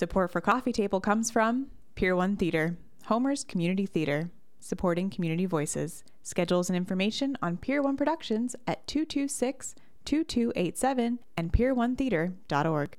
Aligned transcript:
Support 0.00 0.32
for 0.32 0.40
Coffee 0.40 0.72
Table 0.72 0.98
comes 0.98 1.30
from 1.30 1.66
Pier 1.94 2.16
1 2.16 2.36
Theater, 2.36 2.78
Homer's 3.04 3.44
Community 3.44 3.84
Theater, 3.84 4.30
supporting 4.58 5.10
community 5.10 5.44
voices. 5.44 6.04
Schedules 6.22 6.70
and 6.70 6.76
information 6.78 7.36
on 7.42 7.58
Pier 7.58 7.82
1 7.82 7.98
Productions 7.98 8.56
at 8.66 8.86
226 8.86 9.74
2287 10.06 11.18
and 11.36 11.52
pier1theater.org. 11.52 12.96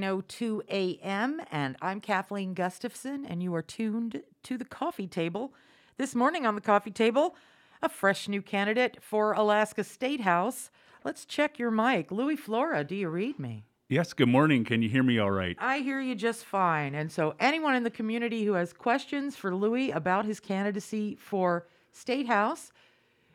9:02 0.00 0.60
a.m. 0.68 1.40
and 1.50 1.76
I'm 1.80 2.00
Kathleen 2.00 2.52
Gustafson 2.52 3.24
and 3.24 3.42
you 3.42 3.54
are 3.54 3.62
tuned 3.62 4.22
to 4.42 4.58
the 4.58 4.64
coffee 4.64 5.06
table. 5.06 5.54
This 5.96 6.14
morning 6.14 6.44
on 6.44 6.54
the 6.54 6.60
coffee 6.60 6.90
table, 6.90 7.34
a 7.82 7.88
fresh 7.88 8.28
new 8.28 8.42
candidate 8.42 8.98
for 9.00 9.32
Alaska 9.32 9.84
State 9.84 10.20
House. 10.20 10.70
Let's 11.02 11.24
check 11.24 11.58
your 11.58 11.70
mic. 11.70 12.10
Louis 12.10 12.36
Flora, 12.36 12.84
do 12.84 12.94
you 12.94 13.08
read 13.08 13.38
me? 13.38 13.64
Yes, 13.88 14.12
good 14.12 14.28
morning. 14.28 14.64
Can 14.64 14.82
you 14.82 14.88
hear 14.90 15.02
me 15.02 15.18
all 15.18 15.30
right? 15.30 15.56
I 15.58 15.78
hear 15.78 16.00
you 16.00 16.14
just 16.14 16.44
fine. 16.44 16.94
And 16.94 17.10
so 17.10 17.34
anyone 17.40 17.74
in 17.74 17.84
the 17.84 17.90
community 17.90 18.44
who 18.44 18.52
has 18.52 18.72
questions 18.74 19.34
for 19.36 19.54
Louis 19.54 19.92
about 19.92 20.26
his 20.26 20.40
candidacy 20.40 21.16
for 21.18 21.66
State 21.92 22.26
House 22.26 22.70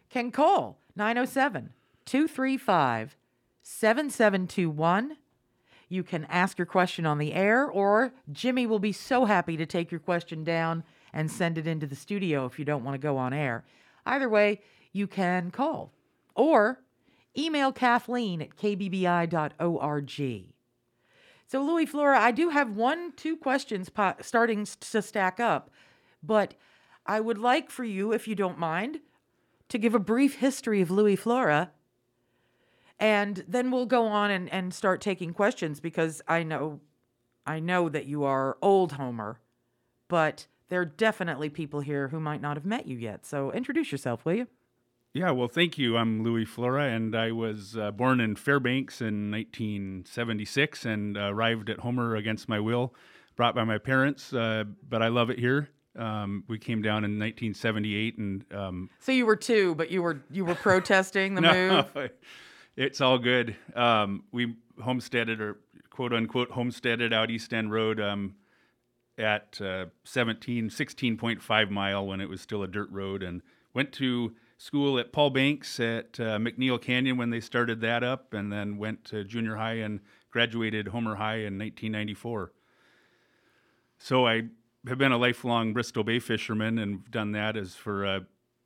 can 0.09 0.29
call 0.29 0.77
907 0.95 1.71
235 2.05 3.15
7721. 3.63 5.17
You 5.91 6.03
can 6.03 6.23
ask 6.29 6.57
your 6.57 6.65
question 6.65 7.05
on 7.05 7.17
the 7.17 7.33
air, 7.33 7.65
or 7.67 8.13
Jimmy 8.31 8.65
will 8.65 8.79
be 8.79 8.93
so 8.93 9.25
happy 9.25 9.57
to 9.57 9.65
take 9.65 9.91
your 9.91 9.99
question 9.99 10.45
down 10.45 10.85
and 11.11 11.29
send 11.29 11.57
it 11.57 11.67
into 11.67 11.85
the 11.85 11.97
studio 11.97 12.45
if 12.45 12.57
you 12.57 12.63
don't 12.63 12.85
want 12.85 12.95
to 12.95 12.97
go 12.97 13.17
on 13.17 13.33
air. 13.33 13.65
Either 14.05 14.29
way, 14.29 14.61
you 14.93 15.05
can 15.05 15.51
call 15.51 15.91
or 16.33 16.79
email 17.37 17.73
Kathleen 17.73 18.41
at 18.41 18.55
kbbi.org. 18.55 20.45
So, 21.45 21.61
Louis 21.61 21.85
Flora, 21.85 22.21
I 22.21 22.31
do 22.31 22.47
have 22.47 22.69
one, 22.69 23.11
two 23.17 23.35
questions 23.35 23.89
po- 23.89 24.15
starting 24.21 24.65
to 24.65 25.01
stack 25.01 25.41
up, 25.41 25.69
but 26.23 26.53
I 27.05 27.19
would 27.19 27.37
like 27.37 27.69
for 27.69 27.83
you, 27.83 28.13
if 28.13 28.29
you 28.29 28.35
don't 28.35 28.57
mind, 28.57 29.01
to 29.67 29.77
give 29.77 29.93
a 29.93 29.99
brief 29.99 30.35
history 30.35 30.79
of 30.79 30.89
Louis 30.89 31.17
Flora 31.17 31.71
and 33.01 33.43
then 33.47 33.71
we'll 33.71 33.87
go 33.87 34.05
on 34.05 34.29
and, 34.29 34.47
and 34.53 34.73
start 34.73 35.01
taking 35.01 35.33
questions 35.33 35.81
because 35.81 36.21
I 36.27 36.43
know 36.43 36.79
I 37.45 37.59
know 37.59 37.89
that 37.89 38.05
you 38.05 38.23
are 38.23 38.57
old 38.61 38.93
Homer, 38.93 39.39
but 40.07 40.45
there 40.69 40.79
are 40.81 40.85
definitely 40.85 41.49
people 41.49 41.81
here 41.81 42.09
who 42.09 42.19
might 42.19 42.39
not 42.39 42.55
have 42.55 42.65
met 42.65 42.85
you 42.85 42.95
yet. 42.95 43.25
So 43.25 43.51
introduce 43.51 43.91
yourself, 43.91 44.23
will 44.23 44.35
you? 44.35 44.47
Yeah, 45.13 45.31
well, 45.31 45.47
thank 45.47 45.77
you. 45.77 45.97
I'm 45.97 46.23
Louis 46.23 46.45
Flora, 46.45 46.83
and 46.85 47.15
I 47.15 47.31
was 47.31 47.75
uh, 47.75 47.91
born 47.91 48.21
in 48.21 48.35
Fairbanks 48.35 49.01
in 49.01 49.31
1976 49.31 50.85
and 50.85 51.17
uh, 51.17 51.21
arrived 51.33 51.69
at 51.69 51.79
Homer 51.79 52.15
against 52.15 52.47
my 52.47 52.59
will, 52.59 52.93
brought 53.35 53.55
by 53.55 53.65
my 53.65 53.79
parents, 53.79 54.31
uh, 54.31 54.63
but 54.87 55.01
I 55.01 55.09
love 55.09 55.29
it 55.29 55.39
here. 55.39 55.67
Um, 55.97 56.45
we 56.47 56.59
came 56.59 56.81
down 56.81 57.03
in 57.03 57.19
1978, 57.19 58.17
and 58.19 58.45
um, 58.53 58.89
So 58.99 59.11
you 59.11 59.25
were 59.25 59.35
two, 59.35 59.75
but 59.75 59.91
you 59.91 60.01
were 60.01 60.21
you 60.31 60.45
were 60.45 60.55
protesting 60.55 61.35
the 61.35 61.41
no, 61.41 61.85
move. 61.93 62.11
It's 62.75 63.01
all 63.01 63.17
good. 63.17 63.55
Um, 63.75 64.23
we 64.31 64.55
homesteaded 64.81 65.41
or 65.41 65.57
quote 65.89 66.13
unquote 66.13 66.51
homesteaded 66.51 67.13
out 67.13 67.29
East 67.29 67.53
End 67.53 67.71
Road 67.71 67.99
um, 67.99 68.35
at 69.17 69.59
uh, 69.61 69.85
17, 70.03 70.69
16.5 70.69 71.69
mile 71.69 72.05
when 72.05 72.21
it 72.21 72.29
was 72.29 72.41
still 72.41 72.63
a 72.63 72.67
dirt 72.67 72.89
road 72.91 73.23
and 73.23 73.41
went 73.73 73.91
to 73.93 74.33
school 74.57 74.99
at 74.99 75.11
Paul 75.11 75.31
Banks 75.31 75.79
at 75.79 76.19
uh, 76.19 76.37
McNeil 76.37 76.81
Canyon 76.81 77.17
when 77.17 77.29
they 77.29 77.39
started 77.39 77.81
that 77.81 78.03
up 78.03 78.33
and 78.33 78.51
then 78.51 78.77
went 78.77 79.03
to 79.05 79.23
junior 79.23 79.55
high 79.55 79.75
and 79.75 79.99
graduated 80.29 80.89
Homer 80.89 81.15
High 81.15 81.37
in 81.37 81.57
1994. 81.57 82.51
So 83.97 84.27
I 84.27 84.43
have 84.87 84.97
been 84.97 85.11
a 85.11 85.17
lifelong 85.17 85.73
Bristol 85.73 86.03
Bay 86.03 86.19
fisherman 86.19 86.77
and 86.77 87.09
done 87.11 87.31
that 87.33 87.57
as 87.57 87.75
for 87.75 88.05
uh, 88.05 88.19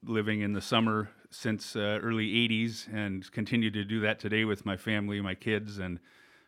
living 0.03 0.41
in 0.41 0.53
the 0.53 0.61
summer 0.61 1.09
since 1.35 1.75
uh, 1.75 1.99
early 2.01 2.27
80s 2.47 2.87
and 2.93 3.29
continue 3.31 3.69
to 3.69 3.83
do 3.83 3.99
that 3.99 4.19
today 4.19 4.45
with 4.45 4.65
my 4.65 4.77
family, 4.77 5.19
my 5.19 5.35
kids, 5.35 5.79
and 5.79 5.99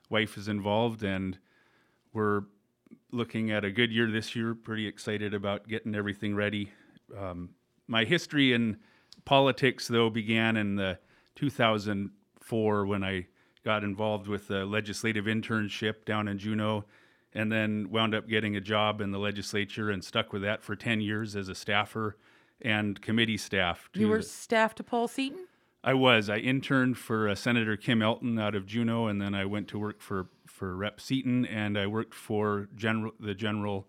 wife 0.09 0.37
is 0.37 0.47
involved. 0.47 1.03
And 1.03 1.37
we're 2.13 2.43
looking 3.11 3.51
at 3.51 3.65
a 3.65 3.71
good 3.71 3.91
year 3.91 4.09
this 4.09 4.33
year. 4.33 4.55
Pretty 4.55 4.87
excited 4.87 5.33
about 5.33 5.67
getting 5.67 5.93
everything 5.93 6.35
ready. 6.35 6.71
Um, 7.17 7.49
my 7.87 8.05
history 8.05 8.53
in 8.53 8.77
politics, 9.25 9.89
though, 9.89 10.09
began 10.09 10.55
in 10.55 10.75
the 10.75 10.97
2004 11.35 12.85
when 12.85 13.03
I 13.03 13.27
got 13.65 13.83
involved 13.83 14.27
with 14.27 14.49
a 14.51 14.63
legislative 14.63 15.25
internship 15.25 16.05
down 16.05 16.29
in 16.29 16.39
Juneau, 16.39 16.85
and 17.33 17.51
then 17.51 17.89
wound 17.91 18.15
up 18.15 18.29
getting 18.29 18.55
a 18.55 18.61
job 18.61 19.01
in 19.01 19.11
the 19.11 19.19
legislature 19.19 19.89
and 19.89 20.01
stuck 20.03 20.31
with 20.31 20.43
that 20.43 20.63
for 20.63 20.77
10 20.77 21.01
years 21.01 21.35
as 21.35 21.49
a 21.49 21.55
staffer 21.55 22.15
and 22.61 23.01
committee 23.01 23.37
staff. 23.37 23.89
You 23.93 24.07
were 24.07 24.17
the- 24.17 24.23
staff 24.23 24.75
to 24.75 24.83
Paul 24.83 25.07
Seaton? 25.07 25.47
I 25.83 25.93
was. 25.93 26.29
I 26.29 26.37
interned 26.37 26.97
for 26.97 27.29
uh, 27.29 27.35
Senator 27.35 27.77
Kim 27.77 28.01
Elton 28.01 28.37
out 28.39 28.55
of 28.55 28.65
Juneau, 28.65 29.07
and 29.07 29.21
then 29.21 29.33
I 29.33 29.45
went 29.45 29.67
to 29.69 29.79
work 29.79 30.01
for 30.01 30.27
for 30.45 30.75
Rep 30.75 30.99
Seaton, 30.99 31.45
and 31.45 31.77
I 31.77 31.87
worked 31.87 32.13
for 32.13 32.67
general 32.75 33.13
the 33.19 33.33
general 33.35 33.87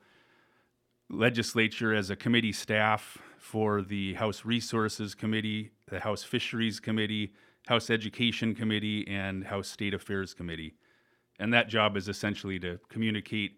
legislature 1.11 1.95
as 1.95 2.11
a 2.11 2.17
committee 2.17 2.53
staff 2.53 3.19
for 3.39 3.83
the 3.83 4.15
House 4.15 4.45
Resources 4.45 5.15
Committee, 5.15 5.71
the 5.87 6.01
House 6.01 6.23
Fisheries 6.23 6.81
Committee, 6.81 7.33
House 7.67 7.89
Education 7.91 8.55
Committee, 8.55 9.07
and 9.09 9.45
House 9.45 9.69
State 9.69 9.95
Affairs 9.95 10.35
Committee. 10.35 10.75
And 11.41 11.53
that 11.55 11.69
job 11.69 11.97
is 11.97 12.09
essentially 12.09 12.59
to 12.61 12.79
communicate 12.89 13.53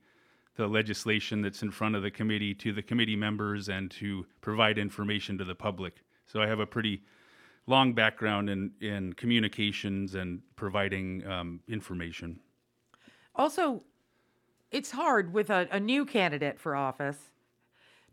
the 0.60 0.68
legislation 0.68 1.40
that's 1.40 1.62
in 1.62 1.70
front 1.70 1.96
of 1.96 2.02
the 2.02 2.10
committee 2.10 2.52
to 2.52 2.70
the 2.70 2.82
committee 2.82 3.16
members 3.16 3.70
and 3.70 3.90
to 3.90 4.26
provide 4.42 4.76
information 4.76 5.38
to 5.38 5.44
the 5.44 5.54
public. 5.54 6.02
So 6.26 6.42
I 6.42 6.46
have 6.46 6.60
a 6.60 6.66
pretty 6.66 7.02
long 7.66 7.94
background 7.94 8.50
in, 8.50 8.70
in 8.82 9.14
communications 9.14 10.14
and 10.14 10.42
providing 10.56 11.26
um, 11.26 11.60
information. 11.66 12.40
Also, 13.34 13.82
it's 14.70 14.90
hard 14.90 15.32
with 15.32 15.48
a, 15.48 15.66
a 15.72 15.80
new 15.80 16.04
candidate 16.04 16.60
for 16.60 16.76
office 16.76 17.30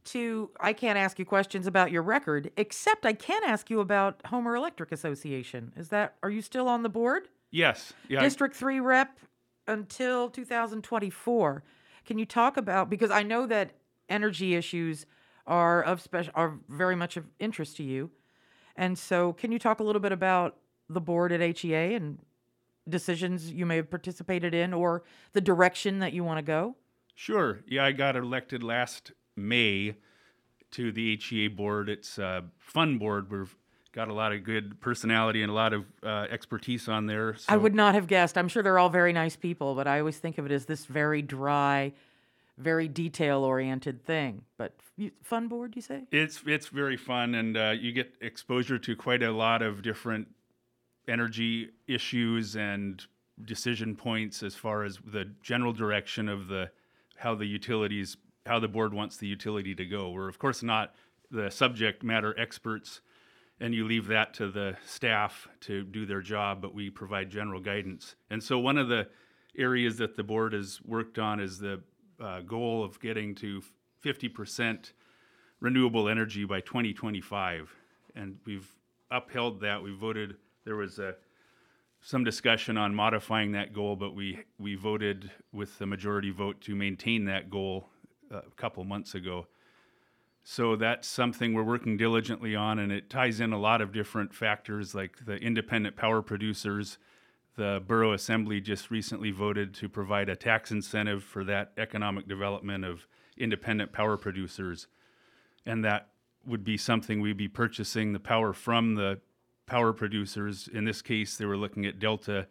to 0.06 0.50
I 0.62 0.72
can't 0.72 0.98
ask 0.98 1.20
you 1.20 1.26
questions 1.26 1.68
about 1.68 1.92
your 1.92 2.02
record, 2.02 2.50
except 2.56 3.06
I 3.06 3.12
can 3.12 3.44
ask 3.44 3.70
you 3.70 3.82
about 3.82 4.22
Homer 4.28 4.56
Electric 4.56 4.94
Association. 4.94 5.74
Is 5.76 5.90
that 5.90 6.16
are 6.24 6.30
you 6.30 6.42
still 6.42 6.70
on 6.70 6.84
the 6.84 6.90
board? 6.90 7.28
Yes, 7.52 7.92
yeah, 8.08 8.22
I- 8.22 8.24
District 8.24 8.56
3 8.56 8.80
rep 8.80 9.20
until 9.68 10.30
2024. 10.30 11.64
Can 12.08 12.18
you 12.18 12.26
talk 12.26 12.58
about 12.58 12.90
because 12.90 13.12
I 13.12 13.22
know 13.22 13.46
that 13.46 13.74
energy 14.10 14.56
issues 14.56 15.06
are 15.48 15.82
of 15.82 16.02
special 16.02 16.32
are 16.36 16.60
very 16.68 16.96
much 16.96 17.18
of 17.18 17.26
interest 17.40 17.78
to 17.78 17.84
you. 17.84 18.12
And 18.76 18.98
so 18.98 19.34
can 19.34 19.52
you 19.52 19.58
talk 19.58 19.80
a 19.80 19.84
little 19.84 20.02
bit 20.02 20.12
about 20.12 20.58
the 20.90 21.02
board 21.02 21.32
at 21.32 21.42
HEA 21.42 21.96
and 21.96 22.20
decisions 22.88 23.52
you 23.52 23.66
may 23.66 23.78
have 23.78 23.90
participated 23.90 24.54
in 24.54 24.74
or 24.74 25.04
the 25.34 25.42
direction 25.42 26.00
that 26.00 26.14
you 26.14 26.24
want 26.24 26.38
to 26.38 26.44
go? 26.44 26.76
Sure. 27.16 27.62
Yeah, 27.66 27.86
I 27.86 27.94
got 27.94 28.16
elected 28.16 28.62
last 28.62 29.12
May 29.36 29.96
to 30.72 30.92
the 30.92 31.18
HEA 31.18 31.48
board. 31.48 31.90
It's 31.90 32.18
a 32.18 32.44
fun 32.60 32.98
board. 32.98 33.32
We've 33.32 33.56
got 33.98 34.10
a 34.10 34.14
lot 34.14 34.32
of 34.32 34.44
good 34.44 34.80
personality 34.80 35.42
and 35.42 35.50
a 35.50 35.56
lot 35.56 35.74
of 35.74 35.84
uh, 36.04 36.28
expertise 36.30 36.88
on 36.88 37.08
there. 37.08 37.36
So 37.36 37.46
I 37.52 37.58
would 37.58 37.74
not 37.74 37.96
have 37.96 38.06
guessed. 38.06 38.38
I'm 38.38 38.48
sure 38.48 38.62
they're 38.62 38.78
all 38.78 38.90
very 38.90 39.12
nice 39.12 39.36
people, 39.36 39.74
but 39.74 39.88
I 39.88 39.98
always 39.98 40.20
think 40.20 40.38
of 40.38 40.46
it 40.46 40.52
as 40.52 40.68
this 40.68 40.86
very 40.86 41.24
dry, 41.24 41.94
very 42.60 42.88
detail 42.88 43.44
oriented 43.44 44.06
thing. 44.06 44.44
But 44.56 44.74
fun 45.24 45.48
board, 45.48 45.76
you 45.76 45.82
say? 45.82 46.04
It's 46.12 46.44
it's 46.46 46.68
very 46.68 46.96
fun, 46.96 47.34
and 47.34 47.58
uh, 47.58 47.74
you 47.76 47.92
get 47.92 48.14
exposure 48.22 48.78
to 48.78 48.96
quite 48.96 49.24
a 49.24 49.32
lot 49.32 49.64
of 49.64 49.82
different 49.82 50.28
energy 51.08 51.72
issues 51.88 52.56
and 52.56 53.04
decision 53.46 53.96
points 53.96 54.44
as 54.44 54.54
far 54.54 54.84
as 54.84 55.00
the 55.12 55.26
general 55.42 55.74
direction 55.74 56.30
of 56.30 56.48
the 56.48 56.70
how 57.18 57.34
the 57.34 57.48
utilities 57.48 58.16
how 58.46 58.60
the 58.60 58.68
board 58.68 58.94
wants 58.94 59.18
the 59.18 59.26
utility 59.28 59.74
to 59.74 59.86
go. 59.86 60.12
We're 60.12 60.30
of 60.30 60.38
course 60.38 60.62
not 60.62 60.94
the 61.32 61.50
subject 61.50 62.04
matter 62.04 62.40
experts, 62.40 63.02
and 63.60 63.74
you 63.74 63.86
leave 63.86 64.08
that 64.08 64.34
to 64.36 64.52
the 64.52 64.78
staff 64.86 65.48
to 65.62 65.84
do 65.84 66.06
their 66.06 66.22
job, 66.22 66.62
but 66.62 66.74
we 66.74 66.90
provide 66.90 67.30
general 67.30 67.60
guidance. 67.60 68.16
And 68.30 68.42
so 68.42 68.60
one 68.60 68.78
of 68.78 68.88
the 68.88 69.08
areas 69.58 69.98
that 69.98 70.16
the 70.16 70.24
board 70.24 70.54
has 70.54 70.80
worked 70.86 71.18
on 71.18 71.40
is 71.40 71.58
the 71.58 71.82
uh, 72.20 72.42
goal 72.42 72.84
of 72.84 73.00
getting 73.00 73.34
to 73.36 73.62
50% 74.04 74.92
renewable 75.60 76.08
energy 76.08 76.46
by 76.46 76.62
2025. 76.62 77.74
And 78.16 78.38
we've 78.46 78.70
upheld 79.10 79.62
that. 79.62 79.82
We 79.82 79.96
voted, 79.96 80.36
there 80.64 80.76
was 80.76 81.00
a, 81.00 81.16
some 82.02 82.24
discussion 82.24 82.78
on 82.78 82.94
modifying 82.94 83.54
that 83.54 83.74
goal, 83.74 83.96
but 83.96 84.14
we, 84.14 84.40
we 84.60 84.76
voted 84.76 85.32
with 85.52 85.78
the 85.80 85.88
majority 85.88 86.30
vote 86.30 86.62
to 86.62 86.76
maintain 86.76 87.26
that 87.26 87.50
goal 87.50 87.90
uh, 88.32 88.38
a 88.38 88.56
couple 88.56 88.84
months 88.84 89.16
ago. 89.16 89.48
So 90.50 90.78
that's 90.78 91.10
something 91.10 91.54
we're 91.54 91.62
working 91.64 91.98
diligently 91.98 92.56
on, 92.56 92.80
and 92.80 92.90
it 92.90 93.10
ties 93.10 93.42
in 93.42 93.52
a 93.52 93.60
lot 93.60 93.82
of 93.82 93.92
different 93.92 94.34
factors 94.34 94.96
like 94.96 95.26
the 95.26 95.36
independent 95.36 95.98
power 95.98 96.22
producers. 96.22 97.00
The 97.58 97.84
Borough 97.86 98.14
Assembly 98.14 98.62
just 98.62 98.90
recently 98.90 99.30
voted 99.30 99.74
to 99.74 99.90
provide 99.90 100.30
a 100.30 100.38
tax 100.38 100.72
incentive 100.72 101.22
for 101.22 101.44
that 101.44 101.74
economic 101.78 102.30
development 102.30 102.86
of 102.86 103.10
independent 103.36 103.92
power 103.92 104.16
producers. 104.16 104.88
And 105.66 105.84
that 105.84 106.12
would 106.46 106.64
be 106.64 106.78
something 106.78 107.20
we'd 107.20 107.36
be 107.36 107.50
purchasing 107.50 108.14
the 108.14 108.20
power 108.20 108.54
from 108.54 108.96
the 108.96 109.20
power 109.66 109.92
producers. 109.92 110.70
In 110.72 110.86
this 110.86 111.02
case, 111.02 111.36
they 111.36 111.46
were 111.46 111.58
looking 111.58 111.86
at 111.86 112.00
Delta, 112.00 112.48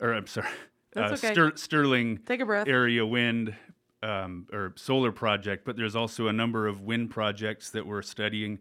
or 0.00 0.12
I'm 0.12 0.26
sorry, 0.26 0.48
uh, 0.94 1.04
okay. 1.04 1.32
Ster- 1.32 1.56
Sterling 1.56 2.18
Take 2.26 2.40
a 2.40 2.46
breath. 2.46 2.68
area 2.68 3.06
wind 3.06 3.56
um, 4.02 4.46
or 4.52 4.72
solar 4.76 5.12
project, 5.12 5.64
but 5.64 5.76
there's 5.76 5.96
also 5.96 6.28
a 6.28 6.32
number 6.32 6.66
of 6.66 6.80
wind 6.80 7.10
projects 7.10 7.70
that 7.70 7.86
we're 7.86 8.02
studying, 8.02 8.58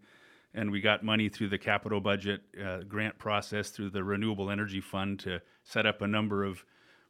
and 0.53 0.69
we 0.71 0.81
got 0.81 1.03
money 1.03 1.29
through 1.29 1.49
the 1.49 1.57
capital 1.57 1.99
budget 1.99 2.41
uh, 2.63 2.79
grant 2.87 3.17
process 3.17 3.69
through 3.69 3.89
the 3.89 4.03
Renewable 4.03 4.51
Energy 4.51 4.81
Fund 4.81 5.19
to 5.19 5.41
set 5.63 5.85
up 5.85 6.01
a 6.01 6.07
number 6.07 6.43
of 6.43 6.63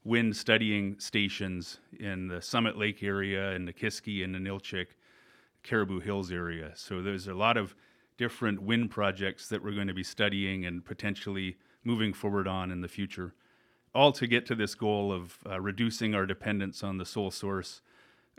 wind 0.04 0.36
studying 0.36 1.00
stations 1.00 1.80
in 2.00 2.28
the 2.28 2.42
Summit 2.42 2.78
Lake 2.78 3.04
area, 3.04 3.52
in 3.52 3.66
the 3.66 3.74
Kiski 3.74 4.24
and 4.24 4.34
the 4.34 4.40
Ninilchik, 4.40 4.88
Caribou 5.64 6.00
Hills 6.00 6.32
area. 6.32 6.72
So 6.76 7.02
there's 7.02 7.28
a 7.28 7.34
lot 7.34 7.58
of 7.58 7.76
different 8.18 8.62
wind 8.62 8.90
projects 8.90 9.48
that 9.50 9.64
we're 9.64 9.76
going 9.76 9.88
to 9.88 9.94
be 9.94 10.04
studying 10.04 10.66
and 10.66 10.84
potentially 10.84 11.58
moving 11.84 12.14
forward 12.14 12.48
on 12.48 12.72
in 12.72 12.82
the 12.82 12.88
future 12.88 13.34
all 13.94 14.12
to 14.14 14.28
get 14.28 14.46
to 14.46 14.56
this 14.56 14.76
goal 14.76 15.12
of 15.12 15.38
uh, 15.50 15.60
reducing 15.60 16.16
our 16.16 16.26
dependence 16.26 16.84
on 16.84 16.98
the 16.98 17.06
sole 17.06 17.32
source 17.32 17.82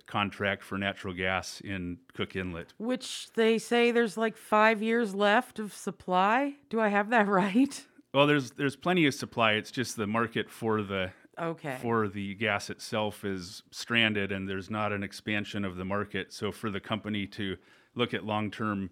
contract 0.06 0.62
for 0.62 0.78
natural 0.78 1.14
gas 1.14 1.60
in 1.60 1.98
Cook 2.14 2.36
Inlet. 2.36 2.74
Which 2.78 3.32
they 3.34 3.58
say 3.58 3.90
there's 3.90 4.16
like 4.16 4.36
five 4.36 4.82
years 4.82 5.14
left 5.14 5.58
of 5.58 5.72
supply. 5.72 6.54
Do 6.68 6.80
I 6.80 6.88
have 6.88 7.10
that 7.10 7.26
right? 7.28 7.86
Well, 8.12 8.26
there's 8.26 8.52
there's 8.52 8.76
plenty 8.76 9.06
of 9.06 9.14
supply. 9.14 9.52
It's 9.52 9.70
just 9.70 9.96
the 9.96 10.06
market 10.06 10.50
for 10.50 10.82
the 10.82 11.12
Okay. 11.38 11.78
for 11.80 12.08
the 12.08 12.34
gas 12.34 12.68
itself 12.68 13.24
is 13.24 13.62
stranded, 13.70 14.32
and 14.32 14.46
there's 14.46 14.68
not 14.68 14.92
an 14.92 15.02
expansion 15.02 15.64
of 15.64 15.76
the 15.76 15.84
market. 15.84 16.32
So 16.32 16.52
for 16.52 16.70
the 16.70 16.80
company 16.80 17.26
to 17.28 17.56
look 17.94 18.12
at 18.12 18.24
long-term 18.24 18.90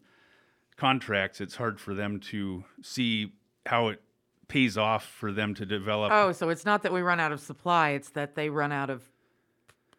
contracts, 0.76 1.42
it's 1.42 1.56
hard 1.56 1.78
for 1.78 1.94
them 1.94 2.18
to 2.20 2.64
see 2.82 3.34
how 3.66 3.88
it 3.88 4.00
pays 4.48 4.78
off 4.78 5.04
for 5.04 5.32
them 5.32 5.54
to 5.54 5.64
develop 5.64 6.10
oh, 6.12 6.32
so 6.32 6.48
it's 6.48 6.64
not 6.64 6.82
that 6.82 6.92
we 6.92 7.02
run 7.02 7.20
out 7.20 7.30
of 7.30 7.40
supply; 7.40 7.90
it's 7.90 8.10
that 8.10 8.34
they 8.34 8.48
run 8.48 8.72
out 8.72 8.88
of 8.88 9.09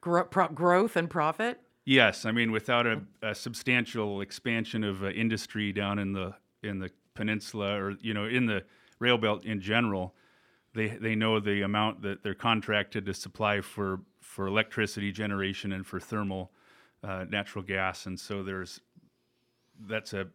gro- 0.02 0.26
pro- 0.26 0.50
growth 0.50 0.96
and 0.96 1.10
profit. 1.10 1.60
Yes, 1.86 2.26
I 2.26 2.32
mean 2.32 2.52
without 2.52 2.86
a, 2.86 3.02
a 3.22 3.34
substantial 3.34 4.22
expansion 4.22 4.84
of 4.84 5.04
uh, 5.04 5.10
industry 5.10 5.72
down 5.72 6.00
in 6.00 6.14
the 6.14 6.36
in 6.64 6.80
the 6.80 6.92
peninsula 7.14 7.80
or 7.80 7.96
you 8.02 8.14
know 8.14 8.26
in 8.26 8.46
the 8.46 8.64
rail 9.00 9.18
belt 9.18 9.46
in 9.46 9.62
general, 9.62 10.14
they 10.74 10.90
they 10.90 11.16
know 11.16 11.40
the 11.40 11.62
amount 11.62 12.02
that 12.04 12.24
they're 12.24 12.34
contracted 12.34 13.06
to 13.06 13.14
supply 13.14 13.62
for 13.62 14.02
for 14.22 14.48
electricity 14.48 15.12
generation 15.12 15.72
and 15.72 15.86
for 15.86 16.00
thermal 16.00 16.52
uh, 17.04 17.26
natural 17.30 17.64
gas, 17.64 18.06
and 18.06 18.20
so 18.20 18.44
there's 18.44 18.82
that's 19.88 20.14
a 20.14 20.28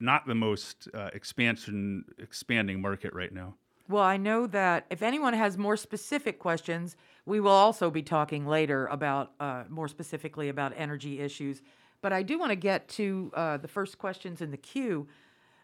not 0.00 0.26
the 0.26 0.34
most 0.34 0.88
uh, 0.92 1.10
expansion 1.14 2.04
expanding 2.18 2.80
market 2.80 3.12
right 3.14 3.32
now. 3.32 3.54
Well, 3.88 4.02
I 4.02 4.16
know 4.16 4.46
that 4.48 4.86
if 4.90 5.02
anyone 5.02 5.32
has 5.34 5.56
more 5.56 5.76
specific 5.76 6.38
questions, 6.40 6.96
we 7.24 7.38
will 7.38 7.52
also 7.52 7.90
be 7.90 8.02
talking 8.02 8.46
later 8.46 8.86
about 8.86 9.32
uh, 9.38 9.64
more 9.68 9.86
specifically 9.86 10.48
about 10.48 10.72
energy 10.76 11.20
issues. 11.20 11.62
But 12.02 12.12
I 12.12 12.22
do 12.22 12.38
want 12.38 12.50
to 12.50 12.56
get 12.56 12.88
to 12.90 13.32
uh, 13.34 13.56
the 13.58 13.68
first 13.68 13.98
questions 13.98 14.40
in 14.40 14.50
the 14.50 14.56
queue. 14.56 15.06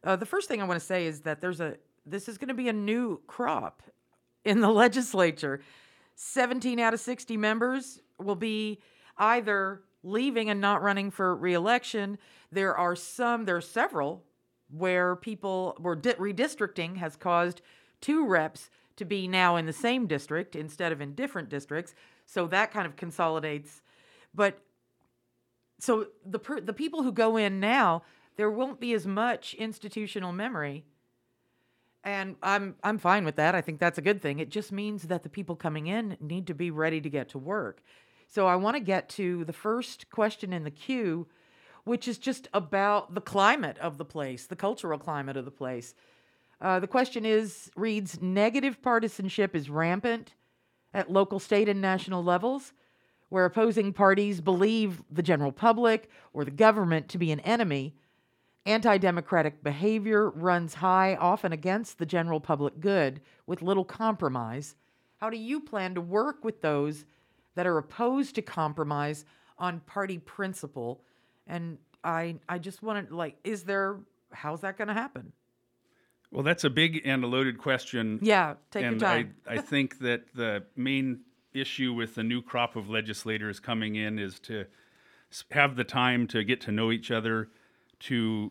Uh, 0.04 0.16
the 0.16 0.26
first 0.26 0.48
thing 0.48 0.60
I 0.60 0.64
want 0.64 0.78
to 0.78 0.86
say 0.86 1.06
is 1.06 1.20
that 1.22 1.40
there's 1.40 1.60
a 1.60 1.76
this 2.04 2.28
is 2.28 2.38
going 2.38 2.48
to 2.48 2.54
be 2.54 2.69
a 2.69 2.72
new 2.72 3.20
crop 3.26 3.82
in 4.44 4.60
the 4.60 4.68
legislature. 4.84 5.60
17 6.14 6.78
out 6.78 6.94
of 6.94 7.00
60 7.00 7.36
members 7.36 8.00
will 8.18 8.34
be 8.34 8.80
either 9.18 9.82
leaving 10.02 10.50
and 10.50 10.60
not 10.60 10.82
running 10.82 11.10
for 11.10 11.34
reelection. 11.34 12.18
There 12.50 12.76
are 12.76 12.96
some, 12.96 13.44
there 13.44 13.56
are 13.56 13.60
several 13.60 14.25
where 14.68 15.16
people, 15.16 15.76
where 15.78 15.96
redistricting 15.96 16.96
has 16.96 17.16
caused 17.16 17.62
two 18.02 18.26
reps 18.26 18.69
to 18.96 19.06
be 19.06 19.26
now 19.26 19.56
in 19.56 19.64
the 19.64 19.72
same 19.72 20.06
district 20.06 20.54
instead 20.54 20.93
of 20.93 21.00
in 21.00 21.14
different 21.14 21.49
districts. 21.49 21.94
So 22.26 22.46
that 22.49 22.70
kind 22.70 22.87
of 22.87 22.96
consolidates. 22.96 23.81
But 24.34 24.58
so 25.78 26.08
the 26.26 26.38
per, 26.38 26.60
the 26.60 26.75
people 26.75 27.02
who 27.02 27.12
go 27.12 27.38
in 27.38 27.58
now, 27.58 28.02
there 28.37 28.50
won't 28.50 28.81
be 28.81 28.93
as 28.93 29.06
much 29.06 29.54
institutional 29.54 30.32
memory 30.32 30.84
and 32.04 32.37
I'm 32.43 32.75
I'm 32.82 32.99
fine 32.99 33.25
with 33.25 33.37
that. 33.37 33.54
I 33.54 33.60
think 33.60 33.78
that's 33.78 33.99
a 33.99 34.02
good 34.02 34.20
thing. 34.20 34.38
It 34.38 34.50
just 34.50 34.72
means 34.72 35.04
that 35.04 35.22
the 35.22 35.28
people 35.28 35.56
coming 35.56 35.87
in 35.87 36.16
need 36.20 36.46
to 36.49 36.54
be 36.54 36.70
ready 36.70 37.00
to 37.00 37.10
get 37.10 37.28
to 37.31 37.38
work. 37.38 37.82
So 38.26 38.46
I 38.46 38.56
want 38.56 38.76
to 38.76 38.82
get 38.82 39.08
to 39.10 39.44
the 39.44 39.52
first 39.52 40.10
question 40.10 40.52
in 40.52 40.64
the 40.64 40.70
queue, 40.70 41.28
which 41.84 42.08
is 42.08 42.19
just 42.19 42.49
about 42.52 43.14
the 43.14 43.20
climate 43.20 43.78
of 43.78 43.99
the 43.99 44.04
place, 44.04 44.46
the 44.46 44.56
cultural 44.56 44.99
climate 44.99 45.37
of 45.37 45.44
the 45.44 45.50
place. 45.50 45.94
Uh, 46.62 46.79
the 46.79 46.87
question 46.87 47.26
is 47.26 47.70
reads 47.75 48.23
negative 48.23 48.81
partisanship 48.81 49.56
is 49.56 49.69
rampant 49.69 50.35
at 50.94 51.11
local, 51.11 51.41
state, 51.41 51.69
and 51.69 51.81
national 51.81 52.23
levels, 52.23 52.73
where 53.31 53.44
opposing 53.44 53.93
parties 53.93 54.41
believe 54.41 55.03
the 55.11 55.23
general 55.23 55.50
public 55.50 56.09
or 56.32 56.44
the 56.44 56.53
government 56.53 57.09
to 57.09 57.19
be 57.19 57.32
an 57.32 57.41
enemy. 57.41 57.97
Anti 58.64 58.97
democratic 58.99 59.64
behavior 59.64 60.31
runs 60.31 60.75
high, 60.75 61.16
often 61.16 61.52
against 61.52 61.99
the 61.99 62.07
general 62.07 62.38
public 62.38 62.78
good, 62.78 63.21
with 63.45 63.61
little 63.61 63.85
compromise. 63.85 64.76
How 65.16 65.31
do 65.31 65.38
you 65.38 65.59
plan 65.59 65.97
to 65.97 66.00
work 66.00 66.45
with 66.45 66.61
those 66.61 67.07
that 67.57 67.66
are 67.66 67.78
opposed 67.78 68.37
to 68.37 68.42
compromise 68.42 69.25
on 69.59 69.81
party 69.81 70.19
principle? 70.19 71.02
And 71.49 71.78
I, 72.04 72.37
I 72.49 72.59
just 72.59 72.85
want 72.85 73.09
to 73.09 73.16
like, 73.16 73.37
is 73.42 73.64
there, 73.64 73.97
how's 74.31 74.61
that 74.61 74.78
going 74.78 74.88
to 74.88 74.95
happen? 74.95 75.33
Well, 76.32 76.42
that's 76.42 76.64
a 76.64 76.70
big 76.70 77.02
and 77.04 77.22
a 77.22 77.26
loaded 77.26 77.58
question. 77.58 78.18
Yeah, 78.22 78.54
take 78.70 78.84
and 78.84 79.00
your 79.00 79.08
time. 79.08 79.34
I, 79.46 79.54
I 79.54 79.58
think 79.58 79.98
that 80.00 80.24
the 80.34 80.64
main 80.74 81.20
issue 81.52 81.92
with 81.92 82.14
the 82.14 82.22
new 82.22 82.40
crop 82.40 82.74
of 82.74 82.88
legislators 82.88 83.60
coming 83.60 83.96
in 83.96 84.18
is 84.18 84.38
to 84.40 84.64
have 85.50 85.76
the 85.76 85.84
time 85.84 86.26
to 86.28 86.42
get 86.42 86.62
to 86.62 86.72
know 86.72 86.90
each 86.90 87.10
other, 87.10 87.50
to 88.00 88.50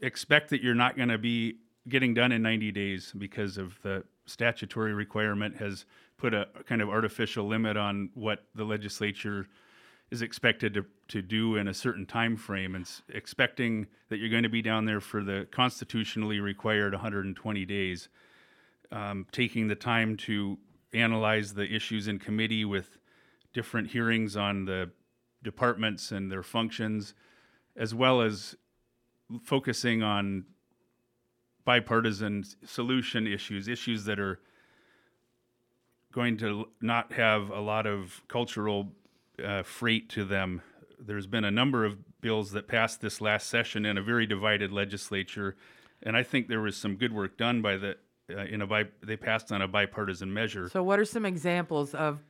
expect 0.00 0.50
that 0.50 0.62
you're 0.62 0.74
not 0.74 0.96
going 0.96 1.08
to 1.08 1.18
be 1.18 1.56
getting 1.88 2.14
done 2.14 2.30
in 2.30 2.42
90 2.42 2.70
days 2.70 3.12
because 3.16 3.58
of 3.58 3.78
the 3.82 4.04
statutory 4.26 4.92
requirement 4.92 5.56
has 5.56 5.84
put 6.16 6.34
a 6.34 6.46
kind 6.66 6.82
of 6.82 6.88
artificial 6.88 7.46
limit 7.46 7.76
on 7.76 8.10
what 8.14 8.44
the 8.54 8.64
legislature 8.64 9.48
is 10.10 10.22
expected 10.22 10.74
to, 10.74 10.86
to 11.08 11.20
do 11.20 11.56
in 11.56 11.68
a 11.68 11.74
certain 11.74 12.06
time 12.06 12.36
frame 12.36 12.74
and 12.74 12.88
expecting 13.10 13.86
that 14.08 14.18
you're 14.18 14.30
going 14.30 14.42
to 14.42 14.48
be 14.48 14.62
down 14.62 14.84
there 14.84 15.00
for 15.00 15.22
the 15.22 15.46
constitutionally 15.50 16.40
required 16.40 16.92
120 16.92 17.64
days 17.66 18.08
um, 18.90 19.26
taking 19.32 19.68
the 19.68 19.74
time 19.74 20.16
to 20.16 20.58
analyze 20.94 21.54
the 21.54 21.74
issues 21.74 22.08
in 22.08 22.18
committee 22.18 22.64
with 22.64 22.98
different 23.52 23.90
hearings 23.90 24.36
on 24.36 24.64
the 24.64 24.90
departments 25.42 26.10
and 26.10 26.30
their 26.30 26.42
functions, 26.42 27.14
as 27.76 27.94
well 27.94 28.20
as 28.20 28.56
focusing 29.42 30.02
on 30.02 30.44
bipartisan 31.64 32.44
solution 32.64 33.26
issues, 33.26 33.68
issues 33.68 34.04
that 34.04 34.18
are 34.18 34.40
going 36.12 36.36
to 36.38 36.66
not 36.80 37.12
have 37.12 37.50
a 37.50 37.60
lot 37.60 37.86
of 37.86 38.22
cultural 38.26 38.90
uh, 39.44 39.62
freight 39.62 40.08
to 40.10 40.24
them. 40.24 40.62
There's 40.98 41.26
been 41.26 41.44
a 41.44 41.50
number 41.50 41.84
of 41.84 42.20
bills 42.20 42.50
that 42.52 42.68
passed 42.68 43.00
this 43.00 43.20
last 43.20 43.48
session 43.48 43.86
in 43.86 43.96
a 43.96 44.02
very 44.02 44.26
divided 44.26 44.72
legislature, 44.72 45.56
and 46.02 46.16
I 46.16 46.22
think 46.22 46.48
there 46.48 46.60
was 46.60 46.76
some 46.76 46.96
good 46.96 47.12
work 47.12 47.36
done 47.36 47.62
by 47.62 47.76
the 47.76 47.96
uh, 48.30 48.42
in 48.42 48.60
a 48.60 48.66
bi- 48.66 48.88
they 49.02 49.16
passed 49.16 49.52
on 49.52 49.62
a 49.62 49.68
bipartisan 49.68 50.32
measure. 50.32 50.68
So, 50.68 50.82
what 50.82 50.98
are 50.98 51.04
some 51.04 51.24
examples 51.24 51.94
of 51.94 52.20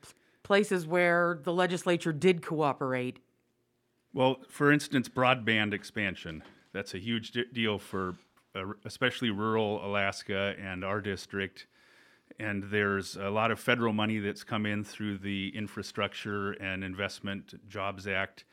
places 0.42 0.86
where 0.86 1.40
the 1.42 1.52
legislature 1.52 2.12
did 2.12 2.42
cooperate 2.42 3.18
Well, 4.14 4.38
for 4.48 4.72
instance, 4.72 5.08
broadband 5.08 5.72
expansion. 5.74 6.42
That's 6.72 6.94
a 6.94 6.98
huge 6.98 7.32
d- 7.32 7.44
deal 7.52 7.78
for 7.78 8.14
uh, 8.54 8.64
especially 8.84 9.30
rural 9.30 9.84
Alaska 9.84 10.54
and 10.58 10.84
our 10.84 11.00
district. 11.00 11.66
And 12.40 12.64
there's 12.64 13.16
a 13.16 13.30
lot 13.30 13.50
of 13.50 13.58
federal 13.58 13.92
money 13.92 14.18
that's 14.18 14.44
come 14.44 14.66
in 14.66 14.85
through 14.85 15.18
the 15.18 15.52
Infrastructure 15.54 16.52
and 16.52 16.85
Investment 16.85 17.68
Jobs 17.68 18.06
Act 18.06 18.44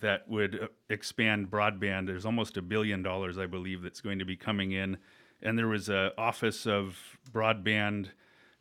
that 0.00 0.28
would 0.28 0.62
uh, 0.62 0.66
expand 0.90 1.50
broadband. 1.50 2.06
There's 2.06 2.26
almost 2.26 2.56
a 2.56 2.62
billion 2.62 3.02
dollars, 3.02 3.38
I 3.38 3.46
believe, 3.46 3.82
that's 3.82 4.00
going 4.00 4.18
to 4.18 4.24
be 4.24 4.36
coming 4.36 4.72
in. 4.72 4.98
And 5.42 5.58
there 5.58 5.68
was 5.68 5.88
an 5.88 6.10
Office 6.18 6.66
of 6.66 6.98
Broadband 7.32 8.08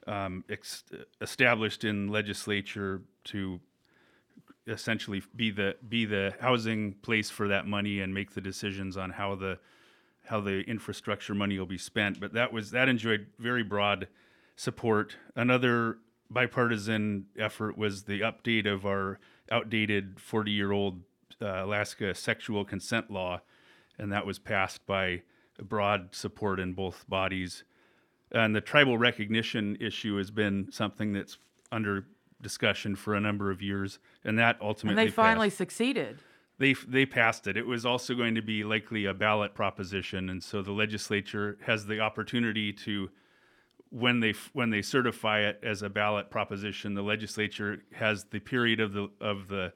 um, 0.08 0.44
ex- 0.50 0.84
established 1.22 1.84
in 1.84 2.10
legislature 2.10 3.02
to 3.26 3.60
essentially 4.68 5.22
be 5.36 5.52
the 5.52 5.76
be 5.88 6.06
the 6.06 6.34
housing 6.40 6.94
place 6.94 7.30
for 7.30 7.48
that 7.48 7.68
money 7.68 8.00
and 8.02 8.14
make 8.14 8.34
the 8.34 8.42
decisions 8.42 8.98
on 8.98 9.12
how 9.12 9.36
the 9.36 9.60
how 10.26 10.42
the 10.42 10.62
infrastructure 10.62 11.36
money 11.36 11.58
will 11.60 11.66
be 11.66 11.78
spent. 11.78 12.20
But 12.20 12.34
that 12.34 12.52
was 12.52 12.72
that 12.72 12.90
enjoyed 12.90 13.28
very 13.40 13.64
broad 13.64 14.08
support. 14.56 15.18
Another 15.36 15.98
bipartisan 16.30 17.26
effort 17.38 17.78
was 17.78 18.04
the 18.04 18.22
update 18.22 18.66
of 18.72 18.86
our 18.86 19.20
outdated 19.52 20.20
40 20.20 20.52
year 20.52 20.72
old 20.72 21.02
uh, 21.42 21.64
Alaska 21.66 22.16
sexual 22.16 22.66
consent 22.66 23.12
law, 23.12 23.42
and 24.00 24.12
that 24.12 24.26
was 24.26 24.40
passed 24.40 24.86
by 24.86 25.22
broad 25.62 26.16
support 26.16 26.60
in 26.60 26.74
both 26.74 27.08
bodies. 27.08 27.64
And 28.32 28.56
the 28.56 28.62
tribal 28.62 28.98
recognition 28.98 29.78
issue 29.80 30.18
has 30.18 30.32
been 30.32 30.68
something 30.72 31.14
that's 31.14 31.38
under 31.72 32.08
discussion 32.42 32.96
for 32.96 33.16
a 33.16 33.20
number 33.20 33.52
of 33.52 33.62
years, 33.62 34.00
and 34.24 34.38
that 34.40 34.58
ultimately 34.62 35.02
And 35.02 35.10
they 35.10 35.12
finally 35.12 35.48
passed. 35.48 35.58
succeeded. 35.58 36.20
they 36.58 36.74
they 36.88 37.06
passed 37.06 37.48
it. 37.48 37.56
It 37.56 37.66
was 37.66 37.86
also 37.86 38.14
going 38.16 38.36
to 38.36 38.42
be 38.42 38.64
likely 38.64 39.06
a 39.06 39.14
ballot 39.14 39.54
proposition, 39.54 40.30
and 40.30 40.44
so 40.44 40.62
the 40.62 40.72
legislature 40.72 41.58
has 41.66 41.86
the 41.86 42.00
opportunity 42.00 42.74
to, 42.74 43.10
when 43.90 44.20
they 44.20 44.34
when 44.54 44.70
they 44.70 44.82
certify 44.82 45.40
it 45.42 45.60
as 45.64 45.82
a 45.82 45.90
ballot 45.90 46.30
proposition, 46.30 46.94
the 46.96 47.02
legislature 47.04 47.84
has 47.94 48.26
the 48.26 48.40
period 48.40 48.80
of 48.80 48.94
the 48.94 49.10
of 49.22 49.48
the 49.48 49.74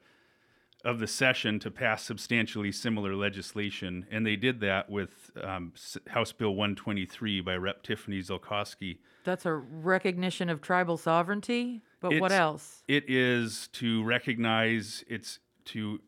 of 0.84 0.98
the 0.98 1.06
session 1.06 1.58
to 1.60 1.70
pass 1.70 2.02
substantially 2.02 2.72
similar 2.72 3.14
legislation, 3.14 4.06
and 4.10 4.26
they 4.26 4.36
did 4.36 4.60
that 4.60 4.88
with 4.88 5.30
um, 5.42 5.72
House 6.08 6.32
Bill 6.32 6.54
123 6.54 7.42
by 7.42 7.54
Rep. 7.56 7.82
Tiffany 7.82 8.20
Zulkosky. 8.20 8.96
That's 9.24 9.44
a 9.44 9.52
recognition 9.52 10.48
of 10.48 10.62
tribal 10.62 10.96
sovereignty. 10.96 11.82
But 12.00 12.18
what 12.18 12.32
else? 12.32 12.82
It 12.88 13.04
is 13.10 13.68
to 13.74 14.02
recognize 14.04 15.04
it's 15.06 15.38
to. 15.66 16.00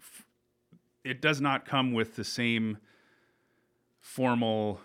f- 0.00 0.24
It 1.04 1.20
does 1.20 1.42
not 1.42 1.66
come 1.66 1.92
with 1.92 2.16
the 2.16 2.24
same 2.24 2.78
formal 4.00 4.80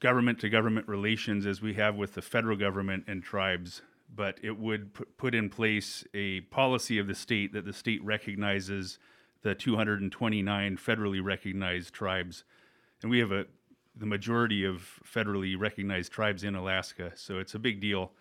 government 0.00 0.38
to 0.40 0.48
government 0.48 0.88
relations 0.88 1.46
as 1.46 1.62
we 1.62 1.74
have 1.74 1.96
with 1.96 2.14
the 2.14 2.22
federal 2.22 2.56
government 2.56 3.04
and 3.06 3.22
tribes, 3.22 3.82
but 4.14 4.38
it 4.42 4.58
would 4.58 4.90
put 5.16 5.34
in 5.34 5.48
place 5.48 6.04
a 6.14 6.42
policy 6.42 6.98
of 6.98 7.06
the 7.06 7.14
state 7.14 7.52
that 7.52 7.64
the 7.64 7.72
state 7.72 8.04
recognizes 8.04 8.98
the 9.42 9.54
229 9.54 10.76
federally 10.76 11.22
recognized 11.22 11.94
tribes, 11.94 12.44
and 13.02 13.10
we 13.10 13.18
have 13.18 13.32
a 13.32 13.46
the 13.98 14.06
majority 14.06 14.62
of 14.62 15.00
federally 15.10 15.58
recognized 15.58 16.12
tribes 16.12 16.44
in 16.44 16.54
Alaska, 16.54 17.12
so 17.14 17.38
it's 17.38 17.54
a 17.54 17.58
big 17.58 17.80
deal. 17.80 18.12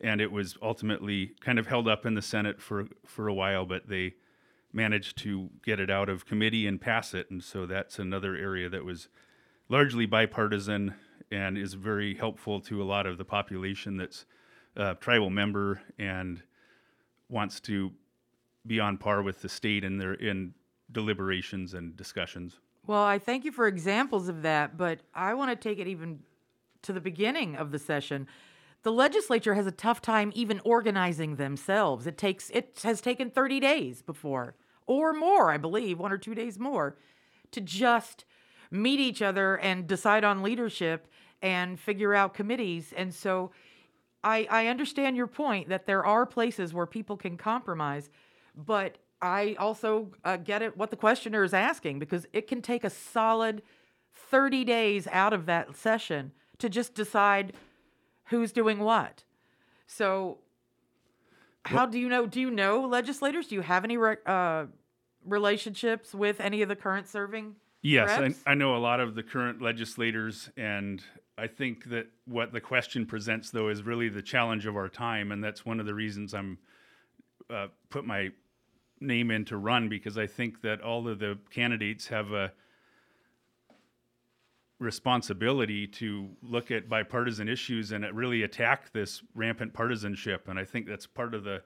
And 0.00 0.20
it 0.20 0.32
was 0.32 0.56
ultimately 0.60 1.32
kind 1.40 1.58
of 1.58 1.68
held 1.68 1.86
up 1.86 2.04
in 2.04 2.14
the 2.14 2.22
Senate 2.22 2.60
for 2.60 2.86
for 3.04 3.28
a 3.28 3.34
while, 3.34 3.64
but 3.64 3.88
they 3.88 4.14
managed 4.72 5.16
to 5.18 5.50
get 5.64 5.80
it 5.80 5.90
out 5.90 6.08
of 6.08 6.26
committee 6.26 6.66
and 6.66 6.80
pass 6.80 7.14
it, 7.14 7.30
and 7.30 7.42
so 7.42 7.66
that's 7.66 7.98
another 7.98 8.36
area 8.36 8.68
that 8.68 8.84
was 8.84 9.08
largely 9.68 10.06
bipartisan 10.06 10.94
and 11.30 11.58
is 11.58 11.74
very 11.74 12.14
helpful 12.14 12.60
to 12.60 12.82
a 12.82 12.84
lot 12.84 13.06
of 13.06 13.18
the 13.18 13.24
population 13.24 13.96
that's 13.96 14.24
uh, 14.76 14.94
tribal 14.94 15.30
member 15.30 15.80
and 15.98 16.42
wants 17.28 17.60
to 17.60 17.92
be 18.66 18.80
on 18.80 18.96
par 18.96 19.22
with 19.22 19.42
the 19.42 19.48
state 19.48 19.84
in 19.84 19.98
their 19.98 20.14
in 20.14 20.54
deliberations 20.92 21.74
and 21.74 21.96
discussions. 21.96 22.58
Well, 22.86 23.02
I 23.02 23.18
thank 23.18 23.44
you 23.44 23.52
for 23.52 23.66
examples 23.66 24.28
of 24.28 24.42
that, 24.42 24.78
but 24.78 25.00
I 25.14 25.34
want 25.34 25.50
to 25.50 25.56
take 25.56 25.78
it 25.78 25.86
even 25.86 26.20
to 26.82 26.92
the 26.92 27.00
beginning 27.00 27.56
of 27.56 27.70
the 27.70 27.78
session. 27.78 28.26
The 28.82 28.92
legislature 28.92 29.54
has 29.54 29.66
a 29.66 29.72
tough 29.72 30.00
time 30.00 30.32
even 30.34 30.60
organizing 30.64 31.36
themselves. 31.36 32.06
It 32.06 32.16
takes 32.16 32.48
it 32.50 32.80
has 32.84 33.00
taken 33.00 33.30
30 33.30 33.60
days 33.60 34.00
before 34.02 34.54
or 34.86 35.12
more, 35.12 35.50
I 35.50 35.58
believe, 35.58 35.98
one 35.98 36.12
or 36.12 36.18
two 36.18 36.34
days 36.34 36.58
more 36.58 36.96
to 37.50 37.60
just 37.60 38.24
meet 38.70 39.00
each 39.00 39.22
other 39.22 39.56
and 39.58 39.86
decide 39.86 40.24
on 40.24 40.42
leadership 40.42 41.06
and 41.42 41.78
figure 41.78 42.14
out 42.14 42.34
committees. 42.34 42.92
And 42.96 43.14
so 43.14 43.50
I, 44.24 44.46
I 44.50 44.66
understand 44.66 45.16
your 45.16 45.26
point 45.26 45.68
that 45.68 45.86
there 45.86 46.04
are 46.04 46.26
places 46.26 46.74
where 46.74 46.86
people 46.86 47.16
can 47.16 47.36
compromise, 47.36 48.10
but 48.56 48.98
I 49.20 49.56
also 49.58 50.10
uh, 50.24 50.36
get 50.36 50.62
it 50.62 50.76
what 50.76 50.90
the 50.90 50.96
questioner 50.96 51.44
is 51.44 51.54
asking 51.54 51.98
because 51.98 52.26
it 52.32 52.46
can 52.46 52.62
take 52.62 52.84
a 52.84 52.90
solid 52.90 53.62
30 54.30 54.64
days 54.64 55.06
out 55.10 55.32
of 55.32 55.46
that 55.46 55.76
session 55.76 56.32
to 56.58 56.68
just 56.68 56.94
decide 56.94 57.52
who's 58.26 58.52
doing 58.52 58.80
what. 58.80 59.24
So, 59.86 60.38
how 61.64 61.86
do 61.86 61.98
you 61.98 62.08
know? 62.08 62.26
Do 62.26 62.40
you 62.40 62.50
know 62.50 62.86
legislators? 62.86 63.48
Do 63.48 63.54
you 63.54 63.60
have 63.62 63.84
any 63.84 63.96
re- 63.96 64.16
uh, 64.26 64.66
relationships 65.24 66.14
with 66.14 66.40
any 66.40 66.62
of 66.62 66.68
the 66.68 66.76
current 66.76 67.08
serving? 67.08 67.56
Yes. 67.82 68.34
I, 68.46 68.50
I 68.50 68.54
know 68.54 68.76
a 68.76 68.78
lot 68.78 69.00
of 69.00 69.14
the 69.14 69.22
current 69.22 69.62
legislators, 69.62 70.50
and 70.56 71.02
I 71.36 71.46
think 71.46 71.84
that 71.90 72.06
what 72.26 72.52
the 72.52 72.60
question 72.60 73.06
presents, 73.06 73.50
though, 73.50 73.68
is 73.68 73.82
really 73.82 74.08
the 74.08 74.22
challenge 74.22 74.66
of 74.66 74.76
our 74.76 74.88
time, 74.88 75.30
and 75.30 75.42
that's 75.42 75.64
one 75.64 75.78
of 75.78 75.86
the 75.86 75.94
reasons 75.94 76.34
I'm 76.34 76.58
uh, 77.50 77.68
put 77.88 78.04
my 78.04 78.30
name 79.00 79.30
in 79.30 79.44
to 79.46 79.56
run 79.56 79.88
because 79.88 80.18
I 80.18 80.26
think 80.26 80.60
that 80.62 80.80
all 80.82 81.08
of 81.08 81.18
the 81.18 81.38
candidates 81.50 82.08
have 82.08 82.32
a 82.32 82.52
responsibility 84.80 85.86
to 85.86 86.28
look 86.42 86.70
at 86.70 86.88
bipartisan 86.88 87.48
issues 87.48 87.92
and 87.92 88.04
really 88.14 88.42
attack 88.42 88.92
this 88.92 89.22
rampant 89.34 89.72
partisanship, 89.72 90.48
and 90.48 90.58
I 90.58 90.64
think 90.64 90.86
that's 90.86 91.06
part 91.06 91.34
of 91.34 91.44
the 91.44 91.62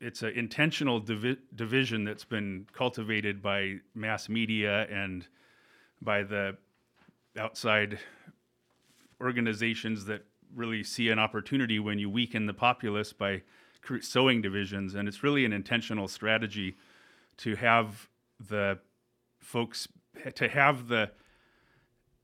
it's 0.00 0.22
an 0.22 0.32
intentional 0.34 1.00
divi- 1.00 1.38
division 1.54 2.04
that's 2.04 2.24
been 2.24 2.66
cultivated 2.72 3.42
by 3.42 3.76
mass 3.94 4.28
media 4.28 4.86
and 4.90 5.26
by 6.02 6.22
the 6.22 6.56
outside 7.38 7.98
organizations 9.20 10.04
that 10.04 10.24
really 10.54 10.82
see 10.82 11.08
an 11.08 11.18
opportunity 11.18 11.78
when 11.78 11.98
you 11.98 12.10
weaken 12.10 12.46
the 12.46 12.54
populace 12.54 13.12
by 13.12 13.42
sowing 14.00 14.42
divisions. 14.42 14.94
And 14.94 15.08
it's 15.08 15.22
really 15.22 15.44
an 15.44 15.52
intentional 15.52 16.08
strategy 16.08 16.76
to 17.38 17.54
have 17.56 18.08
the 18.48 18.78
folks, 19.40 19.88
to 20.34 20.48
have 20.48 20.88
the 20.88 21.10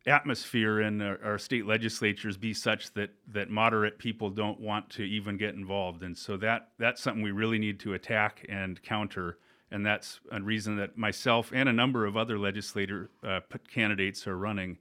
atmosphere 0.06 0.80
in 0.80 1.00
our, 1.00 1.18
our 1.24 1.38
state 1.38 1.66
legislatures 1.66 2.36
be 2.36 2.52
such 2.52 2.92
that 2.94 3.10
that 3.28 3.50
moderate 3.50 3.98
people 3.98 4.30
don't 4.30 4.60
want 4.60 4.90
to 4.90 5.02
even 5.02 5.36
get 5.36 5.54
involved, 5.54 6.02
and 6.02 6.16
so 6.16 6.36
that 6.38 6.68
that's 6.78 7.02
something 7.02 7.22
we 7.22 7.30
really 7.30 7.58
need 7.58 7.80
to 7.80 7.94
attack 7.94 8.44
and 8.48 8.82
counter. 8.82 9.38
And 9.70 9.86
that's 9.86 10.20
a 10.30 10.38
reason 10.38 10.76
that 10.76 10.98
myself 10.98 11.50
and 11.54 11.66
a 11.66 11.72
number 11.72 12.04
of 12.04 12.14
other 12.14 12.38
legislator 12.38 13.08
uh, 13.26 13.40
candidates 13.72 14.26
are 14.26 14.36
running 14.36 14.76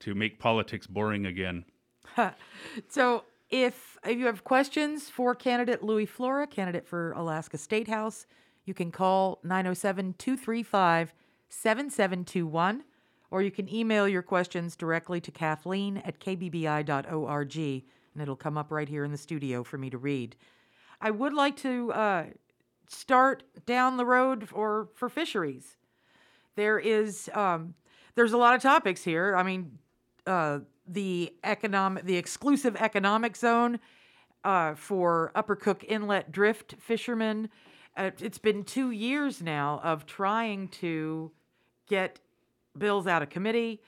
to 0.00 0.14
make 0.14 0.38
politics 0.38 0.86
boring 0.86 1.26
again. 1.26 1.64
So, 2.88 3.24
if, 3.50 3.96
if 4.04 4.18
you 4.18 4.26
have 4.26 4.44
questions 4.44 5.08
for 5.08 5.34
candidate 5.34 5.82
Louis 5.82 6.04
Flora, 6.04 6.46
candidate 6.46 6.86
for 6.86 7.12
Alaska 7.12 7.56
State 7.56 7.88
House, 7.88 8.26
you 8.66 8.74
can 8.74 8.90
call 8.90 9.38
907 9.42 10.14
235 10.18 11.14
7721, 11.48 12.84
or 13.30 13.42
you 13.42 13.50
can 13.50 13.72
email 13.72 14.08
your 14.08 14.22
questions 14.22 14.76
directly 14.76 15.20
to 15.20 15.30
Kathleen 15.30 15.98
at 15.98 16.18
kbbi.org, 16.20 17.56
and 17.56 18.22
it'll 18.22 18.36
come 18.36 18.58
up 18.58 18.70
right 18.70 18.88
here 18.88 19.04
in 19.04 19.12
the 19.12 19.18
studio 19.18 19.62
for 19.62 19.78
me 19.78 19.90
to 19.90 19.98
read. 19.98 20.36
I 21.00 21.10
would 21.10 21.34
like 21.34 21.56
to 21.58 21.92
uh, 21.92 22.24
start 22.88 23.42
down 23.66 23.96
the 23.96 24.06
road 24.06 24.48
for, 24.48 24.88
for 24.94 25.08
fisheries. 25.08 25.76
There 26.56 26.78
is 26.78 27.30
um, 27.34 27.74
there's 28.16 28.32
a 28.32 28.38
lot 28.38 28.56
of 28.56 28.62
topics 28.62 29.04
here. 29.04 29.36
I 29.36 29.44
mean, 29.44 29.78
uh, 30.26 30.60
the 30.88 31.32
economic, 31.44 32.04
the 32.04 32.16
exclusive 32.16 32.74
economic 32.74 33.36
zone 33.36 33.78
uh, 34.42 34.74
for 34.74 35.30
Upper 35.36 35.54
Cook 35.54 35.84
Inlet 35.86 36.32
drift 36.32 36.74
fishermen. 36.80 37.48
Uh, 37.96 38.10
it's 38.20 38.38
been 38.38 38.64
two 38.64 38.90
years 38.90 39.40
now 39.40 39.80
of 39.84 40.04
trying 40.06 40.68
to 40.68 41.30
get 41.88 42.18
bills 42.78 43.06
out 43.06 43.22
of 43.22 43.30
committee 43.30 43.80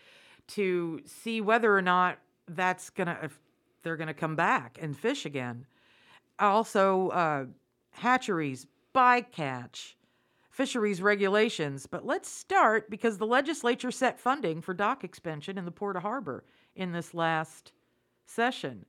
to 0.49 1.01
see 1.07 1.41
whether 1.41 1.77
or 1.77 1.83
not 1.83 2.19
that's 2.49 2.91
gonna 2.91 3.19
if 3.23 3.39
they're 3.83 3.97
gonna 3.97 4.15
come 4.15 4.37
back 4.37 4.79
and 4.81 4.97
fish 4.97 5.25
again. 5.25 5.67
Also, 6.39 7.09
uh, 7.09 7.45
hatcheries, 7.91 8.67
bycatch, 8.95 9.95
fisheries 10.51 11.01
regulations. 11.01 11.87
But 11.87 12.05
let's 12.05 12.29
start 12.29 12.91
because 12.91 13.19
the 13.19 13.27
legislature 13.27 13.91
set 13.91 14.19
funding 14.19 14.61
for 14.61 14.75
dock 14.75 15.05
expansion 15.05 15.57
in 15.57 15.65
the 15.65 15.71
Port 15.71 15.97
of 15.97 16.03
Harbor 16.03 16.45
in 16.75 16.93
this 16.93 17.15
last 17.15 17.73
session. 18.27 18.85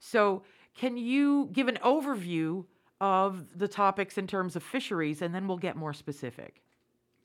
So, 0.00 0.42
can 0.74 0.96
you 0.96 1.50
give 1.52 1.68
an 1.68 1.78
overview 1.84 2.64
of 3.00 3.58
the 3.58 3.68
topics 3.68 4.16
in 4.16 4.26
terms 4.26 4.56
of 4.56 4.62
fisheries, 4.62 5.20
and 5.20 5.34
then 5.34 5.46
we'll 5.46 5.58
get 5.58 5.76
more 5.76 5.92
specific? 5.92 6.62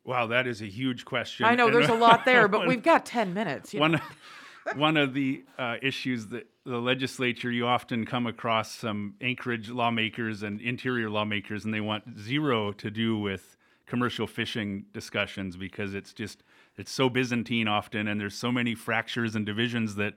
Wow, 0.07 0.27
that 0.27 0.47
is 0.47 0.61
a 0.61 0.65
huge 0.67 1.03
question. 1.03 1.45
I 1.45 1.53
know 1.53 1.65
And 1.65 1.75
there's 1.75 1.89
a 1.89 1.93
lot 1.93 2.23
there, 2.23 2.47
but 2.47 2.59
one- 2.61 2.69
we've 2.69 2.81
got 2.81 3.05
10 3.05 3.33
minutes. 3.33 3.73
you 3.73 3.79
know. 3.81 3.83
one 3.83 4.01
one 4.75 4.97
of 4.97 5.13
the 5.13 5.43
uh, 5.57 5.75
issues 5.81 6.27
that 6.27 6.47
the 6.65 6.77
legislature 6.79 7.51
you 7.51 7.67
often 7.67 8.05
come 8.05 8.25
across 8.25 8.73
some 8.73 9.15
Anchorage 9.21 9.69
lawmakers 9.69 10.43
and 10.43 10.59
interior 10.61 11.09
lawmakers, 11.09 11.65
and 11.65 11.73
they 11.73 11.81
want 11.81 12.17
zero 12.17 12.71
to 12.71 12.89
do 12.89 13.17
with 13.17 13.57
commercial 13.85 14.27
fishing 14.27 14.85
discussions 14.93 15.55
because 15.55 15.93
it's 15.93 16.13
just 16.13 16.43
it's 16.77 16.91
so 16.91 17.09
Byzantine 17.09 17.67
often, 17.67 18.07
and 18.07 18.19
there's 18.19 18.35
so 18.35 18.51
many 18.51 18.75
fractures 18.75 19.35
and 19.35 19.45
divisions 19.45 19.95
that 19.95 20.13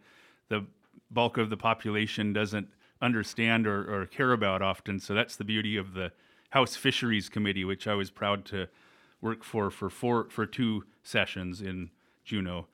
the 0.48 0.66
bulk 1.10 1.36
of 1.36 1.50
the 1.50 1.56
population 1.56 2.32
doesn't 2.32 2.68
understand 3.02 3.66
or, 3.66 4.02
or 4.02 4.06
care 4.06 4.32
about 4.32 4.62
often. 4.62 5.00
So 5.00 5.14
that's 5.14 5.36
the 5.36 5.44
beauty 5.44 5.76
of 5.76 5.94
the 5.94 6.12
House 6.50 6.76
Fisheries 6.76 7.28
Committee, 7.28 7.64
which 7.64 7.86
I 7.86 7.94
was 7.94 8.10
proud 8.10 8.44
to 8.46 8.68
work 9.20 9.44
for 9.44 9.70
for 9.70 9.90
four 9.90 10.28
for 10.30 10.46
two 10.46 10.84
sessions 11.02 11.60
in 11.60 11.90
Juneau 12.24 12.66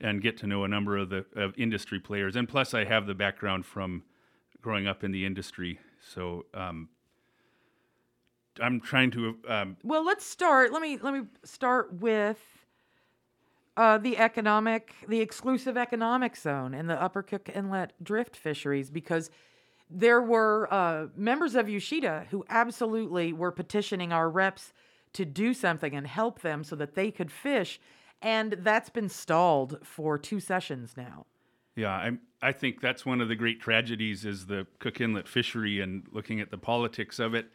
and 0.00 0.20
get 0.20 0.36
to 0.38 0.46
know 0.46 0.64
a 0.64 0.68
number 0.68 0.96
of 0.96 1.10
the 1.10 1.24
of 1.34 1.56
industry 1.58 2.00
players. 2.00 2.36
And 2.36 2.48
plus, 2.48 2.74
I 2.74 2.84
have 2.84 3.06
the 3.06 3.14
background 3.14 3.66
from 3.66 4.02
growing 4.60 4.86
up 4.86 5.04
in 5.04 5.12
the 5.12 5.26
industry, 5.26 5.78
so 6.00 6.46
um, 6.54 6.88
I'm 8.60 8.80
trying 8.80 9.10
to. 9.12 9.36
Um, 9.48 9.76
Well, 9.82 10.04
let's 10.04 10.24
start. 10.24 10.72
Let 10.72 10.82
me 10.82 10.98
let 11.00 11.14
me 11.14 11.22
start 11.44 11.92
with 11.94 12.40
uh, 13.76 13.98
the 13.98 14.16
economic, 14.18 14.94
the 15.08 15.20
exclusive 15.20 15.76
economic 15.76 16.36
zone 16.36 16.74
in 16.74 16.86
the 16.86 17.00
Upper 17.00 17.22
Cook 17.22 17.50
Inlet 17.54 17.92
drift 18.02 18.36
fisheries, 18.36 18.90
because 18.90 19.30
there 19.90 20.22
were 20.22 20.72
uh, 20.72 21.06
members 21.16 21.54
of 21.54 21.66
UCIDA 21.66 22.26
who 22.28 22.44
absolutely 22.48 23.32
were 23.32 23.52
petitioning 23.52 24.12
our 24.12 24.30
reps 24.30 24.72
to 25.14 25.24
do 25.24 25.54
something 25.54 25.94
and 25.94 26.06
help 26.06 26.42
them 26.42 26.62
so 26.62 26.76
that 26.76 26.94
they 26.94 27.10
could 27.10 27.32
fish, 27.32 27.80
and 28.20 28.52
that's 28.60 28.90
been 28.90 29.08
stalled 29.08 29.78
for 29.82 30.18
two 30.18 30.40
sessions 30.40 30.94
now. 30.96 31.26
yeah, 31.76 31.92
I'm. 31.92 32.20
I 32.42 32.52
think 32.52 32.82
that's 32.82 33.06
one 33.06 33.22
of 33.22 33.28
the 33.28 33.36
great 33.36 33.58
tragedies 33.60 34.26
is 34.26 34.46
the 34.46 34.66
Cook 34.78 35.00
Inlet 35.00 35.26
fishery 35.26 35.80
and 35.80 36.06
looking 36.12 36.40
at 36.40 36.50
the 36.50 36.58
politics 36.58 37.18
of 37.18 37.34
it. 37.34 37.46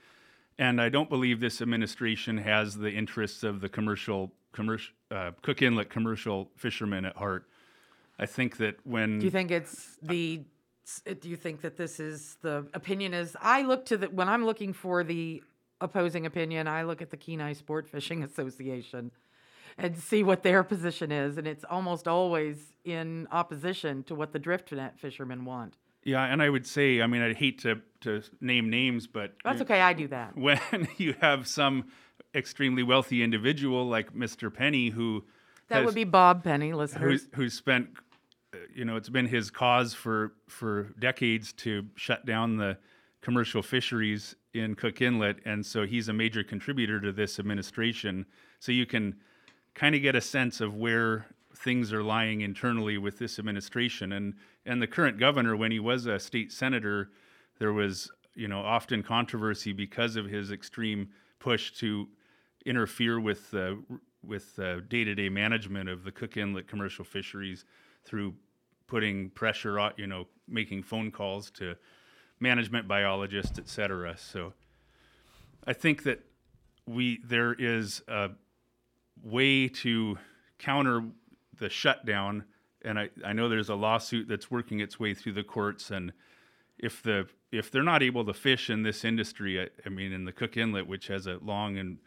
And 0.57 0.81
I 0.81 0.89
don't 0.89 1.09
believe 1.09 1.39
this 1.39 1.61
administration 1.61 2.39
has 2.39 2.75
the 2.75 2.91
interests 2.91 3.43
of 3.43 3.61
the 3.61 3.69
commercial, 3.69 4.33
commercial 4.51 4.93
uh, 5.11 5.31
Cook 5.41 5.61
Inlet 5.61 5.89
commercial 5.89 6.49
fishermen 6.55 7.05
at 7.05 7.15
heart. 7.15 7.45
I 8.17 8.25
think 8.25 8.57
that 8.57 8.75
when 8.83 9.19
Do 9.19 9.25
you 9.25 9.31
think 9.31 9.51
it's 9.51 9.97
the? 10.01 10.41
Do 11.05 11.29
you 11.29 11.35
think 11.35 11.61
that 11.61 11.77
this 11.77 11.99
is 11.99 12.37
the 12.41 12.65
opinion? 12.73 13.13
Is 13.13 13.37
I 13.39 13.61
look 13.61 13.85
to 13.85 13.97
the 13.97 14.07
when 14.07 14.27
I'm 14.27 14.43
looking 14.43 14.73
for 14.73 15.03
the 15.03 15.43
opposing 15.81 16.25
opinion, 16.25 16.67
I 16.67 16.83
look 16.83 17.01
at 17.01 17.09
the 17.09 17.17
Kenai 17.17 17.53
Sport 17.53 17.87
Fishing 17.87 18.23
Association 18.29 19.11
and 19.77 19.97
see 19.97 20.23
what 20.23 20.43
their 20.43 20.63
position 20.63 21.11
is, 21.11 21.37
and 21.37 21.47
it's 21.47 21.63
almost 21.63 22.07
always 22.07 22.73
in 22.83 23.27
opposition 23.31 24.03
to 24.03 24.15
what 24.15 24.33
the 24.33 24.39
drift 24.39 24.71
net 24.71 24.99
fishermen 24.99 25.45
want. 25.45 25.75
Yeah, 26.03 26.23
and 26.23 26.41
I 26.41 26.49
would 26.49 26.65
say, 26.65 27.01
I 27.01 27.07
mean, 27.07 27.21
I'd 27.21 27.37
hate 27.37 27.59
to 27.59 27.81
to 28.01 28.21
name 28.39 28.69
names, 28.69 29.07
but 29.07 29.33
That's 29.43 29.61
okay. 29.61 29.81
I 29.81 29.93
do 29.93 30.07
that. 30.07 30.37
when 30.37 30.59
you 30.97 31.15
have 31.19 31.47
some 31.47 31.85
extremely 32.33 32.83
wealthy 32.83 33.21
individual 33.21 33.87
like 33.87 34.13
Mr. 34.13 34.53
Penney 34.53 34.89
who 34.89 35.25
That 35.67 35.77
has, 35.77 35.85
would 35.85 35.95
be 35.95 36.05
Bob 36.05 36.43
Penney, 36.43 36.71
listeners. 36.73 37.23
who's, 37.23 37.27
who's 37.35 37.53
spent, 37.53 37.89
uh, 38.53 38.57
you 38.73 38.85
know, 38.85 38.95
it's 38.95 39.09
been 39.09 39.27
his 39.27 39.51
cause 39.51 39.93
for 39.93 40.33
for 40.47 40.93
decades 40.99 41.51
to 41.53 41.87
shut 41.95 42.25
down 42.25 42.57
the 42.57 42.77
commercial 43.21 43.61
fisheries 43.61 44.35
in 44.53 44.75
Cook 44.75 45.01
Inlet, 45.01 45.39
and 45.45 45.65
so 45.65 45.85
he's 45.85 46.07
a 46.07 46.13
major 46.13 46.43
contributor 46.43 46.99
to 47.01 47.11
this 47.11 47.39
administration. 47.39 48.25
So 48.59 48.71
you 48.71 48.85
can 48.85 49.15
kind 49.73 49.95
of 49.95 50.01
get 50.01 50.15
a 50.15 50.21
sense 50.21 50.61
of 50.61 50.75
where 50.75 51.27
things 51.55 51.91
are 51.91 52.03
lying 52.03 52.41
internally 52.41 52.97
with 52.97 53.17
this 53.19 53.39
administration 53.39 54.13
and 54.13 54.35
and 54.65 54.81
the 54.81 54.87
current 54.87 55.19
governor 55.19 55.57
when 55.57 55.71
he 55.71 55.79
was 55.79 56.05
a 56.05 56.19
state 56.19 56.51
senator 56.51 57.09
there 57.57 57.73
was 57.73 58.09
you 58.35 58.47
know 58.47 58.59
often 58.59 59.03
controversy 59.03 59.73
because 59.73 60.15
of 60.15 60.25
his 60.25 60.51
extreme 60.51 61.09
push 61.39 61.71
to 61.71 62.07
interfere 62.65 63.19
with 63.19 63.53
uh, 63.53 63.73
with 64.23 64.57
uh, 64.59 64.81
day-to-day 64.89 65.29
management 65.29 65.87
of 65.89 66.03
the 66.03 66.11
Cook 66.11 66.37
Inlet 66.37 66.67
commercial 66.67 67.05
fisheries 67.05 67.65
through 68.03 68.33
putting 68.87 69.29
pressure 69.31 69.79
on 69.79 69.91
you 69.97 70.07
know 70.07 70.25
making 70.47 70.83
phone 70.83 71.11
calls 71.11 71.49
to 71.51 71.75
management 72.39 72.87
biologists 72.87 73.59
et 73.59 73.67
cetera. 73.67 74.15
So 74.17 74.53
I 75.65 75.73
think 75.73 76.03
that 76.03 76.21
we 76.85 77.19
there 77.23 77.53
is 77.53 78.01
a 78.07 78.31
way 79.23 79.67
to 79.67 80.17
counter 80.57 81.03
the 81.57 81.69
shutdown. 81.69 82.45
And 82.81 82.97
I, 82.97 83.09
I 83.25 83.33
know 83.33 83.49
there's 83.49 83.69
a 83.69 83.75
lawsuit 83.75 84.27
that's 84.27 84.49
working 84.49 84.79
its 84.79 84.99
way 84.99 85.13
through 85.13 85.33
the 85.33 85.43
courts. 85.43 85.91
And 85.91 86.13
if 86.79 87.03
the 87.03 87.27
if 87.51 87.69
they're 87.69 87.83
not 87.83 88.01
able 88.01 88.25
to 88.25 88.33
fish 88.33 88.69
in 88.69 88.83
this 88.83 89.03
industry 89.03 89.61
I, 89.61 89.67
I 89.85 89.89
mean 89.89 90.13
in 90.13 90.25
the 90.25 90.31
cook 90.31 90.57
inlet 90.57 90.87
which 90.87 91.07
has 91.07 91.27
a 91.27 91.37
long 91.43 91.77
and 91.77 91.97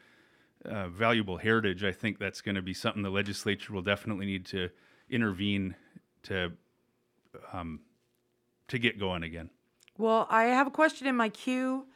uh, 0.64 0.88
valuable 0.88 1.37
heritage 1.37 1.85
i 1.85 1.92
think 1.92 2.18
that's 2.18 2.40
going 2.40 2.55
to 2.55 2.62
be 2.62 2.73
something 2.73 3.03
the 3.03 3.11
legislature 3.11 3.73
will 3.73 3.83
definitely 3.83 4.27
need 4.27 4.47
to 4.47 4.71
intervene 5.11 5.75
to 6.23 6.53
um, 7.53 7.81
to 8.68 8.79
get 8.79 8.99
going 8.99 9.23
again 9.23 9.51
Well, 10.02 10.26
I 10.28 10.46
have 10.46 10.66
a 10.66 10.70
question 10.72 11.06
in 11.06 11.14
my 11.14 11.28
queue 11.28 11.86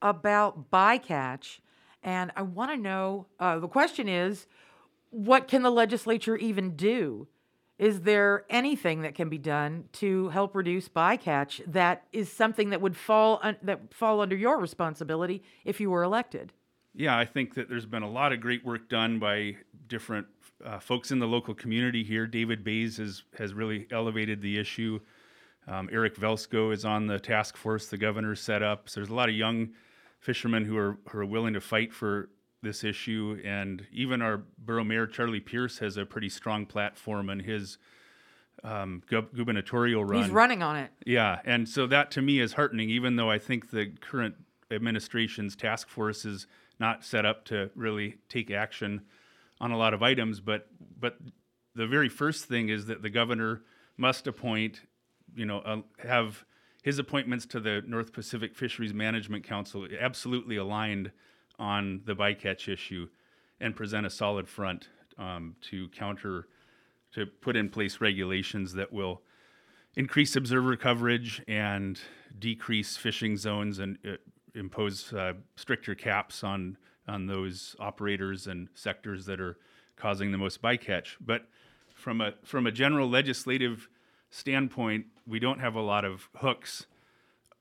about 0.00 0.70
bycatch, 0.70 1.58
and 2.02 2.32
I 2.34 2.40
want 2.40 2.70
to 2.70 2.78
know. 2.78 3.26
Uh, 3.38 3.58
the 3.58 3.68
question 3.68 4.08
is, 4.08 4.46
what 5.10 5.46
can 5.46 5.62
the 5.62 5.70
legislature 5.70 6.38
even 6.38 6.74
do? 6.74 7.28
Is 7.78 8.00
there 8.00 8.46
anything 8.48 9.02
that 9.02 9.14
can 9.14 9.28
be 9.28 9.36
done 9.36 9.90
to 9.92 10.30
help 10.30 10.54
reduce 10.54 10.88
bycatch 10.88 11.60
that 11.70 12.04
is 12.14 12.32
something 12.32 12.70
that 12.70 12.80
would 12.80 12.96
fall 12.96 13.40
un- 13.42 13.58
that 13.60 13.92
fall 13.92 14.22
under 14.22 14.36
your 14.36 14.58
responsibility 14.58 15.42
if 15.62 15.82
you 15.82 15.90
were 15.90 16.02
elected? 16.02 16.54
Yeah, 16.94 17.18
I 17.18 17.26
think 17.26 17.56
that 17.56 17.68
there's 17.68 17.84
been 17.84 18.02
a 18.02 18.10
lot 18.10 18.32
of 18.32 18.40
great 18.40 18.64
work 18.64 18.88
done 18.88 19.18
by 19.18 19.58
different 19.86 20.26
uh, 20.64 20.78
folks 20.78 21.10
in 21.10 21.18
the 21.18 21.28
local 21.28 21.52
community 21.52 22.04
here. 22.04 22.26
David 22.26 22.64
Bays 22.64 22.96
has 22.96 23.22
has 23.36 23.52
really 23.52 23.86
elevated 23.90 24.40
the 24.40 24.58
issue. 24.58 24.98
Um, 25.70 25.88
Eric 25.92 26.16
Velsko 26.16 26.72
is 26.72 26.84
on 26.84 27.06
the 27.06 27.20
task 27.20 27.56
force 27.56 27.86
the 27.86 27.96
governor 27.96 28.34
set 28.34 28.62
up. 28.62 28.88
So 28.88 29.00
there's 29.00 29.10
a 29.10 29.14
lot 29.14 29.28
of 29.28 29.36
young 29.36 29.70
fishermen 30.18 30.64
who 30.64 30.76
are 30.76 30.98
who 31.08 31.18
are 31.18 31.24
willing 31.24 31.54
to 31.54 31.60
fight 31.60 31.92
for 31.92 32.28
this 32.62 32.84
issue, 32.84 33.40
and 33.44 33.86
even 33.92 34.20
our 34.20 34.42
borough 34.58 34.84
mayor 34.84 35.06
Charlie 35.06 35.40
Pierce 35.40 35.78
has 35.78 35.96
a 35.96 36.04
pretty 36.04 36.28
strong 36.28 36.66
platform 36.66 37.30
in 37.30 37.40
his 37.40 37.78
um, 38.64 39.02
gub- 39.08 39.34
gubernatorial 39.34 40.04
run. 40.04 40.22
He's 40.22 40.30
running 40.30 40.62
on 40.62 40.76
it. 40.76 40.90
Yeah, 41.06 41.40
and 41.44 41.68
so 41.68 41.86
that 41.86 42.10
to 42.12 42.22
me 42.22 42.40
is 42.40 42.54
heartening, 42.54 42.90
even 42.90 43.16
though 43.16 43.30
I 43.30 43.38
think 43.38 43.70
the 43.70 43.92
current 44.00 44.34
administration's 44.70 45.56
task 45.56 45.88
force 45.88 46.24
is 46.24 46.46
not 46.78 47.04
set 47.04 47.24
up 47.24 47.44
to 47.46 47.70
really 47.74 48.16
take 48.28 48.50
action 48.50 49.02
on 49.60 49.70
a 49.70 49.78
lot 49.78 49.94
of 49.94 50.02
items. 50.02 50.40
But 50.40 50.66
but 50.98 51.16
the 51.74 51.86
very 51.86 52.08
first 52.08 52.46
thing 52.46 52.68
is 52.68 52.86
that 52.86 53.02
the 53.02 53.10
governor 53.10 53.62
must 53.96 54.26
appoint, 54.26 54.82
you 55.34 55.46
know, 55.46 55.58
uh, 55.60 55.80
have 56.06 56.44
his 56.82 56.98
appointments 56.98 57.46
to 57.46 57.60
the 57.60 57.82
North 57.86 58.12
Pacific 58.12 58.54
Fisheries 58.54 58.94
Management 58.94 59.44
Council 59.44 59.86
absolutely 60.00 60.56
aligned 60.56 61.10
on 61.58 62.00
the 62.06 62.14
bycatch 62.14 62.68
issue, 62.68 63.08
and 63.60 63.76
present 63.76 64.06
a 64.06 64.10
solid 64.10 64.48
front 64.48 64.88
um, 65.18 65.54
to 65.60 65.88
counter 65.88 66.48
to 67.12 67.26
put 67.26 67.56
in 67.56 67.68
place 67.68 68.00
regulations 68.00 68.72
that 68.72 68.92
will 68.92 69.20
increase 69.96 70.36
observer 70.36 70.76
coverage 70.76 71.42
and 71.48 72.00
decrease 72.38 72.96
fishing 72.96 73.36
zones 73.36 73.78
and 73.78 73.98
uh, 74.06 74.12
impose 74.54 75.12
uh, 75.12 75.34
stricter 75.56 75.94
caps 75.94 76.42
on 76.42 76.76
on 77.08 77.26
those 77.26 77.74
operators 77.80 78.46
and 78.46 78.68
sectors 78.74 79.26
that 79.26 79.40
are 79.40 79.58
causing 79.96 80.30
the 80.32 80.38
most 80.38 80.62
bycatch. 80.62 81.16
But 81.20 81.46
from 81.94 82.20
a 82.20 82.34
from 82.44 82.66
a 82.66 82.72
general 82.72 83.08
legislative 83.08 83.88
standpoint, 84.30 85.06
we 85.26 85.38
don't 85.38 85.60
have 85.60 85.74
a 85.74 85.80
lot 85.80 86.04
of 86.04 86.28
hooks 86.36 86.86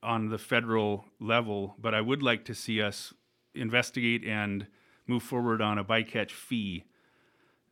on 0.02 0.30
the 0.30 0.38
federal 0.38 1.06
level. 1.20 1.76
But 1.80 1.94
I 1.94 2.02
would 2.02 2.24
like 2.24 2.46
to 2.46 2.56
see 2.56 2.82
us 2.82 3.14
investigate 3.54 4.24
and 4.24 4.68
move 5.08 5.24
forward 5.24 5.62
on 5.62 5.78
a 5.78 5.84
bycatch 5.84 6.32
fee 6.32 6.86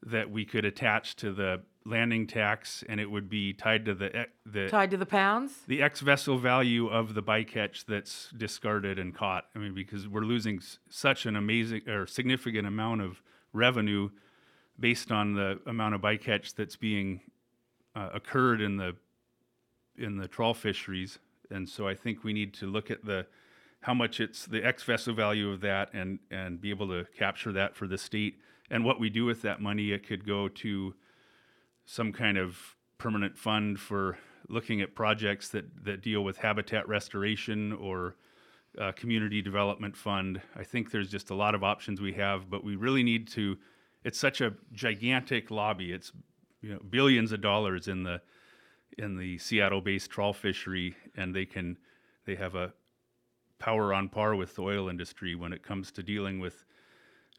that 0.05 0.29
we 0.29 0.45
could 0.45 0.65
attach 0.65 1.15
to 1.17 1.31
the 1.31 1.62
landing 1.86 2.27
tax, 2.27 2.83
and 2.89 2.99
it 2.99 3.10
would 3.10 3.29
be 3.29 3.53
tied 3.53 3.86
to 3.86 3.93
the 3.95 4.27
the 4.45 4.67
Tied 4.67 4.91
to 4.91 4.97
the 4.97 5.05
pounds? 5.05 5.62
the 5.67 5.81
ex 5.81 6.01
vessel 6.01 6.38
value 6.38 6.88
of 6.88 7.13
the 7.13 7.23
bycatch 7.23 7.86
that's 7.86 8.29
discarded 8.36 8.99
and 8.99 9.15
caught. 9.15 9.45
I 9.55 9.60
mean, 9.60 9.73
because 9.73 10.07
we're 10.07 10.21
losing 10.25 10.57
s- 10.57 10.79
such 10.89 11.25
an 11.25 11.36
amazing 11.38 11.88
or 11.88 12.05
significant 12.05 12.67
amount 12.67 13.01
of 13.01 13.21
revenue 13.53 14.10
based 14.79 15.12
on 15.12 15.33
the 15.33 15.60
amount 15.65 15.95
of 15.95 16.01
bycatch 16.01 16.53
that's 16.55 16.75
being 16.75 17.21
uh, 17.97 18.10
occurred 18.13 18.62
in 18.62 18.77
the 18.77 18.95
in 19.97 20.17
the 20.17 20.27
trawl 20.27 20.53
fisheries. 20.53 21.17
And 21.49 21.67
so 21.67 21.88
I 21.88 21.95
think 21.95 22.23
we 22.23 22.33
need 22.33 22.53
to 22.55 22.67
look 22.67 22.91
at 22.91 23.03
the 23.03 23.25
how 23.81 23.93
much 23.93 24.19
it's 24.19 24.45
the 24.45 24.63
ex 24.63 24.83
vessel 24.83 25.13
value 25.13 25.49
of 25.51 25.62
that 25.62 25.93
and 25.93 26.19
and 26.29 26.62
be 26.62 26.69
able 26.69 26.88
to 26.89 27.05
capture 27.17 27.51
that 27.53 27.75
for 27.75 27.88
the 27.88 27.97
state 27.97 28.39
and 28.69 28.83
what 28.86 28.99
we 28.99 29.10
do 29.10 29.25
with 29.25 29.41
that 29.41 29.62
money. 29.62 29.91
It 29.91 30.05
could 30.07 30.25
go 30.25 30.47
to 30.47 30.93
some 31.86 32.12
kind 32.12 32.38
of 32.38 32.75
permanent 32.97 33.38
fund 33.38 33.79
for 33.79 34.17
looking 34.49 34.81
at 34.81 34.93
projects 34.95 35.49
that, 35.49 35.65
that 35.83 36.01
deal 36.01 36.23
with 36.23 36.38
habitat 36.38 36.88
restoration 36.88 37.73
or 37.73 38.15
uh, 38.79 38.91
community 38.93 39.41
development 39.41 39.95
fund. 39.95 40.41
I 40.55 40.63
think 40.63 40.91
there's 40.91 41.10
just 41.10 41.29
a 41.29 41.36
lot 41.36 41.55
of 41.55 41.63
options 41.63 41.99
we 41.99 42.13
have, 42.13 42.49
but 42.49 42.63
we 42.63 42.75
really 42.75 43.03
need 43.03 43.27
to. 43.29 43.57
It's 44.03 44.19
such 44.19 44.41
a 44.41 44.53
gigantic 44.73 45.49
lobby. 45.49 45.91
It's 45.91 46.12
you 46.62 46.70
know 46.70 46.80
billions 46.89 47.32
of 47.32 47.41
dollars 47.41 47.88
in 47.88 48.04
the 48.04 48.22
in 48.98 49.17
the 49.17 49.38
Seattle-based 49.38 50.10
trawl 50.10 50.34
fishery, 50.34 50.96
and 51.15 51.36
they 51.36 51.46
can 51.46 51.78
they 52.26 52.36
have 52.36 52.56
a 52.56 52.74
power 53.60 53.93
on 53.93 54.10
par 54.10 54.36
with 54.36 54.56
the 54.56 54.62
oil 54.62 54.89
industry 54.89 55.36
when 55.36 55.54
it 55.54 55.63
comes 55.63 55.91
to 55.91 56.04
dealing 56.04 56.39
with 56.39 56.65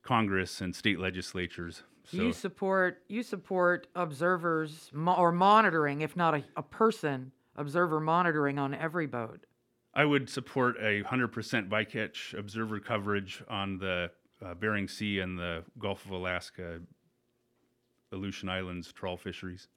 Congress 0.03 0.61
and 0.61 0.75
state 0.75 0.99
legislatures. 0.99 1.83
So 2.05 2.17
You 2.19 2.33
support 2.33 3.03
you 3.09 3.23
support 3.23 3.87
observers 3.95 4.91
mo- 4.93 5.15
or 5.15 5.33
monitoring, 5.33 6.01
if 6.01 6.17
not 6.17 6.35
a, 6.35 6.45
a 6.57 6.63
person, 6.63 7.33
observer 7.57 8.01
monitoring 8.01 8.59
on 8.59 8.75
every 8.75 9.07
boat. 9.07 9.45
I 9.95 10.05
would 10.05 10.31
support 10.31 10.77
a 10.81 11.03
100% 11.03 11.69
bycatch 11.69 12.39
observer 12.39 12.79
coverage 12.79 13.43
on 13.49 13.79
the 13.79 14.11
uh, 14.45 14.55
Bering 14.55 14.87
Sea 14.87 15.19
and 15.21 15.37
the 15.39 15.65
Gulf 15.79 16.05
of 16.05 16.13
Alaska, 16.13 16.81
Aleutian 18.13 18.49
Islands 18.49 18.93
trawl 18.93 19.17
fisheries. 19.17 19.69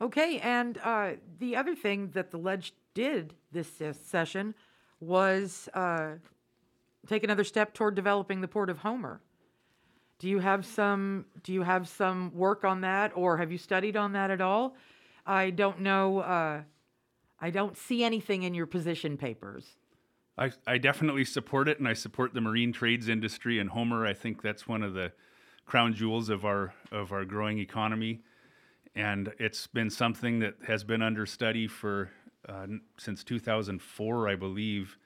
Okay, 0.00 0.38
and 0.40 0.78
uh, 0.82 1.12
the 1.38 1.56
other 1.56 1.74
thing 1.74 2.10
that 2.10 2.30
the 2.30 2.36
ledge 2.36 2.74
did 2.94 3.34
this 3.52 3.70
session 3.92 4.54
was 5.00 5.68
uh, 5.74 6.12
take 7.06 7.24
another 7.24 7.44
step 7.44 7.74
toward 7.74 7.94
developing 7.94 8.40
the 8.40 8.48
port 8.48 8.70
of 8.70 8.78
Homer. 8.78 9.20
Do 10.18 10.28
you 10.28 10.38
have 10.38 10.64
some? 10.64 11.26
Do 11.42 11.52
you 11.52 11.62
have 11.62 11.88
some 11.88 12.32
work 12.34 12.64
on 12.64 12.80
that, 12.82 13.12
or 13.14 13.36
have 13.36 13.52
you 13.52 13.58
studied 13.58 13.96
on 13.96 14.12
that 14.12 14.30
at 14.30 14.40
all? 14.40 14.76
I 15.26 15.50
don't 15.50 15.80
know. 15.80 16.20
Uh, 16.20 16.62
I 17.40 17.50
don't 17.50 17.76
see 17.76 18.04
anything 18.04 18.44
in 18.44 18.54
your 18.54 18.66
position 18.66 19.16
papers. 19.16 19.76
I, 20.38 20.52
I 20.66 20.78
definitely 20.78 21.24
support 21.24 21.68
it, 21.68 21.78
and 21.78 21.86
I 21.86 21.92
support 21.92 22.32
the 22.32 22.40
marine 22.40 22.72
trades 22.72 23.08
industry. 23.08 23.58
And 23.58 23.70
Homer, 23.70 24.06
I 24.06 24.14
think 24.14 24.42
that's 24.42 24.66
one 24.66 24.82
of 24.82 24.94
the 24.94 25.12
crown 25.66 25.94
jewels 25.94 26.28
of 26.28 26.44
our 26.44 26.74
of 26.92 27.12
our 27.12 27.24
growing 27.24 27.58
economy, 27.58 28.20
and 28.94 29.32
it's 29.38 29.66
been 29.66 29.90
something 29.90 30.38
that 30.40 30.54
has 30.66 30.84
been 30.84 31.02
under 31.02 31.26
study 31.26 31.66
for 31.66 32.10
uh, 32.48 32.66
since 32.98 33.24
2004, 33.24 34.28
I 34.28 34.36
believe. 34.36 34.98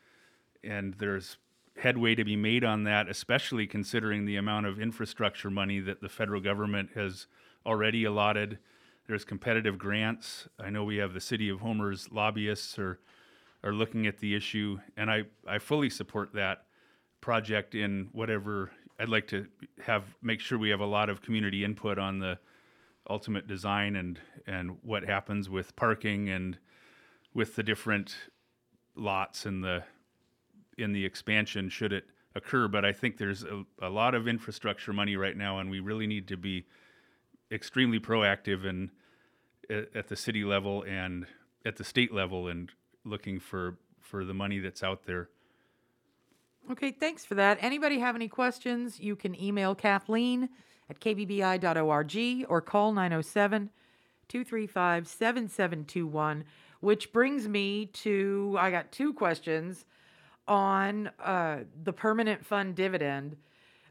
And 0.64 0.94
there's 0.94 1.38
headway 1.76 2.14
to 2.16 2.24
be 2.24 2.36
made 2.36 2.64
on 2.64 2.84
that, 2.84 3.08
especially 3.08 3.66
considering 3.66 4.24
the 4.24 4.36
amount 4.36 4.66
of 4.66 4.80
infrastructure 4.80 5.50
money 5.50 5.78
that 5.80 6.00
the 6.00 6.08
federal 6.08 6.40
government 6.40 6.90
has 6.94 7.26
already 7.64 8.04
allotted. 8.04 8.58
There's 9.06 9.24
competitive 9.24 9.78
grants. 9.78 10.48
I 10.58 10.70
know 10.70 10.84
we 10.84 10.96
have 10.96 11.14
the 11.14 11.20
city 11.20 11.48
of 11.48 11.60
Homer's 11.60 12.10
lobbyists 12.10 12.78
are 12.78 12.98
are 13.64 13.72
looking 13.72 14.06
at 14.06 14.18
the 14.18 14.34
issue, 14.34 14.78
and 14.96 15.10
I, 15.10 15.24
I 15.46 15.58
fully 15.58 15.90
support 15.90 16.32
that 16.34 16.66
project 17.20 17.74
in 17.74 18.08
whatever 18.12 18.70
I'd 18.98 19.08
like 19.08 19.28
to 19.28 19.46
have 19.80 20.04
make 20.22 20.40
sure 20.40 20.58
we 20.58 20.70
have 20.70 20.80
a 20.80 20.86
lot 20.86 21.08
of 21.08 21.22
community 21.22 21.64
input 21.64 21.98
on 21.98 22.18
the 22.18 22.38
ultimate 23.08 23.46
design 23.46 23.96
and 23.96 24.18
and 24.46 24.78
what 24.82 25.04
happens 25.04 25.48
with 25.48 25.76
parking 25.76 26.28
and 26.28 26.58
with 27.32 27.54
the 27.54 27.62
different 27.62 28.16
lots 28.96 29.46
in 29.46 29.60
the 29.60 29.84
in 30.76 30.92
the 30.92 31.04
expansion 31.04 31.68
should 31.68 31.92
it 31.92 32.04
occur. 32.34 32.68
But 32.68 32.84
I 32.84 32.92
think 32.92 33.16
there's 33.16 33.44
a, 33.44 33.64
a 33.80 33.88
lot 33.88 34.14
of 34.14 34.26
infrastructure 34.26 34.92
money 34.92 35.16
right 35.16 35.36
now 35.36 35.58
and 35.58 35.70
we 35.70 35.80
really 35.80 36.06
need 36.06 36.28
to 36.28 36.36
be 36.36 36.66
extremely 37.50 38.00
proactive 38.00 38.66
and 38.66 38.90
at, 39.70 39.94
at 39.94 40.08
the 40.08 40.16
city 40.16 40.44
level 40.44 40.82
and 40.82 41.26
at 41.64 41.76
the 41.76 41.84
state 41.84 42.12
level 42.12 42.48
and 42.48 42.70
looking 43.04 43.38
for 43.38 43.78
for 44.00 44.24
the 44.24 44.34
money 44.34 44.58
that's 44.58 44.82
out 44.82 45.04
there 45.04 45.28
Okay, 46.70 46.90
thanks 46.90 47.24
for 47.24 47.34
that. 47.34 47.56
Anybody 47.62 47.98
have 47.98 48.14
any 48.14 48.28
questions? 48.28 49.00
You 49.00 49.16
can 49.16 49.40
email 49.40 49.74
Kathleen 49.74 50.50
at 50.90 51.00
kbbi.org 51.00 52.46
or 52.46 52.60
call 52.60 52.92
907 52.92 53.70
235 54.28 55.08
7721, 55.08 56.44
which 56.80 57.10
brings 57.10 57.48
me 57.48 57.86
to 57.86 58.54
I 58.60 58.70
got 58.70 58.92
two 58.92 59.14
questions 59.14 59.86
on 60.46 61.10
uh, 61.24 61.60
the 61.84 61.92
permanent 61.94 62.44
fund 62.44 62.74
dividend. 62.74 63.38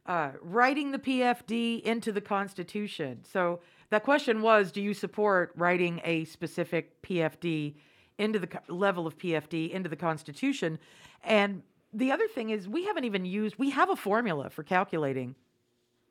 Uh, 0.06 0.32
writing 0.42 0.92
the 0.92 1.00
PFD 1.00 1.82
into 1.82 2.12
the 2.12 2.22
Constitution. 2.22 3.20
So 3.24 3.60
that 3.90 4.04
question 4.04 4.44
was 4.44 4.72
Do 4.72 4.82
you 4.84 4.94
support 4.94 5.52
writing 5.56 6.00
a 6.04 6.26
specific 6.26 7.02
PFD 7.02 7.74
into 8.20 8.38
the 8.38 8.48
level 8.68 9.08
of 9.08 9.18
PFD 9.18 9.72
into 9.72 9.90
the 9.90 9.96
Constitution? 9.96 10.78
And 11.24 11.64
the 11.98 12.12
other 12.12 12.28
thing 12.28 12.52
is, 12.52 12.68
we 12.68 12.86
haven't 12.86 13.06
even 13.06 13.26
used, 13.26 13.56
we 13.58 13.72
have 13.72 13.90
a 13.90 13.96
formula 13.96 14.52
for 14.52 14.62
calculating 14.62 15.36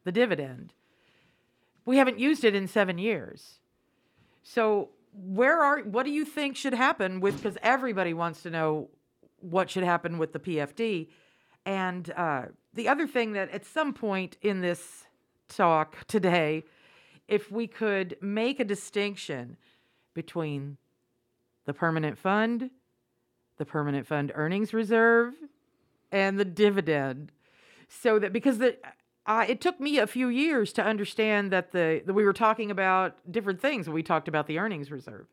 the 0.05 0.11
dividend. 0.11 0.73
We 1.85 1.99
haven't 1.99 2.19
used 2.19 2.45
it 2.45 2.57
in 2.57 2.67
seven 2.67 2.99
years. 2.99 3.61
So, 4.43 4.91
where 5.13 5.63
are, 5.63 5.81
what 5.81 6.05
do 6.05 6.11
you 6.11 6.25
think 6.25 6.57
should 6.57 6.75
happen 6.75 7.21
with, 7.21 7.37
because 7.37 7.57
everybody 7.63 8.13
wants 8.13 8.43
to 8.43 8.51
know 8.51 8.89
what 9.41 9.71
should 9.71 9.85
happen 9.85 10.19
with 10.19 10.33
the 10.33 10.41
PFD. 10.41 11.09
And 11.65 12.13
uh, 12.17 12.47
the 12.75 12.89
other 12.89 13.07
thing 13.07 13.33
that 13.33 13.51
at 13.51 13.65
some 13.65 13.95
point 13.95 14.37
in 14.43 14.61
this 14.61 15.05
talk 15.49 16.07
today, 16.07 16.65
if 17.29 17.51
we 17.51 17.67
could 17.67 18.17
make 18.21 18.59
a 18.59 18.65
distinction 18.65 19.57
between 20.15 20.77
the 21.65 21.73
permanent 21.73 22.19
fund, 22.19 22.71
the 23.57 23.65
permanent 23.65 24.07
fund 24.07 24.33
earnings 24.35 24.75
reserve, 24.75 25.35
and 26.13 26.39
the 26.39 26.45
dividend, 26.45 27.33
so 27.89 28.19
that 28.19 28.33
because 28.33 28.59
the 28.59 28.77
uh, 29.27 29.45
it 29.49 29.61
took 29.61 29.81
me 29.81 29.99
a 29.99 30.07
few 30.07 30.29
years 30.29 30.73
to 30.75 30.83
understand 30.83 31.51
that 31.53 31.73
the 31.73 32.03
that 32.05 32.15
we 32.15 32.25
were 32.25 32.33
talking 32.33 32.71
about 32.71 33.17
different 33.31 33.61
things 33.61 33.87
when 33.87 33.95
we 33.95 34.03
talked 34.03 34.29
about 34.29 34.47
the 34.47 34.59
earnings 34.59 34.91
reserve. 34.91 35.27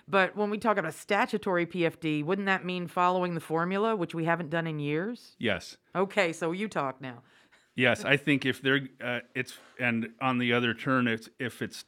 But 0.07 0.35
when 0.35 0.49
we 0.49 0.57
talk 0.57 0.77
about 0.77 0.89
a 0.89 0.97
statutory 0.97 1.65
PFD, 1.65 2.25
wouldn't 2.25 2.47
that 2.47 2.65
mean 2.65 2.87
following 2.87 3.35
the 3.35 3.41
formula, 3.41 3.95
which 3.95 4.13
we 4.13 4.25
haven't 4.25 4.49
done 4.49 4.67
in 4.67 4.79
years? 4.79 5.35
yes 5.39 5.77
Okay, 5.95 6.33
so 6.33 6.51
you 6.51 6.67
talk 6.67 7.01
now. 7.01 7.23
Yes, 7.75 8.05
I 8.05 8.17
think 8.17 8.45
if 8.45 8.61
they're 8.61 8.87
uh, 9.03 9.19
it's 9.33 9.57
and 9.79 10.09
on 10.21 10.37
the 10.37 10.53
other 10.53 10.73
turn, 10.73 11.07
it's 11.07 11.29
if 11.39 11.61
it's 11.61 11.85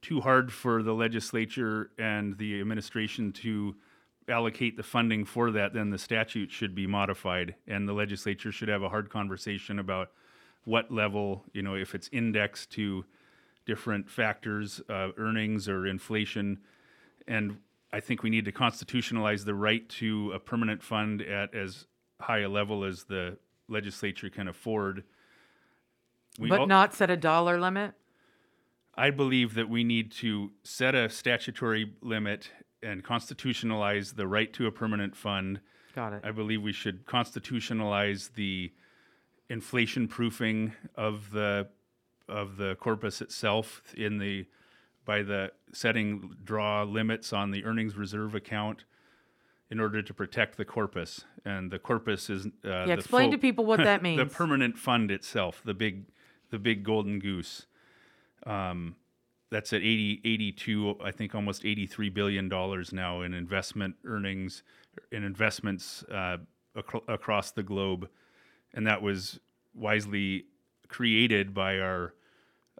too 0.00 0.20
hard 0.20 0.52
for 0.52 0.82
the 0.82 0.94
legislature 0.94 1.90
and 1.98 2.38
the 2.38 2.60
administration 2.60 3.32
to 3.32 3.74
allocate 4.28 4.76
the 4.76 4.82
funding 4.82 5.24
for 5.24 5.50
that, 5.50 5.72
then 5.74 5.90
the 5.90 5.98
statute 5.98 6.50
should 6.50 6.74
be 6.74 6.86
modified, 6.86 7.54
and 7.66 7.88
the 7.88 7.92
legislature 7.92 8.52
should 8.52 8.68
have 8.68 8.82
a 8.82 8.88
hard 8.88 9.10
conversation 9.10 9.78
about 9.78 10.10
what 10.64 10.90
level, 10.90 11.44
you 11.52 11.62
know, 11.62 11.74
if 11.74 11.94
it's 11.94 12.08
indexed 12.12 12.70
to 12.70 13.04
different 13.66 14.08
factors, 14.08 14.80
uh, 14.88 15.08
earnings 15.16 15.68
or 15.68 15.86
inflation, 15.86 16.58
and 17.26 17.58
I 17.92 18.00
think 18.00 18.22
we 18.22 18.30
need 18.30 18.44
to 18.44 18.52
constitutionalize 18.52 19.44
the 19.44 19.54
right 19.54 19.86
to 19.90 20.32
a 20.32 20.38
permanent 20.38 20.82
fund 20.82 21.22
at 21.22 21.54
as 21.54 21.86
high 22.20 22.40
a 22.40 22.48
level 22.48 22.84
as 22.84 23.04
the 23.04 23.38
legislature 23.68 24.30
can 24.30 24.48
afford. 24.48 25.04
We 26.38 26.48
but 26.48 26.66
not 26.66 26.94
set 26.94 27.10
a 27.10 27.16
dollar 27.16 27.60
limit. 27.60 27.94
I 28.94 29.10
believe 29.10 29.54
that 29.54 29.68
we 29.68 29.84
need 29.84 30.10
to 30.12 30.52
set 30.62 30.94
a 30.94 31.08
statutory 31.08 31.92
limit 32.00 32.50
and 32.82 33.04
constitutionalize 33.04 34.14
the 34.14 34.26
right 34.26 34.52
to 34.54 34.66
a 34.66 34.72
permanent 34.72 35.16
fund. 35.16 35.60
Got 35.94 36.12
it. 36.14 36.20
I 36.24 36.30
believe 36.30 36.62
we 36.62 36.72
should 36.72 37.06
constitutionalize 37.06 38.34
the 38.34 38.72
inflation 39.48 40.08
proofing 40.08 40.72
of 40.94 41.30
the 41.30 41.68
of 42.28 42.56
the 42.56 42.76
corpus 42.76 43.20
itself 43.20 43.82
in 43.96 44.18
the 44.18 44.46
by 45.04 45.22
the 45.22 45.50
setting 45.72 46.34
draw 46.44 46.82
limits 46.82 47.32
on 47.32 47.50
the 47.50 47.64
earnings 47.64 47.96
reserve 47.96 48.34
account 48.34 48.84
in 49.70 49.80
order 49.80 50.02
to 50.02 50.12
protect 50.12 50.56
the 50.58 50.64
corpus 50.64 51.24
and 51.46 51.70
the 51.70 51.78
corpus 51.78 52.28
is 52.28 52.46
uh, 52.46 52.50
yeah, 52.84 52.88
explain 52.88 53.26
full- 53.26 53.32
to 53.32 53.38
people 53.38 53.64
what 53.64 53.82
that 53.82 54.02
means. 54.08 54.18
the 54.18 54.26
permanent 54.26 54.76
fund 54.76 55.10
itself 55.10 55.62
the 55.64 55.72
big 55.72 56.04
the 56.50 56.58
big 56.58 56.84
golden 56.84 57.18
goose. 57.18 57.66
Um, 58.46 58.96
that's 59.50 59.72
at 59.72 59.80
80 59.80 60.20
82 60.24 60.96
i 61.02 61.10
think 61.10 61.34
almost 61.34 61.64
83 61.64 62.10
billion 62.10 62.50
dollars 62.50 62.92
now 62.92 63.22
in 63.22 63.32
investment 63.32 63.96
earnings 64.04 64.62
in 65.12 65.24
investments 65.24 66.02
uh, 66.04 66.38
acro- 66.76 67.04
across 67.08 67.50
the 67.50 67.62
globe. 67.62 68.08
And 68.74 68.86
that 68.86 69.02
was 69.02 69.40
wisely 69.74 70.46
created 70.88 71.54
by 71.54 71.78
our 71.78 72.14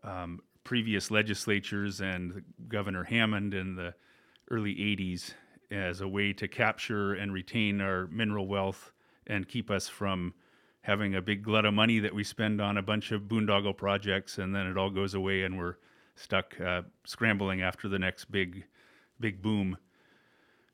um, 0.02 0.40
previous 0.64 1.10
legislatures 1.10 2.00
and 2.00 2.42
Governor 2.68 3.04
Hammond 3.04 3.54
in 3.54 3.74
the 3.74 3.94
early 4.50 4.74
80s 4.74 5.32
as 5.70 6.00
a 6.00 6.08
way 6.08 6.32
to 6.32 6.48
capture 6.48 7.14
and 7.14 7.32
retain 7.32 7.80
our 7.80 8.06
mineral 8.06 8.46
wealth 8.46 8.92
and 9.26 9.46
keep 9.46 9.70
us 9.70 9.88
from 9.88 10.32
having 10.88 11.14
a 11.14 11.20
big 11.20 11.42
glut 11.42 11.66
of 11.66 11.74
money 11.74 11.98
that 11.98 12.14
we 12.14 12.24
spend 12.24 12.62
on 12.62 12.78
a 12.78 12.82
bunch 12.82 13.12
of 13.12 13.24
boondoggle 13.24 13.76
projects 13.76 14.38
and 14.38 14.54
then 14.54 14.66
it 14.66 14.78
all 14.78 14.88
goes 14.88 15.12
away 15.12 15.42
and 15.42 15.58
we're 15.58 15.74
stuck 16.16 16.58
uh, 16.62 16.80
scrambling 17.04 17.60
after 17.60 17.90
the 17.90 17.98
next 17.98 18.32
big 18.32 18.64
big 19.20 19.42
boom 19.42 19.76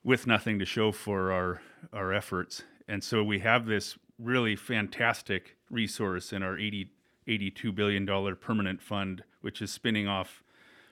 with 0.04 0.24
nothing 0.24 0.56
to 0.60 0.64
show 0.64 0.92
for 0.92 1.32
our 1.32 1.60
our 1.92 2.12
efforts. 2.12 2.62
And 2.86 3.02
so 3.02 3.24
we 3.24 3.40
have 3.40 3.66
this 3.66 3.98
really 4.16 4.54
fantastic 4.54 5.56
resource 5.68 6.32
in 6.32 6.44
our 6.44 6.56
80 6.56 6.90
82 7.26 7.72
billion 7.72 8.06
dollar 8.06 8.36
permanent 8.36 8.80
fund 8.80 9.24
which 9.40 9.60
is 9.60 9.72
spinning 9.72 10.06
off 10.06 10.44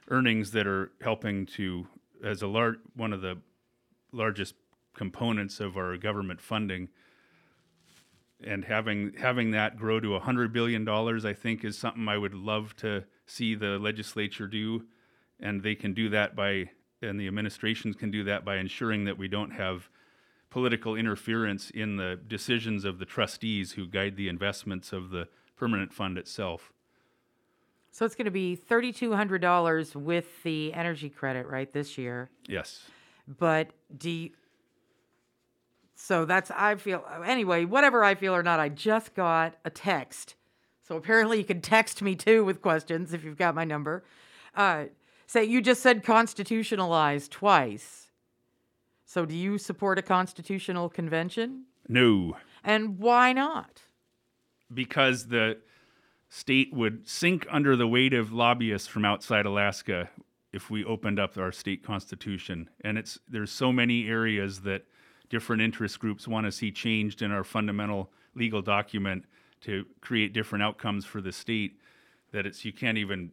earnings 0.09 0.51
that 0.51 0.67
are 0.67 0.91
helping 1.01 1.47
to 1.47 1.87
as 2.25 2.43
a 2.43 2.49
large 2.49 2.79
one 2.97 3.13
of 3.13 3.21
the 3.21 3.39
largest 4.11 4.57
components 4.97 5.61
of 5.61 5.77
our 5.77 5.97
government 5.97 6.41
funding 6.41 6.89
and 8.47 8.65
having 8.65 9.13
having 9.19 9.51
that 9.53 9.77
grow 9.77 10.01
to 10.01 10.11
100 10.11 10.53
billion 10.53 10.85
dollars 10.85 11.25
I 11.25 11.33
think 11.35 11.65
is 11.65 11.77
something 11.79 12.09
I 12.09 12.19
would 12.19 12.35
love 12.35 12.75
to 12.77 13.05
see 13.27 13.55
the 13.55 13.79
legislature 13.79 14.47
do 14.47 14.85
and 15.41 15.63
they 15.63 15.75
can 15.75 15.95
do 15.95 16.09
that 16.11 16.35
by 16.37 16.71
and 17.01 17.19
the 17.19 17.27
administrations 17.27 17.97
can 17.97 18.11
do 18.11 18.25
that 18.25 18.45
by 18.45 18.57
ensuring 18.57 19.05
that 19.05 19.19
we 19.19 19.29
don't 19.29 19.51
have 19.51 19.89
political 20.51 20.95
interference 20.97 21.71
in 21.71 21.97
the 21.97 22.21
decisions 22.29 22.85
of 22.85 22.99
the 22.99 23.05
trustees 23.05 23.73
who 23.73 23.87
guide 23.87 24.17
the 24.17 24.29
investments 24.29 24.93
of 24.93 25.11
the 25.11 25.27
permanent 25.57 25.93
fund 25.93 26.19
itself. 26.19 26.73
so 27.91 28.05
it's 28.05 28.15
going 28.15 28.27
to 28.27 28.31
be 28.31 28.55
thirty-two 28.55 29.15
hundred 29.15 29.41
dollars 29.41 29.95
with 29.95 30.43
the 30.43 30.73
energy 30.75 31.09
credit, 31.09 31.47
right, 31.47 31.73
this 31.73 31.97
year. 31.97 32.31
Yes. 32.47 32.85
But 33.27 33.71
do 33.97 34.11
you, 34.11 34.31
so 36.05 36.25
that's 36.25 36.51
I 36.51 36.75
feel 36.75 37.05
anyway. 37.25 37.65
Whatever 37.65 38.03
I 38.03 38.17
feel 38.17 38.35
or 38.35 38.43
not, 38.43 38.59
I 38.59 38.69
just 38.69 39.15
got 39.15 39.55
a 39.65 39.71
text. 39.71 40.35
So 40.83 40.97
apparently 40.97 41.39
you 41.39 41.45
can 41.45 41.61
text 41.61 42.03
me 42.03 42.17
too 42.17 42.45
with 42.45 42.61
questions 42.61 43.13
if 43.13 43.23
you've 43.23 43.39
got 43.39 43.55
my 43.55 43.63
number. 43.65 44.03
Uh, 44.57 44.87
say 45.29 45.45
you 45.45 45.63
just 45.63 45.81
said 45.81 46.03
constitutionalized 46.03 47.31
twice. 47.31 48.09
So 49.05 49.25
do 49.25 49.37
you 49.37 49.59
support 49.59 49.97
a 49.97 50.03
constitutional 50.03 50.89
convention? 50.89 51.67
No, 51.89 52.37
And 52.65 52.99
why 52.99 53.33
not? 53.33 53.83
because 54.75 55.27
the 55.27 55.59
state 56.31 56.73
would 56.73 57.07
sink 57.07 57.47
under 57.51 57.77
the 57.77 57.87
weight 57.87 58.15
of 58.15 58.33
lobbyists 58.33 58.89
from 58.89 59.05
outside 59.05 59.45
Alaska 59.45 60.09
if 60.51 60.71
we 60.71 60.83
opened 60.83 61.21
up 61.21 61.37
our 61.37 61.53
state 61.53 61.85
constitution. 61.85 62.71
And 62.81 62.97
it's 62.97 63.19
there's 63.29 63.53
so 63.53 63.71
many 63.71 64.09
areas 64.09 64.63
that 64.63 64.87
different 65.33 65.63
interest 65.63 65.99
groups 65.99 66.29
want 66.29 66.45
to 66.45 66.53
see 66.53 66.71
changed 66.71 67.23
in 67.23 67.33
our 67.33 67.43
fundamental 67.43 68.13
legal 68.35 68.61
document 68.61 69.25
to 69.63 69.87
create 70.03 70.35
different 70.35 70.63
outcomes 70.63 71.07
for 71.07 71.23
the 71.23 71.33
state 71.33 71.81
that 72.33 72.45
it's 72.47 72.65
you 72.65 72.73
can't 72.73 72.99
even 72.99 73.33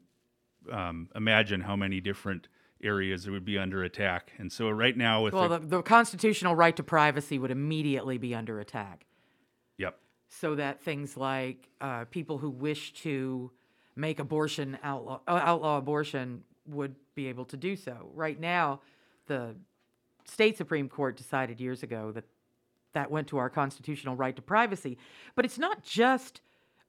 um, 0.71 1.09
imagine 1.13 1.59
how 1.59 1.75
many 1.75 1.99
different 1.99 2.47
areas 2.81 3.27
it 3.27 3.31
would 3.31 3.43
be 3.43 3.57
under 3.57 3.83
attack. 3.83 4.31
And 4.37 4.49
so 4.49 4.69
right 4.69 4.95
now 4.95 5.23
with 5.23 5.33
Well, 5.33 5.49
the, 5.49 5.59
the, 5.59 5.67
the 5.67 5.81
constitutional 5.81 6.55
right 6.55 6.75
to 6.77 6.83
privacy 6.83 7.37
would 7.37 7.51
immediately 7.51 8.17
be 8.17 8.33
under 8.33 8.61
attack. 8.61 9.05
yep. 9.77 9.99
so 10.29 10.55
that 10.55 10.81
things 10.81 11.17
like 11.17 11.67
uh, 11.81 12.05
people 12.05 12.37
who 12.37 12.49
wish 12.49 12.93
to 12.93 13.51
make 13.97 14.19
abortion 14.19 14.77
outlaw, 14.83 15.19
uh, 15.27 15.41
outlaw 15.43 15.77
abortion 15.77 16.43
would 16.65 16.95
be 17.15 17.27
able 17.27 17.43
to 17.45 17.57
do 17.57 17.75
so. 17.75 18.09
Right 18.13 18.39
now, 18.39 18.79
the 19.27 19.55
state 20.29 20.57
supreme 20.57 20.87
court 20.87 21.17
decided 21.17 21.59
years 21.59 21.83
ago 21.83 22.11
that 22.11 22.23
that 22.93 23.11
went 23.11 23.27
to 23.27 23.37
our 23.37 23.49
constitutional 23.49 24.15
right 24.15 24.35
to 24.35 24.41
privacy. 24.41 24.97
But 25.35 25.45
it's 25.45 25.59
not 25.59 25.83
just. 25.83 26.41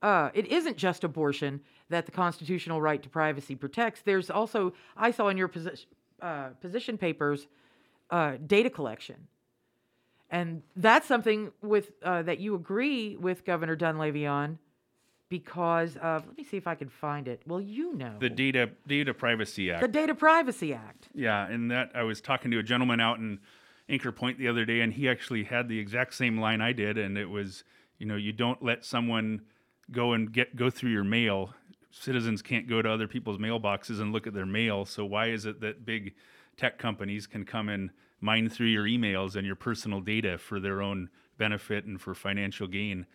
Uh, 0.03 0.31
it 0.33 0.46
isn't 0.46 0.79
just 0.79 1.05
abortion 1.05 1.61
that 1.90 2.07
the 2.07 2.12
constitutional 2.12 2.81
right 2.81 3.03
to 3.03 3.09
privacy 3.11 3.55
protects. 3.55 4.00
There's 4.00 4.31
also, 4.31 4.72
I 4.96 5.11
saw 5.11 5.29
in 5.29 5.37
your 5.37 5.48
posi- 5.48 5.85
uh, 6.22 6.48
position 6.61 6.96
papers, 6.96 7.46
uh, 8.09 8.38
data 8.46 8.70
collection. 8.70 9.26
And 10.31 10.62
that's 10.74 11.07
something 11.07 11.53
with 11.61 11.92
uh, 12.03 12.22
that 12.22 12.38
you 12.38 12.55
agree 12.55 13.16
with 13.16 13.44
Governor 13.44 13.76
Dunleavy 13.76 14.26
on 14.26 14.59
because 15.31 15.97
of, 15.97 16.27
let 16.27 16.37
me 16.37 16.45
see 16.45 16.59
if 16.59 16.66
I 16.66 16.75
can 16.75 16.90
find 16.90 17.29
it. 17.29 17.40
Well, 17.47 17.61
you 17.61 17.95
know. 17.95 18.16
The 18.19 18.29
Data 18.29 18.71
Data 18.87 19.14
Privacy 19.14 19.71
Act. 19.71 19.81
the 19.81 19.88
Data 19.88 20.14
Privacy 20.14 20.75
Act. 20.75 21.09
Yeah, 21.14 21.47
and 21.47 21.71
that 21.71 21.93
I 21.95 22.03
was 22.03 22.21
talking 22.21 22.51
to 22.51 22.59
a 22.59 22.62
gentleman 22.62 23.01
out 23.01 23.19
in 23.19 23.38
Anchor 23.88 24.12
Point 24.12 24.38
the 24.38 24.49
other 24.49 24.64
day, 24.66 24.81
and 24.81 24.93
he 24.93 25.09
actually 25.09 25.45
had 25.45 25.69
the 25.69 25.79
exact 25.79 26.14
same 26.14 26.38
line 26.38 26.61
I 26.61 26.73
did, 26.73 26.99
and 26.99 27.16
it 27.16 27.31
was, 27.31 27.64
you 27.99 28.07
know, 28.07 28.16
you 28.16 28.33
don't 28.33 28.62
let 28.62 28.85
someone 28.85 29.43
go 29.90 30.12
and 30.12 30.33
get 30.33 30.57
go 30.57 30.69
through 30.69 30.90
your 30.90 31.05
mail. 31.05 31.55
Citizens 31.93 32.43
can't 32.43 32.69
go 32.69 32.83
to 32.83 32.90
other 32.90 33.09
people's 33.09 33.38
mailboxes 33.38 34.01
and 34.01 34.12
look 34.12 34.27
at 34.27 34.35
their 34.35 34.47
mail. 34.47 34.85
So 34.85 35.05
why 35.05 35.29
is 35.29 35.47
it 35.47 35.61
that 35.61 35.87
big 35.87 36.14
tech 36.57 36.79
companies 36.79 37.27
can 37.27 37.45
come 37.45 37.69
and 37.69 37.90
mine 38.21 38.49
through 38.49 38.69
your 38.69 38.85
emails 38.85 39.37
and 39.37 39.47
your 39.47 39.57
personal 39.57 40.01
data 40.01 40.38
for 40.38 40.61
their 40.61 40.83
own 40.83 41.09
benefit 41.38 41.85
and 41.85 42.01
for 42.01 42.14
financial 42.14 42.66
gain? 42.66 43.07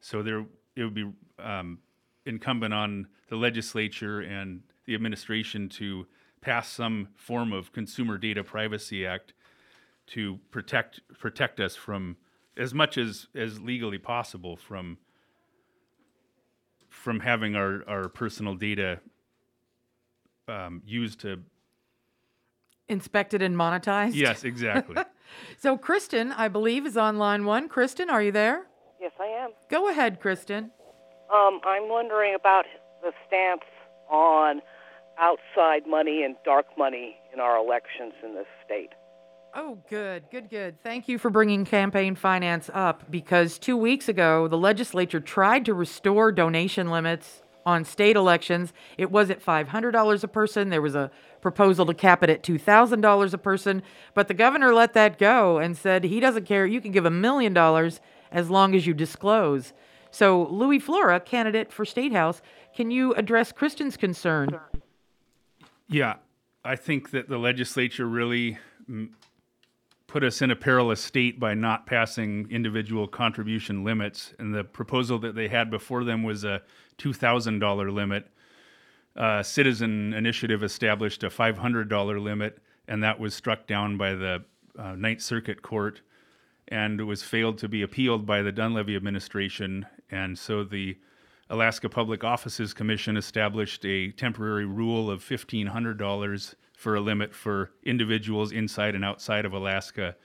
So 0.00 0.22
there, 0.22 0.46
it 0.76 0.84
would 0.84 0.94
be 0.94 1.10
um, 1.38 1.78
incumbent 2.26 2.74
on 2.74 3.08
the 3.28 3.36
legislature 3.36 4.20
and 4.20 4.62
the 4.86 4.94
administration 4.94 5.68
to 5.68 6.06
pass 6.40 6.68
some 6.68 7.08
form 7.16 7.52
of 7.52 7.72
Consumer 7.72 8.18
Data 8.18 8.44
Privacy 8.44 9.06
Act 9.06 9.32
to 10.08 10.38
protect 10.50 11.00
protect 11.18 11.60
us 11.60 11.74
from 11.74 12.16
as 12.56 12.74
much 12.74 12.98
as 12.98 13.26
as 13.34 13.60
legally 13.60 13.98
possible 13.98 14.56
from 14.56 14.98
from 16.90 17.20
having 17.20 17.56
our 17.56 17.82
our 17.88 18.08
personal 18.08 18.54
data 18.54 19.00
um, 20.48 20.82
used 20.84 21.20
to 21.20 21.40
Inspected 22.86 23.40
and 23.40 23.56
monetized. 23.56 24.14
yes 24.14 24.44
exactly 24.44 24.96
So 25.58 25.78
Kristen, 25.78 26.32
I 26.32 26.48
believe, 26.48 26.84
is 26.84 26.98
on 26.98 27.16
line 27.16 27.46
one. 27.46 27.68
Kristen, 27.68 28.10
are 28.10 28.22
you 28.22 28.30
there? 28.30 28.66
Yes, 29.04 29.12
I 29.20 29.26
am. 29.26 29.50
Go 29.68 29.90
ahead, 29.90 30.18
Kristen. 30.18 30.70
Um, 31.30 31.60
I'm 31.62 31.90
wondering 31.90 32.34
about 32.34 32.64
the 33.02 33.12
stance 33.26 33.60
on 34.10 34.62
outside 35.20 35.86
money 35.86 36.22
and 36.22 36.36
dark 36.42 36.64
money 36.78 37.16
in 37.30 37.38
our 37.38 37.58
elections 37.58 38.14
in 38.24 38.34
this 38.34 38.46
state. 38.64 38.92
Oh, 39.54 39.76
good, 39.90 40.24
good, 40.30 40.48
good. 40.48 40.82
Thank 40.82 41.06
you 41.06 41.18
for 41.18 41.28
bringing 41.28 41.66
campaign 41.66 42.14
finance 42.14 42.70
up 42.72 43.10
because 43.10 43.58
two 43.58 43.76
weeks 43.76 44.08
ago, 44.08 44.48
the 44.48 44.56
legislature 44.56 45.20
tried 45.20 45.66
to 45.66 45.74
restore 45.74 46.32
donation 46.32 46.88
limits 46.88 47.42
on 47.66 47.84
state 47.84 48.16
elections. 48.16 48.72
It 48.96 49.10
was 49.10 49.28
at 49.28 49.44
$500 49.44 50.24
a 50.24 50.28
person. 50.28 50.70
There 50.70 50.80
was 50.80 50.94
a 50.94 51.10
proposal 51.42 51.84
to 51.84 51.94
cap 51.94 52.22
it 52.22 52.30
at 52.30 52.42
$2,000 52.42 53.34
a 53.34 53.38
person, 53.38 53.82
but 54.14 54.28
the 54.28 54.34
governor 54.34 54.72
let 54.72 54.94
that 54.94 55.18
go 55.18 55.58
and 55.58 55.76
said 55.76 56.04
he 56.04 56.20
doesn't 56.20 56.46
care. 56.46 56.64
You 56.64 56.80
can 56.80 56.90
give 56.90 57.04
a 57.04 57.10
million 57.10 57.52
dollars 57.52 58.00
as 58.34 58.50
long 58.50 58.74
as 58.74 58.86
you 58.86 58.92
disclose. 58.92 59.72
So, 60.10 60.46
Louis 60.50 60.78
Flora, 60.78 61.18
candidate 61.18 61.72
for 61.72 61.86
State 61.86 62.12
House, 62.12 62.42
can 62.76 62.90
you 62.90 63.14
address 63.14 63.50
Kristen's 63.50 63.96
concern? 63.96 64.60
yeah 65.86 66.14
I 66.64 66.76
think 66.76 67.10
that 67.10 67.28
the 67.28 67.36
legislature 67.36 68.06
really 68.06 68.58
mm, 68.90 69.10
put 70.06 70.24
us 70.24 70.40
in 70.40 70.50
a 70.50 70.56
perilous 70.56 71.02
state 71.02 71.38
by 71.38 71.52
not 71.52 71.84
passing 71.84 72.48
individual 72.50 73.06
contribution 73.06 73.84
limits. 73.84 74.32
And 74.38 74.54
the 74.54 74.64
proposal 74.64 75.18
that 75.20 75.34
they 75.34 75.48
had 75.48 75.70
before 75.70 76.04
them 76.04 76.22
was 76.22 76.44
a 76.44 76.62
$2,000 76.98 77.92
limit. 77.92 78.28
Uh, 79.14 79.42
Citizen 79.42 80.14
Initiative 80.14 80.62
established 80.62 81.22
a 81.22 81.28
$500 81.28 82.22
limit, 82.22 82.58
and 82.88 83.02
that 83.02 83.20
was 83.20 83.34
struck 83.34 83.66
down 83.66 83.98
by 83.98 84.14
the 84.14 84.44
uh, 84.78 84.92
Ninth 84.92 85.20
Circuit 85.20 85.60
Court 85.60 86.00
and 86.68 87.06
was 87.06 87.22
failed 87.22 87.58
to 87.58 87.68
be 87.68 87.82
appealed 87.82 88.26
by 88.26 88.42
the 88.42 88.52
Dunleavy 88.52 88.96
administration. 88.96 89.86
And 90.10 90.38
so 90.38 90.64
the 90.64 90.96
Alaska 91.50 91.88
Public 91.88 92.24
Offices 92.24 92.72
Commission 92.72 93.16
established 93.16 93.84
a 93.84 94.10
temporary 94.12 94.64
rule 94.64 95.10
of 95.10 95.22
$1,500 95.22 96.54
for 96.72 96.94
a 96.94 97.00
limit 97.00 97.34
for 97.34 97.70
individuals 97.84 98.52
inside 98.52 98.94
and 98.94 99.04
outside 99.04 99.44
of 99.44 99.52
Alaska. 99.52 100.16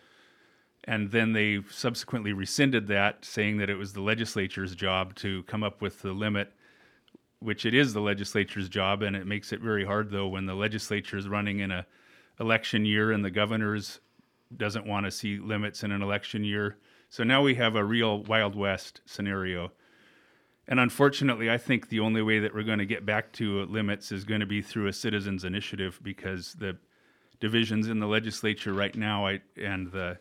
And 0.86 1.12
then 1.12 1.34
they 1.34 1.60
subsequently 1.70 2.34
rescinded 2.34 2.88
that, 2.88 3.26
saying 3.26 3.58
that 3.58 3.70
it 3.70 3.76
was 3.76 3.94
the 3.94 4.02
legislature's 4.02 4.76
job 4.76 5.14
to 5.16 5.44
come 5.44 5.64
up 5.64 5.82
with 5.82 6.02
the 6.02 6.14
limit, 6.14 6.54
which 7.40 7.66
it 7.66 7.74
is 7.74 7.94
the 7.94 8.02
legislature's 8.02 8.70
job. 8.70 9.02
And 9.02 9.16
it 9.16 9.28
makes 9.28 9.52
it 9.52 9.60
very 9.60 9.86
hard, 9.86 10.10
though, 10.10 10.28
when 10.28 10.46
the 10.46 10.56
legislature 10.56 11.18
is 11.18 11.28
running 11.28 11.60
in 11.60 11.70
a 11.70 11.86
election 12.40 12.86
year 12.86 13.12
and 13.12 13.24
the 13.24 13.30
governor's 13.30 14.00
doesn't 14.56 14.86
want 14.86 15.06
to 15.06 15.12
see 15.12 15.38
limits 15.38 15.84
in 15.84 15.92
an 15.92 16.02
election 16.02 16.44
year. 16.44 16.78
So 17.10 17.24
now 17.24 17.42
we 17.42 17.56
have 17.56 17.76
a 17.76 17.84
real 17.84 18.24
Wild 18.24 18.56
West 18.56 19.02
scenario. 19.06 19.72
And 20.68 20.80
unfortunately, 20.80 21.50
I 21.50 21.58
think 21.58 21.90
the 21.90 22.00
only 22.00 22.22
way 22.22 22.40
that 22.40 22.54
we're 22.54 22.64
going 22.64 22.80
to 22.80 22.86
get 22.86 23.06
back 23.06 23.32
to 23.34 23.66
limits 23.66 24.12
is 24.12 24.24
going 24.24 24.42
to 24.42 24.46
be 24.46 24.62
through 24.62 24.88
a 24.88 24.94
citizens' 24.94 25.44
initiative 25.44 26.00
because 26.04 26.54
the 26.54 26.78
divisions 27.40 27.88
in 27.88 28.00
the 28.00 28.08
legislature 28.08 28.74
right 28.74 28.96
now 28.96 29.26
I, 29.26 29.42
and 29.58 29.92
the 29.92 30.18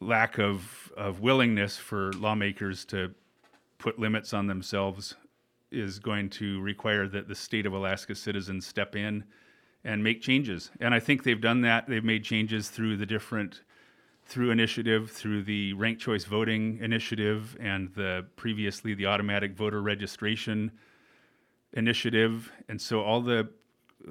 lack 0.00 0.38
of, 0.38 0.92
of 0.96 1.20
willingness 1.20 1.76
for 1.76 2.12
lawmakers 2.12 2.84
to 2.86 3.14
put 3.78 3.98
limits 3.98 4.32
on 4.32 4.46
themselves 4.46 5.16
is 5.70 5.98
going 5.98 6.30
to 6.30 6.60
require 6.60 7.08
that 7.08 7.28
the 7.28 7.34
state 7.34 7.66
of 7.66 7.72
Alaska 7.72 8.14
citizens 8.14 8.66
step 8.66 8.94
in 8.94 9.24
and 9.86 10.02
make 10.02 10.20
changes. 10.20 10.70
And 10.80 10.92
I 10.92 11.00
think 11.00 11.22
they've 11.22 11.40
done 11.40 11.60
that. 11.62 11.86
They've 11.88 12.04
made 12.04 12.24
changes 12.24 12.68
through 12.68 12.96
the 12.96 13.06
different 13.06 13.62
through 14.24 14.50
initiative, 14.50 15.08
through 15.12 15.44
the 15.44 15.72
ranked 15.74 16.02
choice 16.02 16.24
voting 16.24 16.80
initiative, 16.82 17.56
and 17.60 17.94
the 17.94 18.26
previously 18.34 18.92
the 18.92 19.06
automatic 19.06 19.54
voter 19.54 19.80
registration 19.80 20.72
initiative. 21.72 22.50
And 22.68 22.82
so 22.82 23.02
all 23.02 23.20
the 23.20 23.48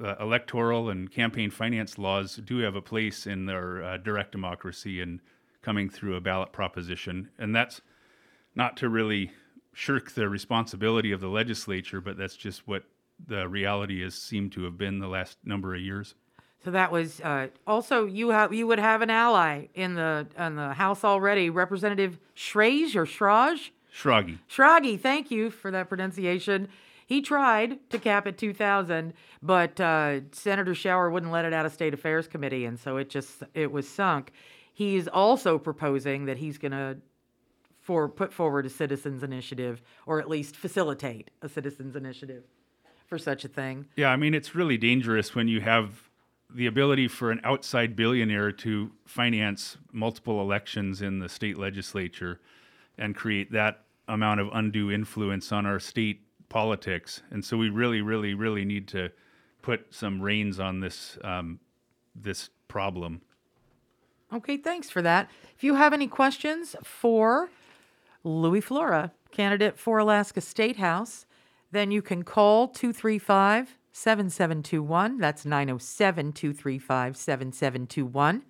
uh, 0.02 0.14
electoral 0.18 0.88
and 0.88 1.12
campaign 1.12 1.50
finance 1.50 1.98
laws 1.98 2.36
do 2.36 2.58
have 2.58 2.74
a 2.74 2.80
place 2.80 3.26
in 3.26 3.44
their 3.44 3.84
uh, 3.84 3.96
direct 3.98 4.32
democracy 4.32 5.02
and 5.02 5.20
coming 5.60 5.90
through 5.90 6.16
a 6.16 6.20
ballot 6.22 6.50
proposition. 6.52 7.28
And 7.38 7.54
that's 7.54 7.82
not 8.54 8.78
to 8.78 8.88
really 8.88 9.32
shirk 9.74 10.12
the 10.12 10.30
responsibility 10.30 11.12
of 11.12 11.20
the 11.20 11.28
legislature, 11.28 12.00
but 12.00 12.16
that's 12.16 12.36
just 12.36 12.66
what 12.66 12.84
the 13.24 13.48
reality 13.48 14.02
has 14.02 14.14
seemed 14.14 14.52
to 14.52 14.64
have 14.64 14.76
been 14.76 14.98
the 14.98 15.08
last 15.08 15.38
number 15.44 15.74
of 15.74 15.80
years. 15.80 16.14
So 16.64 16.70
that 16.72 16.90
was 16.90 17.20
uh, 17.20 17.48
also 17.66 18.06
you 18.06 18.30
have 18.30 18.52
you 18.52 18.66
would 18.66 18.80
have 18.80 19.02
an 19.02 19.10
ally 19.10 19.66
in 19.74 19.94
the 19.94 20.26
in 20.36 20.56
the 20.56 20.74
House 20.74 21.04
already, 21.04 21.48
Representative 21.48 22.18
Schrage 22.36 22.96
or 22.96 23.06
Schrage. 23.06 23.70
Schrage. 23.94 24.38
Schrage, 24.50 25.00
thank 25.00 25.30
you 25.30 25.50
for 25.50 25.70
that 25.70 25.88
pronunciation. 25.88 26.68
He 27.06 27.22
tried 27.22 27.88
to 27.90 28.00
cap 28.00 28.26
at 28.26 28.36
2,000, 28.36 29.14
but 29.40 29.80
uh, 29.80 30.22
Senator 30.32 30.74
Shower 30.74 31.08
wouldn't 31.08 31.30
let 31.30 31.44
it 31.44 31.52
out 31.52 31.64
of 31.64 31.72
State 31.72 31.94
Affairs 31.94 32.26
Committee, 32.26 32.64
and 32.64 32.78
so 32.78 32.96
it 32.96 33.10
just 33.10 33.44
it 33.54 33.70
was 33.70 33.88
sunk. 33.88 34.32
He's 34.72 35.06
also 35.06 35.58
proposing 35.58 36.24
that 36.26 36.38
he's 36.38 36.58
going 36.58 36.72
to 36.72 36.98
for 37.80 38.08
put 38.08 38.32
forward 38.32 38.66
a 38.66 38.70
citizens 38.70 39.22
initiative, 39.22 39.80
or 40.04 40.18
at 40.18 40.28
least 40.28 40.56
facilitate 40.56 41.30
a 41.40 41.48
citizens 41.48 41.94
initiative 41.94 42.42
for 43.06 43.18
such 43.18 43.44
a 43.44 43.48
thing. 43.48 43.86
Yeah, 43.96 44.10
I 44.10 44.16
mean 44.16 44.34
it's 44.34 44.54
really 44.54 44.76
dangerous 44.76 45.34
when 45.34 45.48
you 45.48 45.60
have 45.60 46.08
the 46.54 46.66
ability 46.66 47.08
for 47.08 47.30
an 47.30 47.40
outside 47.44 47.96
billionaire 47.96 48.52
to 48.52 48.90
finance 49.04 49.76
multiple 49.92 50.40
elections 50.40 51.02
in 51.02 51.18
the 51.18 51.28
state 51.28 51.58
legislature 51.58 52.40
and 52.98 53.14
create 53.14 53.52
that 53.52 53.84
amount 54.08 54.40
of 54.40 54.48
undue 54.52 54.90
influence 54.90 55.52
on 55.52 55.66
our 55.66 55.80
state 55.80 56.20
politics. 56.48 57.22
And 57.30 57.44
so 57.44 57.56
we 57.56 57.68
really, 57.68 58.00
really, 58.00 58.34
really 58.34 58.64
need 58.64 58.88
to 58.88 59.10
put 59.62 59.92
some 59.92 60.20
reins 60.20 60.60
on 60.60 60.80
this 60.80 61.18
um, 61.24 61.58
this 62.14 62.50
problem. 62.68 63.20
Okay, 64.32 64.56
thanks 64.56 64.90
for 64.90 65.02
that. 65.02 65.30
If 65.56 65.62
you 65.62 65.74
have 65.74 65.92
any 65.92 66.08
questions 66.08 66.74
for 66.82 67.50
Louis 68.24 68.60
Flora, 68.60 69.12
candidate 69.30 69.78
for 69.78 69.98
Alaska 69.98 70.40
State 70.40 70.76
House, 70.76 71.26
then 71.72 71.90
you 71.90 72.02
can 72.02 72.22
call 72.22 72.68
235 72.68 73.76
7721. 73.92 75.18
That's 75.18 75.44
907 75.44 76.32
235 76.32 77.16
7721. 77.16 78.42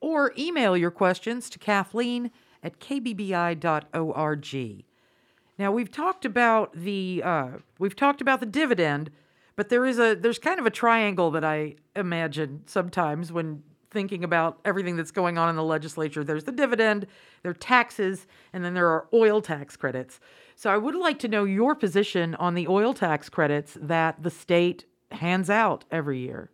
Or 0.00 0.32
email 0.36 0.76
your 0.76 0.90
questions 0.90 1.48
to 1.50 1.58
Kathleen 1.58 2.30
at 2.62 2.80
kbbi.org. 2.80 3.64
Now 5.58 5.70
we've 5.70 5.90
talked 5.90 6.24
about 6.24 6.72
the 6.74 7.22
uh, 7.24 7.48
we've 7.78 7.94
talked 7.94 8.20
about 8.20 8.40
the 8.40 8.46
dividend, 8.46 9.10
but 9.54 9.68
there 9.68 9.84
is 9.84 9.98
a 9.98 10.14
there's 10.14 10.38
kind 10.38 10.58
of 10.58 10.66
a 10.66 10.70
triangle 10.70 11.30
that 11.32 11.44
I 11.44 11.76
imagine 11.94 12.62
sometimes 12.66 13.30
when 13.30 13.62
thinking 13.90 14.24
about 14.24 14.58
everything 14.64 14.96
that's 14.96 15.10
going 15.10 15.36
on 15.38 15.50
in 15.50 15.56
the 15.56 15.62
legislature. 15.62 16.24
There's 16.24 16.44
the 16.44 16.52
dividend, 16.52 17.06
there 17.42 17.50
are 17.50 17.54
taxes, 17.54 18.26
and 18.52 18.64
then 18.64 18.74
there 18.74 18.88
are 18.88 19.06
oil 19.12 19.42
tax 19.42 19.76
credits. 19.76 20.18
So 20.62 20.70
I 20.70 20.76
would 20.76 20.94
like 20.94 21.18
to 21.18 21.26
know 21.26 21.42
your 21.42 21.74
position 21.74 22.36
on 22.36 22.54
the 22.54 22.68
oil 22.68 22.94
tax 22.94 23.28
credits 23.28 23.76
that 23.82 24.22
the 24.22 24.30
state 24.30 24.84
hands 25.10 25.50
out 25.50 25.84
every 25.90 26.20
year. 26.20 26.52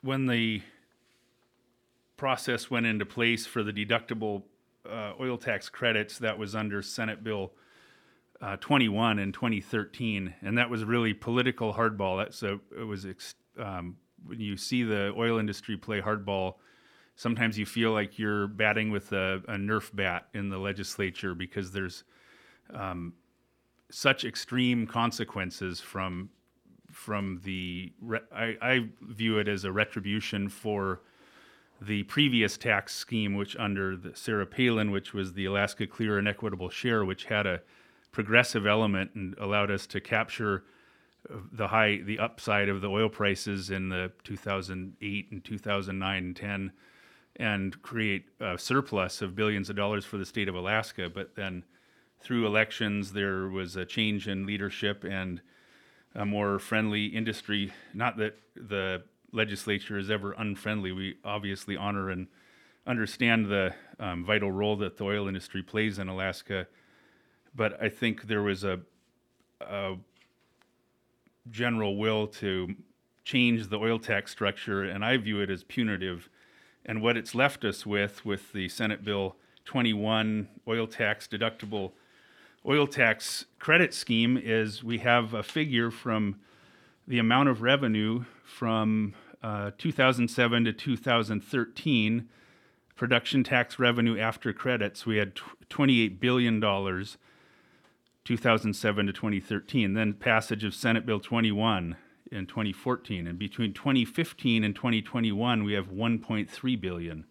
When 0.00 0.24
the 0.24 0.62
process 2.16 2.70
went 2.70 2.86
into 2.86 3.04
place 3.04 3.44
for 3.44 3.62
the 3.62 3.70
deductible 3.70 4.44
uh, 4.90 5.12
oil 5.20 5.36
tax 5.36 5.68
credits, 5.68 6.16
that 6.20 6.38
was 6.38 6.54
under 6.54 6.80
Senate 6.80 7.22
Bill 7.22 7.52
uh, 8.40 8.56
21 8.56 9.18
in 9.18 9.32
2013, 9.32 10.32
and 10.40 10.56
that 10.56 10.70
was 10.70 10.82
really 10.82 11.12
political 11.12 11.74
hardball. 11.74 12.42
A, 12.42 12.80
it 12.80 12.84
was 12.84 13.04
ex- 13.04 13.34
um, 13.58 13.98
when 14.24 14.40
you 14.40 14.56
see 14.56 14.84
the 14.84 15.12
oil 15.18 15.36
industry 15.36 15.76
play 15.76 16.00
hardball. 16.00 16.54
Sometimes 17.14 17.58
you 17.58 17.66
feel 17.66 17.92
like 17.92 18.18
you're 18.18 18.46
batting 18.46 18.90
with 18.90 19.12
a, 19.12 19.42
a 19.48 19.56
Nerf 19.56 19.94
bat 19.94 20.28
in 20.32 20.48
the 20.48 20.56
legislature 20.56 21.34
because 21.34 21.72
there's 21.72 22.04
um, 22.74 23.14
such 23.90 24.24
extreme 24.24 24.86
consequences 24.86 25.80
from 25.80 26.30
from 26.92 27.40
the. 27.44 27.92
Re- 28.00 28.20
I, 28.34 28.56
I 28.60 28.88
view 29.02 29.38
it 29.38 29.48
as 29.48 29.64
a 29.64 29.72
retribution 29.72 30.48
for 30.48 31.00
the 31.80 32.02
previous 32.04 32.56
tax 32.56 32.94
scheme, 32.94 33.34
which 33.34 33.56
under 33.56 33.96
Sarah 34.14 34.46
Palin, 34.46 34.90
which 34.90 35.14
was 35.14 35.32
the 35.32 35.46
Alaska 35.46 35.86
Clear 35.86 36.18
and 36.18 36.28
Equitable 36.28 36.68
Share, 36.68 37.04
which 37.04 37.24
had 37.24 37.46
a 37.46 37.62
progressive 38.12 38.66
element 38.66 39.12
and 39.14 39.34
allowed 39.38 39.70
us 39.70 39.86
to 39.86 40.00
capture 40.00 40.64
uh, 41.32 41.36
the 41.52 41.68
high, 41.68 42.00
the 42.04 42.18
upside 42.18 42.68
of 42.68 42.80
the 42.80 42.88
oil 42.88 43.08
prices 43.08 43.70
in 43.70 43.88
the 43.88 44.12
2008 44.24 45.28
and 45.30 45.44
2009 45.44 46.16
and 46.24 46.36
10, 46.36 46.72
and 47.36 47.82
create 47.82 48.26
a 48.40 48.58
surplus 48.58 49.22
of 49.22 49.34
billions 49.34 49.70
of 49.70 49.76
dollars 49.76 50.04
for 50.04 50.18
the 50.18 50.26
state 50.26 50.48
of 50.48 50.54
Alaska. 50.54 51.08
But 51.08 51.34
then 51.36 51.64
through 52.20 52.46
elections, 52.46 53.12
there 53.12 53.48
was 53.48 53.76
a 53.76 53.84
change 53.84 54.28
in 54.28 54.46
leadership 54.46 55.04
and 55.04 55.40
a 56.14 56.26
more 56.26 56.58
friendly 56.58 57.06
industry. 57.06 57.72
Not 57.94 58.16
that 58.18 58.38
the 58.54 59.02
legislature 59.32 59.98
is 59.98 60.10
ever 60.10 60.32
unfriendly. 60.32 60.92
We 60.92 61.16
obviously 61.24 61.76
honor 61.76 62.10
and 62.10 62.26
understand 62.86 63.46
the 63.46 63.74
um, 63.98 64.24
vital 64.24 64.50
role 64.50 64.76
that 64.76 64.96
the 64.96 65.04
oil 65.04 65.28
industry 65.28 65.62
plays 65.62 65.98
in 65.98 66.08
Alaska. 66.08 66.66
But 67.54 67.82
I 67.82 67.88
think 67.88 68.22
there 68.24 68.42
was 68.42 68.64
a, 68.64 68.80
a 69.60 69.96
general 71.50 71.96
will 71.96 72.26
to 72.26 72.74
change 73.24 73.68
the 73.68 73.78
oil 73.78 73.98
tax 73.98 74.32
structure, 74.32 74.82
and 74.82 75.04
I 75.04 75.16
view 75.16 75.40
it 75.40 75.50
as 75.50 75.64
punitive. 75.64 76.28
And 76.84 77.02
what 77.02 77.16
it's 77.16 77.34
left 77.34 77.64
us 77.64 77.86
with, 77.86 78.24
with 78.24 78.52
the 78.52 78.68
Senate 78.68 79.04
Bill 79.04 79.36
21 79.64 80.48
oil 80.66 80.86
tax 80.86 81.28
deductible 81.28 81.92
oil 82.66 82.86
tax 82.86 83.46
credit 83.58 83.94
scheme 83.94 84.36
is 84.36 84.84
we 84.84 84.98
have 84.98 85.34
a 85.34 85.42
figure 85.42 85.90
from 85.90 86.36
the 87.06 87.18
amount 87.18 87.48
of 87.48 87.62
revenue 87.62 88.24
from 88.44 89.14
uh, 89.42 89.70
2007 89.78 90.64
to 90.64 90.72
2013 90.72 92.28
production 92.96 93.42
tax 93.42 93.78
revenue 93.78 94.18
after 94.18 94.52
credits 94.52 95.06
we 95.06 95.16
had 95.16 95.34
28 95.70 96.20
billion 96.20 96.60
dollars 96.60 97.16
2007 98.24 99.06
to 99.06 99.12
2013 99.12 99.94
then 99.94 100.12
passage 100.12 100.62
of 100.62 100.74
senate 100.74 101.06
bill 101.06 101.20
21 101.20 101.96
in 102.30 102.46
2014, 102.46 103.26
and 103.26 103.38
between 103.38 103.72
2015 103.72 104.62
and 104.62 104.74
2021, 104.74 105.64
we 105.64 105.72
have 105.72 105.88
1.3 105.90 106.80
billion. 106.80 107.24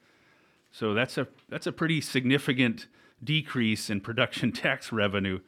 So 0.71 0.93
that's 0.93 1.17
a 1.17 1.27
that's 1.47 1.65
a 1.65 1.71
pretty 1.71 2.01
significant 2.01 2.87
decrease 3.23 3.89
in 3.89 4.01
production 4.01 4.51
tax 4.53 4.91
revenue. 4.91 5.39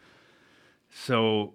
So 0.90 1.54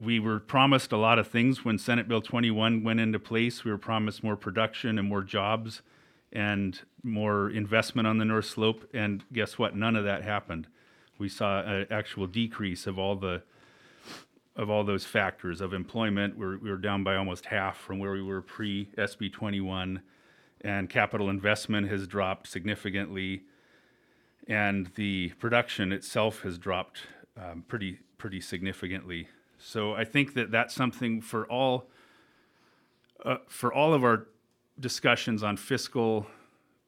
we 0.00 0.18
were 0.18 0.40
promised 0.40 0.92
a 0.92 0.96
lot 0.96 1.18
of 1.18 1.28
things 1.28 1.64
when 1.64 1.78
Senate 1.78 2.08
Bill 2.08 2.20
21 2.20 2.82
went 2.82 3.00
into 3.00 3.18
place. 3.18 3.64
We 3.64 3.70
were 3.70 3.78
promised 3.78 4.24
more 4.24 4.36
production 4.36 4.98
and 4.98 5.08
more 5.08 5.22
jobs 5.22 5.82
and 6.32 6.80
more 7.02 7.50
investment 7.50 8.08
on 8.08 8.18
the 8.18 8.24
North 8.24 8.46
Slope. 8.46 8.88
And 8.92 9.22
guess 9.32 9.58
what? 9.58 9.76
None 9.76 9.94
of 9.94 10.04
that 10.04 10.22
happened. 10.22 10.66
We 11.18 11.28
saw 11.28 11.60
an 11.60 11.86
actual 11.90 12.26
decrease 12.26 12.86
of 12.86 12.98
all 12.98 13.16
the 13.16 13.42
of 14.54 14.68
all 14.68 14.84
those 14.84 15.04
factors 15.04 15.60
of 15.60 15.72
employment. 15.72 16.36
We're, 16.36 16.58
we 16.58 16.70
were 16.70 16.76
down 16.76 17.02
by 17.02 17.16
almost 17.16 17.46
half 17.46 17.78
from 17.78 17.98
where 17.98 18.12
we 18.12 18.22
were 18.22 18.42
pre 18.42 18.86
SB 18.98 19.32
21, 19.32 20.02
and 20.60 20.90
capital 20.90 21.30
investment 21.30 21.88
has 21.88 22.06
dropped 22.06 22.48
significantly, 22.48 23.44
and 24.48 24.90
the 24.94 25.30
production 25.38 25.92
itself 25.92 26.42
has 26.42 26.58
dropped 26.58 27.02
um, 27.36 27.64
pretty 27.68 27.98
pretty 28.18 28.40
significantly. 28.40 29.28
So 29.58 29.94
I 29.94 30.04
think 30.04 30.34
that 30.34 30.50
that's 30.50 30.74
something 30.74 31.20
for 31.20 31.46
all 31.46 31.88
uh, 33.24 33.36
for 33.48 33.72
all 33.72 33.94
of 33.94 34.04
our 34.04 34.26
discussions 34.80 35.42
on 35.42 35.56
fiscal 35.56 36.26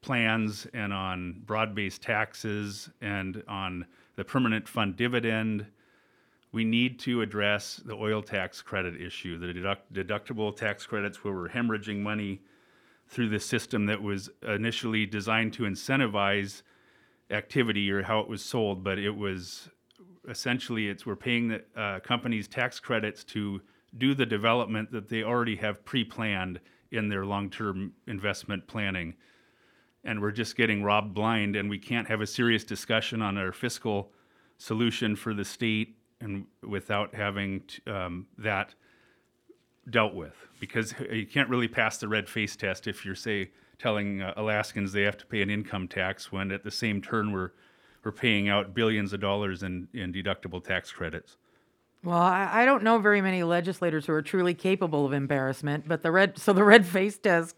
plans 0.01 0.67
and 0.75 0.93
on 0.93 1.43
broad-based 1.47 2.03
taxes 2.03 2.91
and 3.01 3.43
on 3.49 3.87
the 4.17 4.25
permanent 4.25 4.69
fund 4.69 4.97
dividend. 4.97 5.67
We 6.53 6.65
need 6.65 6.99
to 7.01 7.23
address 7.23 7.81
the 7.85 7.95
oil 7.95 8.23
tax 8.23 8.63
credit 8.63 9.01
issue, 9.01 9.39
the 9.39 9.53
deduct- 9.53 9.93
deductible 9.93 10.55
tax 10.55 10.87
credits 10.87 11.25
where 11.25 11.33
we're 11.35 11.49
hemorrhaging 11.49 12.01
money 12.01 12.43
through 13.09 13.29
the 13.29 13.41
system 13.41 13.87
that 13.87 14.03
was 14.03 14.31
initially 14.47 15.07
designed 15.07 15.53
to 15.55 15.65
incentivize 15.65 16.63
activity 17.31 17.91
or 17.91 18.03
how 18.03 18.21
it 18.21 18.29
was 18.29 18.45
sold, 18.45 18.85
but 18.85 18.99
it 18.99 19.11
was 19.11 19.69
essentially 20.29 20.89
it's 20.89 21.05
we're 21.05 21.17
paying 21.17 21.49
the 21.49 21.65
uh, 21.77 22.01
companies 22.01 22.49
tax 22.49 22.81
credits 22.81 23.25
to 23.25 23.61
do 23.99 24.15
the 24.15 24.27
development 24.27 24.91
that 24.93 25.09
they 25.09 25.23
already 25.23 25.57
have 25.57 25.85
pre-planned 25.85 26.61
in 26.91 27.09
their 27.09 27.25
long-term 27.25 27.93
investment 28.07 28.67
planning. 28.67 29.15
And 30.05 30.21
we're 30.21 30.33
just 30.33 30.57
getting 30.57 30.83
robbed 30.83 31.15
blind 31.15 31.57
and 31.57 31.71
we 31.71 31.79
can't 31.79 32.09
have 32.09 32.21
a 32.21 32.27
serious 32.27 32.65
discussion 32.65 33.23
on 33.23 33.39
our 33.39 33.53
fiscal 33.53 34.13
solution 34.59 35.17
for 35.17 35.35
the 35.35 35.45
state 35.45 35.97
and 36.21 36.47
without 36.63 37.15
having 37.15 37.61
t- 37.61 37.83
um, 37.91 38.27
that 38.39 38.75
dealt 39.91 40.15
with. 40.15 40.35
Because 40.61 40.95
you 41.11 41.27
can't 41.27 41.49
really 41.49 41.69
pass 41.69 41.99
the 41.99 42.09
red 42.09 42.29
face 42.29 42.57
test 42.57 42.87
if 42.87 43.05
you're 43.05 43.15
say 43.15 43.51
telling 43.85 44.23
uh, 44.23 44.33
Alaskans 44.39 44.93
they 44.93 45.03
have 45.03 45.19
to 45.19 45.27
pay 45.27 45.43
an 45.43 45.51
income 45.51 45.87
tax 45.87 46.33
when 46.33 46.51
at 46.51 46.65
the 46.65 46.71
same 46.71 47.03
turn 47.03 47.33
we're 47.33 47.51
we're 48.03 48.13
paying 48.13 48.49
out 48.49 48.73
billions 48.75 49.13
of 49.13 49.21
dollars 49.21 49.63
in, 49.63 49.89
in 49.93 50.11
deductible 50.11 50.65
tax 50.65 50.91
credits. 50.91 51.37
Well, 52.03 52.17
I, 52.17 52.63
I 52.63 52.65
don't 52.65 52.83
know 52.83 52.99
very 52.99 53.21
many 53.21 53.43
legislators 53.43 54.07
who 54.07 54.13
are 54.15 54.23
truly 54.23 54.55
capable 54.55 55.05
of 55.05 55.13
embarrassment, 55.13 55.87
but 55.87 56.03
the 56.03 56.11
red 56.11 56.39
so 56.39 56.55
the 56.55 56.65
red 56.65 56.87
face 56.97 57.19
test 57.19 57.57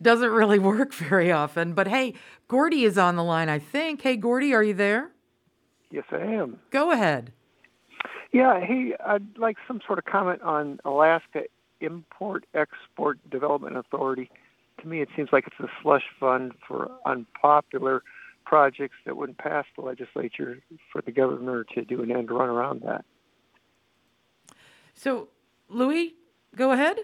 doesn't 0.00 0.30
really 0.30 0.58
work 0.58 0.94
very 0.94 1.30
often. 1.30 1.74
But 1.74 1.88
hey, 1.88 2.14
Gordy 2.48 2.84
is 2.84 2.96
on 2.96 3.16
the 3.16 3.24
line, 3.24 3.50
I 3.50 3.58
think. 3.58 4.00
Hey, 4.00 4.16
Gordy, 4.16 4.54
are 4.54 4.62
you 4.64 4.74
there? 4.74 5.10
Yes, 5.90 6.04
I 6.10 6.22
am. 6.22 6.58
Go 6.70 6.90
ahead. 6.90 7.32
Yeah, 8.32 8.60
hey, 8.60 8.94
I'd 9.04 9.36
like 9.36 9.58
some 9.68 9.80
sort 9.86 9.98
of 9.98 10.06
comment 10.06 10.40
on 10.40 10.80
Alaska 10.86 11.42
Import 11.80 12.44
Export 12.54 13.18
Development 13.30 13.76
Authority. 13.76 14.30
To 14.80 14.88
me, 14.88 15.00
it 15.00 15.08
seems 15.16 15.30
like 15.32 15.46
it's 15.46 15.60
a 15.60 15.70
slush 15.82 16.04
fund 16.20 16.52
for 16.66 16.90
unpopular 17.06 18.02
projects 18.44 18.96
that 19.04 19.16
wouldn't 19.16 19.38
pass 19.38 19.64
the 19.76 19.82
legislature 19.82 20.60
for 20.92 21.02
the 21.02 21.12
governor 21.12 21.64
to 21.74 21.84
do 21.84 22.02
an 22.02 22.10
end 22.10 22.30
run 22.30 22.48
around 22.48 22.82
that. 22.82 23.04
So, 24.94 25.28
Louis, 25.68 26.14
go 26.54 26.72
ahead. 26.72 26.98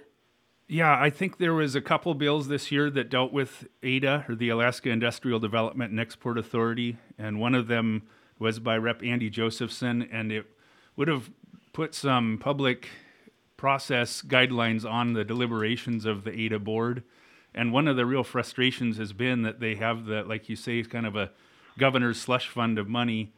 Yeah, 0.68 0.96
I 0.98 1.10
think 1.10 1.36
there 1.36 1.52
was 1.52 1.74
a 1.74 1.80
couple 1.80 2.14
bills 2.14 2.48
this 2.48 2.72
year 2.72 2.88
that 2.90 3.10
dealt 3.10 3.32
with 3.32 3.66
AIDEA 3.82 4.24
or 4.28 4.34
the 4.34 4.48
Alaska 4.48 4.88
Industrial 4.88 5.38
Development 5.38 5.90
and 5.90 6.00
Export 6.00 6.38
Authority, 6.38 6.96
and 7.18 7.40
one 7.40 7.54
of 7.54 7.66
them 7.66 8.04
was 8.38 8.58
by 8.58 8.76
Rep. 8.76 9.02
Andy 9.02 9.28
Josephson, 9.28 10.08
and 10.10 10.32
it 10.32 10.46
would 10.96 11.08
have 11.08 11.30
put 11.72 11.94
some 11.94 12.38
public 12.38 12.88
process 13.56 14.22
guidelines 14.22 14.90
on 14.90 15.12
the 15.12 15.24
deliberations 15.24 16.04
of 16.06 16.24
the 16.24 16.30
AIDEA 16.30 16.58
board. 16.58 17.02
And 17.54 17.72
one 17.72 17.88
of 17.88 17.96
the 17.96 18.06
real 18.06 18.24
frustrations 18.24 18.96
has 18.96 19.12
been 19.12 19.42
that 19.42 19.60
they 19.60 19.74
have 19.74 20.06
the, 20.06 20.22
like 20.24 20.48
you 20.48 20.56
say, 20.56 20.82
kind 20.82 21.06
of 21.06 21.16
a 21.16 21.30
governor's 21.78 22.20
slush 22.20 22.48
fund 22.48 22.78
of 22.78 22.88
money 22.88 23.32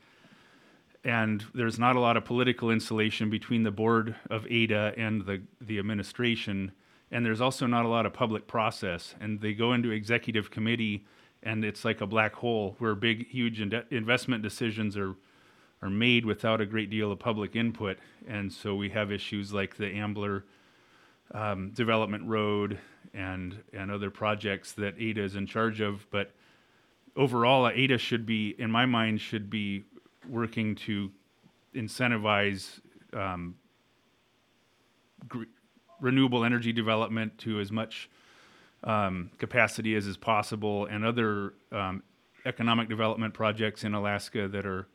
and 1.04 1.44
there's 1.54 1.78
not 1.78 1.96
a 1.96 2.00
lot 2.00 2.16
of 2.16 2.24
political 2.24 2.70
insulation 2.70 3.28
between 3.28 3.62
the 3.62 3.70
board 3.70 4.16
of 4.30 4.46
AIDEA 4.46 4.94
and 4.96 5.26
the, 5.26 5.42
the 5.60 5.78
administration. 5.78 6.72
And 7.10 7.24
there's 7.26 7.42
also 7.42 7.66
not 7.66 7.84
a 7.84 7.88
lot 7.88 8.06
of 8.06 8.14
public 8.14 8.46
process. 8.46 9.14
And 9.20 9.40
they 9.40 9.52
go 9.52 9.74
into 9.74 9.90
executive 9.90 10.50
committee, 10.50 11.04
and 11.42 11.62
it's 11.62 11.84
like 11.84 12.00
a 12.00 12.06
black 12.06 12.34
hole 12.34 12.74
where 12.78 12.94
big, 12.94 13.28
huge 13.28 13.60
in- 13.60 13.84
investment 13.90 14.42
decisions 14.42 14.96
are, 14.96 15.14
are 15.82 15.90
made 15.90 16.24
without 16.24 16.62
a 16.62 16.66
great 16.66 16.88
deal 16.88 17.12
of 17.12 17.18
public 17.18 17.54
input. 17.54 17.98
And 18.26 18.50
so 18.50 18.74
we 18.74 18.88
have 18.90 19.12
issues 19.12 19.52
like 19.52 19.76
the 19.76 19.88
Ambler 19.88 20.44
um, 21.32 21.70
Development 21.70 22.24
Road 22.26 22.78
and, 23.12 23.62
and 23.72 23.90
other 23.90 24.10
projects 24.10 24.72
that 24.72 24.98
AIDEA 24.98 25.24
is 25.24 25.36
in 25.36 25.46
charge 25.46 25.80
of. 25.80 26.06
But 26.10 26.32
overall, 27.16 27.68
AIDEA 27.68 27.98
should 27.98 28.26
be, 28.26 28.54
in 28.58 28.70
my 28.70 28.86
mind, 28.86 29.20
should 29.20 29.48
be 29.48 29.84
working 30.28 30.74
to 30.74 31.10
incentivize 31.74 32.80
um, 33.12 33.56
gr- 35.28 35.44
renewable 36.00 36.44
energy 36.44 36.72
development 36.72 37.38
to 37.38 37.60
as 37.60 37.70
much 37.72 38.08
um, 38.84 39.30
capacity 39.38 39.94
as 39.94 40.06
is 40.06 40.16
possible, 40.16 40.86
and 40.86 41.04
other 41.04 41.54
um, 41.72 42.02
economic 42.44 42.88
development 42.88 43.32
projects 43.32 43.84
in 43.84 43.94
Alaska 43.94 44.46
that 44.48 44.66
are 44.66 44.86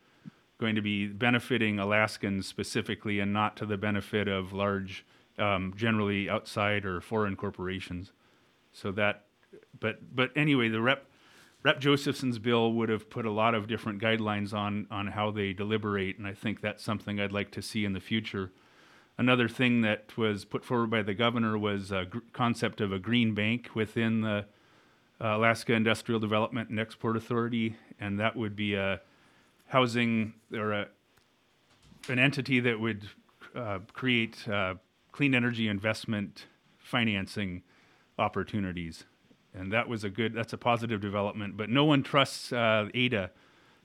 going 0.58 0.76
to 0.76 0.82
be 0.82 1.06
benefiting 1.06 1.78
Alaskans 1.78 2.46
specifically, 2.46 3.18
and 3.18 3.32
not 3.32 3.56
to 3.56 3.66
the 3.66 3.76
benefit 3.76 4.28
of 4.28 4.52
large, 4.52 5.04
um, 5.40 5.72
generally 5.76 6.28
outside 6.28 6.84
or 6.84 7.00
foreign 7.00 7.36
corporations. 7.36 8.12
So 8.72 8.92
that, 8.92 9.24
but 9.78 10.14
but 10.14 10.30
anyway, 10.36 10.68
the 10.68 10.80
rep 10.80 11.06
Rep. 11.62 11.78
Josephson's 11.78 12.38
bill 12.38 12.72
would 12.72 12.88
have 12.88 13.10
put 13.10 13.26
a 13.26 13.30
lot 13.30 13.54
of 13.54 13.66
different 13.66 14.00
guidelines 14.00 14.54
on 14.54 14.86
on 14.90 15.08
how 15.08 15.30
they 15.30 15.52
deliberate, 15.52 16.16
and 16.16 16.26
I 16.26 16.32
think 16.32 16.62
that's 16.62 16.82
something 16.82 17.20
I'd 17.20 17.32
like 17.32 17.50
to 17.52 17.62
see 17.62 17.84
in 17.84 17.92
the 17.92 18.00
future. 18.00 18.50
Another 19.18 19.46
thing 19.46 19.82
that 19.82 20.16
was 20.16 20.46
put 20.46 20.64
forward 20.64 20.88
by 20.88 21.02
the 21.02 21.12
governor 21.12 21.58
was 21.58 21.92
a 21.92 22.06
gr- 22.06 22.20
concept 22.32 22.80
of 22.80 22.92
a 22.92 22.98
green 22.98 23.34
bank 23.34 23.68
within 23.74 24.22
the 24.22 24.46
uh, 25.20 25.36
Alaska 25.36 25.74
Industrial 25.74 26.18
Development 26.18 26.70
and 26.70 26.80
Export 26.80 27.18
Authority, 27.18 27.76
and 28.00 28.18
that 28.18 28.34
would 28.36 28.56
be 28.56 28.72
a 28.74 29.02
housing 29.66 30.32
or 30.54 30.72
a, 30.72 30.88
an 32.08 32.18
entity 32.18 32.60
that 32.60 32.80
would 32.80 33.06
uh, 33.54 33.80
create 33.92 34.48
uh, 34.48 34.76
clean 35.12 35.34
energy 35.34 35.68
investment 35.68 36.46
financing 36.78 37.62
opportunities 38.18 39.04
and 39.54 39.72
that 39.72 39.88
was 39.88 40.04
a 40.04 40.10
good 40.10 40.34
that's 40.34 40.52
a 40.52 40.58
positive 40.58 41.00
development 41.00 41.56
but 41.56 41.68
no 41.68 41.84
one 41.84 42.02
trusts 42.02 42.52
uh, 42.52 42.88
AIDEA 42.94 43.30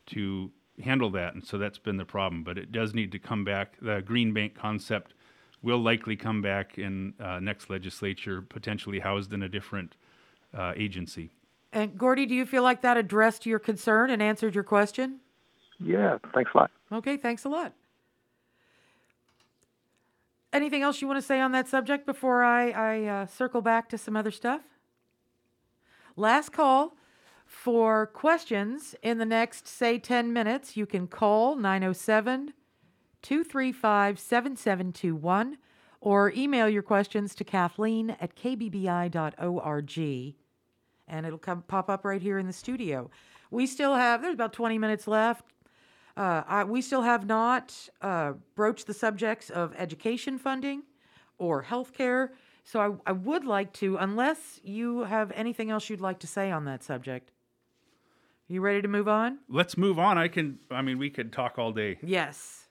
to 0.08 0.52
handle 0.84 1.10
that 1.10 1.34
and 1.34 1.46
so 1.46 1.58
that's 1.58 1.78
been 1.78 1.98
the 1.98 2.06
problem 2.06 2.44
but 2.44 2.58
it 2.58 2.72
does 2.72 2.94
need 2.94 3.12
to 3.12 3.20
come 3.20 3.44
back 3.44 3.76
the 3.82 4.02
green 4.02 4.34
bank 4.34 4.56
concept 4.56 5.14
will 5.62 5.80
likely 5.80 6.16
come 6.16 6.42
back 6.42 6.78
in 6.78 7.14
uh, 7.20 7.40
next 7.40 7.70
legislature 7.70 8.42
potentially 8.42 9.00
housed 9.00 9.34
in 9.34 9.44
a 9.44 9.50
different 9.50 9.96
uh, 10.58 10.74
agency 10.76 11.32
And 11.74 11.98
Gordy, 11.98 12.26
do 12.26 12.36
you 12.36 12.46
feel 12.46 12.64
like 12.64 12.82
that 12.82 12.98
addressed 12.98 13.46
your 13.46 13.60
concern 13.60 14.10
and 14.10 14.22
answered 14.22 14.56
your 14.56 14.64
question? 14.64 15.20
Yeah, 15.80 16.18
thanks 16.34 16.52
a 16.54 16.58
lot. 16.58 16.72
Okay, 16.92 17.18
thanks 17.18 17.44
a 17.46 17.50
lot. 17.50 17.74
Anything 20.56 20.84
else 20.84 21.02
you 21.02 21.08
want 21.10 21.18
to 21.18 21.22
say 21.22 21.42
on 21.42 21.52
that 21.52 21.68
subject 21.68 22.06
before 22.06 22.42
I, 22.42 22.70
I 22.70 23.04
uh, 23.04 23.26
circle 23.26 23.62
back 23.62 23.90
to 23.90 23.98
some 23.98 24.16
other 24.16 24.32
stuff? 24.32 24.62
Last 26.16 26.54
call 26.54 26.96
for 27.46 28.08
questions 28.08 28.96
in 29.04 29.18
the 29.18 29.26
next, 29.26 29.68
say, 29.68 30.00
10 30.00 30.32
minutes. 30.32 30.78
You 30.78 30.86
can 30.86 31.08
call 31.08 31.58
907 31.58 32.54
235 33.22 34.18
7721 34.18 35.58
or 36.00 36.32
email 36.32 36.70
your 36.70 36.84
questions 36.84 37.36
to 37.36 37.44
Kathleen 37.44 38.12
at 38.22 38.38
kbbi.org 38.38 40.00
and 41.10 41.26
it'll 41.26 41.38
come 41.38 41.64
pop 41.64 41.90
up 41.90 42.06
right 42.06 42.22
here 42.22 42.40
in 42.40 42.48
the 42.48 42.54
studio. 42.54 43.10
We 43.52 43.68
still 43.68 43.96
have, 43.96 44.22
there's 44.22 44.34
about 44.34 44.54
20 44.54 44.78
minutes 44.78 45.06
left. 45.06 45.44
Uh, 46.18 46.44
I, 46.48 46.64
we 46.64 46.82
still 46.82 47.02
have 47.02 47.26
not 47.28 47.74
uh, 48.02 48.34
broached 48.56 48.88
the 48.88 48.94
subjects 48.94 49.50
of 49.50 49.74
education 49.78 50.38
funding 50.38 50.84
or 51.38 51.62
health 51.62 51.94
care. 51.94 52.34
So 52.64 52.80
I, 53.06 53.10
I 53.10 53.12
would 53.12 53.44
like 53.46 53.74
to, 53.74 53.98
unless 53.98 54.60
you 54.64 55.02
have 55.04 55.32
anything 55.36 55.70
else 55.72 55.90
you'd 55.90 56.02
like 56.02 56.20
to 56.20 56.28
say 56.28 56.52
on 56.52 56.66
that 56.66 56.84
subject. 56.84 57.32
You 58.48 58.62
ready 58.62 58.82
to 58.82 58.88
move 58.88 59.08
on? 59.08 59.40
Let's 59.50 59.76
move 59.78 60.00
on. 60.00 60.18
I 60.18 60.28
can. 60.28 60.60
I 60.70 60.82
mean, 60.84 60.98
we 61.00 61.10
could 61.10 61.34
talk 61.34 61.58
all 61.58 61.72
day. 61.72 61.98
Yes. 62.04 62.66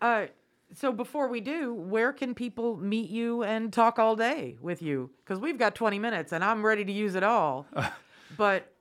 Uh, 0.00 0.26
so 0.74 0.90
before 0.90 1.28
we 1.28 1.40
do, 1.40 1.72
where 1.74 2.12
can 2.12 2.34
people 2.34 2.76
meet 2.76 3.10
you 3.10 3.42
and 3.42 3.72
talk 3.72 3.98
all 3.98 4.16
day 4.16 4.56
with 4.60 4.80
you? 4.82 5.10
Because 5.24 5.38
we've 5.38 5.58
got 5.58 5.74
20 5.74 5.98
minutes 5.98 6.32
and 6.32 6.42
I'm 6.42 6.64
ready 6.64 6.84
to 6.84 6.92
use 6.92 7.14
it 7.14 7.22
all. 7.22 7.66
but 8.36 8.72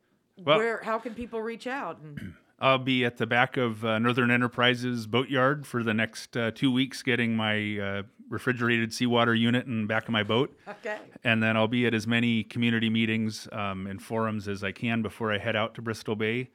Well- 0.44 0.58
where? 0.58 0.82
How 0.84 1.00
can 1.00 1.14
people 1.14 1.42
reach 1.42 1.68
out? 1.68 2.00
And, 2.00 2.34
I'll 2.60 2.80
be 2.80 3.06
at 3.06 3.18
the 3.18 3.28
back 3.28 3.56
of 3.56 3.86
uh, 3.86 4.00
Northern 4.00 4.32
Enterprises 4.32 5.06
boatyard 5.06 5.68
for 5.68 5.84
the 5.84 5.94
next 5.94 6.36
uh, 6.36 6.52
two 6.52 6.72
weeks, 6.72 7.04
getting 7.04 7.36
my 7.36 7.80
uh, 7.80 8.04
refrigerated 8.30 8.94
seawater 8.94 9.36
unit 9.36 9.68
in 9.68 9.86
back 9.86 10.06
of 10.06 10.10
my 10.10 10.24
boat. 10.24 10.58
okay. 10.68 10.98
And 11.24 11.42
then 11.42 11.56
I'll 11.56 11.68
be 11.68 11.86
at 11.86 11.94
as 11.94 12.08
many 12.08 12.44
community 12.44 12.90
meetings 12.90 13.48
um, 13.52 13.86
and 13.86 14.02
forums 14.02 14.48
as 14.48 14.64
I 14.64 14.72
can 14.72 15.04
before 15.04 15.32
I 15.32 15.38
head 15.38 15.56
out 15.56 15.76
to 15.76 15.82
Bristol 15.82 16.16
Bay. 16.16 16.50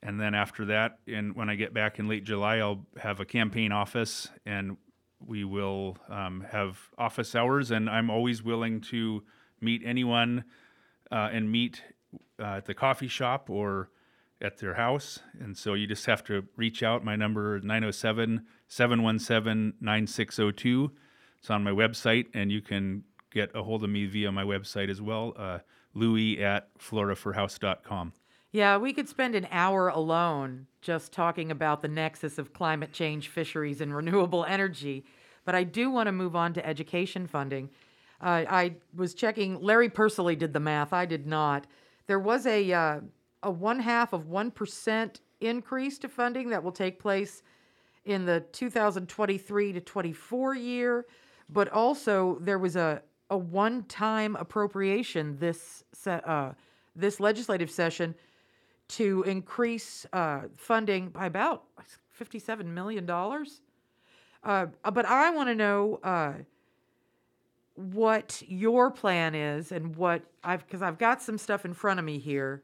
And 0.00 0.20
then 0.20 0.32
after 0.32 0.64
that, 0.66 1.00
and 1.08 1.34
when 1.34 1.50
I 1.50 1.56
get 1.56 1.74
back 1.74 1.98
in 1.98 2.06
late 2.06 2.22
July, 2.22 2.58
I'll 2.58 2.86
have 2.98 3.18
a 3.18 3.24
campaign 3.24 3.72
office 3.72 4.28
and 4.46 4.76
we 5.26 5.42
will 5.42 5.98
um, 6.08 6.46
have 6.52 6.78
office 6.96 7.34
hours. 7.34 7.72
And 7.72 7.90
I'm 7.90 8.10
always 8.10 8.44
willing 8.44 8.80
to 8.82 9.24
meet 9.60 9.82
anyone 9.84 10.44
uh, 11.10 11.30
and 11.32 11.50
meet 11.50 11.82
uh, 12.38 12.58
at 12.58 12.66
the 12.66 12.74
coffee 12.74 13.08
shop 13.08 13.50
or 13.50 13.90
at 14.40 14.58
their 14.58 14.74
house. 14.74 15.20
And 15.40 15.56
so 15.56 15.74
you 15.74 15.86
just 15.86 16.06
have 16.06 16.22
to 16.24 16.44
reach 16.56 16.82
out. 16.82 17.04
My 17.04 17.16
number 17.16 17.56
is 17.56 17.64
907 17.64 18.46
717 18.68 19.74
9602. 19.80 20.92
It's 21.38 21.50
on 21.50 21.62
my 21.62 21.70
website, 21.70 22.26
and 22.34 22.50
you 22.50 22.60
can 22.60 23.04
get 23.32 23.54
a 23.54 23.62
hold 23.62 23.84
of 23.84 23.90
me 23.90 24.06
via 24.06 24.32
my 24.32 24.44
website 24.44 24.90
as 24.90 25.00
well, 25.00 25.34
uh, 25.36 25.58
louis 25.94 26.42
at 26.42 26.76
floraforhouse.com. 26.78 28.12
Yeah, 28.50 28.78
we 28.78 28.92
could 28.92 29.08
spend 29.08 29.34
an 29.34 29.46
hour 29.50 29.88
alone 29.88 30.66
just 30.80 31.12
talking 31.12 31.50
about 31.50 31.82
the 31.82 31.88
nexus 31.88 32.38
of 32.38 32.52
climate 32.52 32.92
change, 32.92 33.28
fisheries, 33.28 33.80
and 33.80 33.94
renewable 33.94 34.44
energy. 34.44 35.04
But 35.44 35.54
I 35.54 35.64
do 35.64 35.90
want 35.90 36.06
to 36.06 36.12
move 36.12 36.34
on 36.34 36.54
to 36.54 36.66
education 36.66 37.26
funding. 37.26 37.70
Uh, 38.20 38.44
I 38.48 38.74
was 38.96 39.14
checking. 39.14 39.60
Larry 39.60 39.88
Persily 39.88 40.34
did 40.34 40.52
the 40.52 40.60
math. 40.60 40.92
I 40.92 41.06
did 41.06 41.26
not. 41.26 41.66
There 42.06 42.18
was 42.18 42.46
a 42.46 42.72
uh, 42.72 43.00
a 43.42 43.50
one 43.50 43.80
half 43.80 44.12
of 44.12 44.26
one 44.26 44.50
percent 44.50 45.20
increase 45.40 45.98
to 45.98 46.08
funding 46.08 46.50
that 46.50 46.62
will 46.62 46.72
take 46.72 46.98
place 46.98 47.42
in 48.04 48.24
the 48.24 48.40
2023 48.52 49.72
to 49.72 49.80
24 49.80 50.54
year, 50.54 51.06
but 51.48 51.68
also 51.68 52.38
there 52.40 52.58
was 52.58 52.76
a 52.76 53.02
a 53.30 53.36
one 53.36 53.82
time 53.84 54.36
appropriation 54.36 55.36
this 55.38 55.84
uh, 56.06 56.52
this 56.96 57.20
legislative 57.20 57.70
session 57.70 58.14
to 58.88 59.22
increase 59.24 60.06
uh, 60.12 60.42
funding 60.56 61.10
by 61.10 61.26
about 61.26 61.64
$57 62.18 62.64
million. 62.64 63.08
Uh, 63.10 64.66
but 64.92 65.04
I 65.04 65.30
want 65.30 65.48
to 65.48 65.54
know 65.54 66.00
uh, 66.02 66.32
what 67.74 68.42
your 68.48 68.90
plan 68.90 69.34
is 69.34 69.72
and 69.72 69.94
what 69.94 70.22
I've, 70.42 70.66
because 70.66 70.82
I've 70.82 70.98
got 70.98 71.20
some 71.22 71.38
stuff 71.38 71.64
in 71.64 71.74
front 71.74 72.00
of 72.00 72.06
me 72.06 72.18
here, 72.18 72.62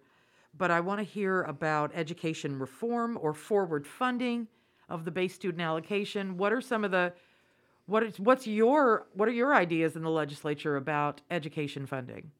but 0.56 0.70
I 0.70 0.80
want 0.80 1.00
to 1.00 1.04
hear 1.04 1.42
about 1.42 1.90
education 1.94 2.58
reform 2.58 3.18
or 3.20 3.34
forward 3.34 3.86
funding 3.86 4.48
of 4.88 5.04
the 5.04 5.10
base 5.10 5.34
student 5.34 5.62
allocation. 5.62 6.36
What 6.36 6.52
are 6.52 6.60
some 6.60 6.84
of 6.84 6.90
the, 6.90 7.12
what 7.86 8.02
is, 8.02 8.20
what's 8.20 8.46
your, 8.46 9.06
what 9.14 9.28
are 9.28 9.32
your 9.32 9.54
ideas 9.54 9.96
in 9.96 10.02
the 10.02 10.10
legislature 10.10 10.76
about 10.76 11.20
education 11.30 11.86
funding? 11.86 12.30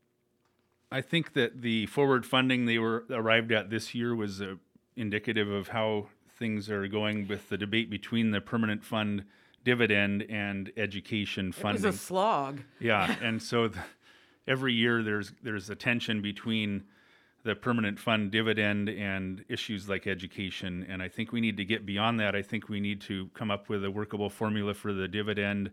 I 0.93 1.01
think 1.01 1.33
that 1.33 1.63
the 1.63 1.87
forward 1.87 2.25
funding 2.25 2.67
they 2.67 2.79
were 2.79 3.05
arrived 3.11 3.51
at 3.51 3.71
this 3.71 3.95
year 3.95 4.15
was 4.15 4.41
uh, 4.41 4.55
indicative 4.97 5.51
of 5.51 5.69
how 5.69 6.07
things 6.39 6.71
are 6.71 6.87
going 6.87 7.27
with 7.27 7.49
the 7.49 7.57
debate 7.57 7.91
between 7.91 8.31
the 8.31 8.41
permanent 8.41 8.85
fund 8.85 9.25
dividend 9.65 10.25
and 10.29 10.71
education 10.77 11.49
It 11.49 11.55
funding. 11.55 11.85
was 11.85 11.95
a 11.95 11.99
slog. 11.99 12.61
Yeah, 12.79 13.17
and 13.23 13.43
so 13.43 13.69
th 13.69 13.79
every 14.47 14.75
year 14.75 15.03
there's 15.03 15.33
there's 15.43 15.71
a 15.71 15.75
tension 15.75 16.21
between 16.21 16.85
the 17.45 17.55
permanent 17.55 17.99
fund 17.99 18.31
dividend 18.31 18.89
and 18.89 19.45
issues 19.49 19.87
like 19.89 20.07
education, 20.07 20.85
and 20.89 21.03
I 21.03 21.09
think 21.09 21.31
we 21.31 21.43
need 21.43 21.59
to 21.59 21.65
get 21.65 21.85
beyond 21.85 22.19
that. 22.21 22.35
I 22.35 22.41
think 22.41 22.71
we 22.71 22.81
need 22.81 23.03
to 23.03 23.29
come 23.35 23.51
up 23.51 23.69
with 23.69 23.85
a 23.85 23.91
workable 23.91 24.31
formula 24.31 24.73
for 24.73 24.95
the 24.95 25.07
dividend 25.07 25.71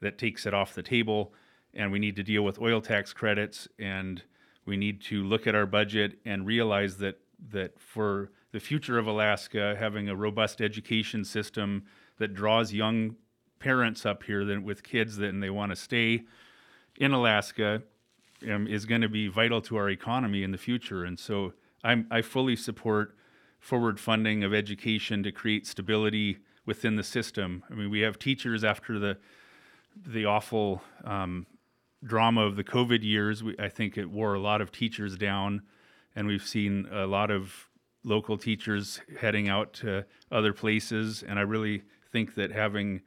that 0.00 0.18
takes 0.18 0.44
it 0.44 0.52
off 0.52 0.74
the 0.74 0.82
table, 0.82 1.32
and 1.72 1.90
we 1.90 1.98
need 1.98 2.16
to 2.16 2.22
deal 2.22 2.42
with 2.42 2.60
oil 2.60 2.82
tax 2.82 3.14
credits, 3.14 3.66
and 3.78 4.22
we 4.66 4.76
need 4.76 5.00
to 5.04 5.24
look 5.24 5.46
at 5.46 5.54
our 5.54 5.64
budget 5.66 6.18
and 6.24 6.46
realize 6.46 6.98
that 6.98 7.18
that 7.50 7.78
for 7.78 8.30
the 8.52 8.60
future 8.60 8.98
of 8.98 9.06
Alaska, 9.06 9.76
having 9.78 10.08
a 10.08 10.16
robust 10.16 10.60
education 10.60 11.24
system 11.24 11.84
that 12.18 12.34
draws 12.34 12.72
young 12.72 13.16
parents 13.58 14.06
up 14.06 14.22
here 14.22 14.60
with 14.60 14.82
kids 14.82 15.16
that 15.16 15.28
and 15.28 15.42
they 15.42 15.50
want 15.50 15.70
to 15.70 15.76
stay 15.76 16.24
in 16.96 17.12
Alaska 17.12 17.82
um, 18.50 18.66
is 18.66 18.84
going 18.84 19.00
to 19.00 19.08
be 19.08 19.28
vital 19.28 19.60
to 19.62 19.76
our 19.76 19.88
economy 19.90 20.42
in 20.42 20.52
the 20.52 20.58
future. 20.58 21.04
And 21.04 21.18
so 21.18 21.52
I'm, 21.82 22.06
I 22.10 22.22
fully 22.22 22.56
support 22.56 23.16
forward 23.58 23.98
funding 23.98 24.44
of 24.44 24.54
education 24.54 25.22
to 25.22 25.32
create 25.32 25.66
stability 25.66 26.38
within 26.64 26.96
the 26.96 27.02
system. 27.02 27.62
I 27.70 27.74
mean, 27.74 27.90
we 27.90 28.00
have 28.00 28.18
teachers 28.18 28.64
after 28.64 28.98
the 28.98 29.18
the 30.04 30.26
awful 30.26 30.82
um, 31.04 31.46
drama 32.04 32.42
of 32.42 32.56
the 32.56 32.64
COVID 32.64 33.02
years. 33.02 33.42
We, 33.42 33.56
I 33.58 33.70
think 33.70 33.96
it 33.96 34.10
wore 34.10 34.34
a 34.34 34.38
lot 34.38 34.60
of 34.60 34.70
teachers 34.70 35.16
down, 35.16 35.62
and 36.14 36.26
we've 36.26 36.46
seen 36.46 36.86
a 36.92 37.06
lot 37.06 37.30
of 37.30 37.68
local 38.04 38.36
teachers 38.36 39.00
heading 39.18 39.48
out 39.48 39.72
to 39.72 40.04
other 40.30 40.52
places. 40.52 41.24
And 41.26 41.38
I 41.38 41.42
really 41.42 41.82
think 42.12 42.34
that 42.34 42.52
having 42.52 43.00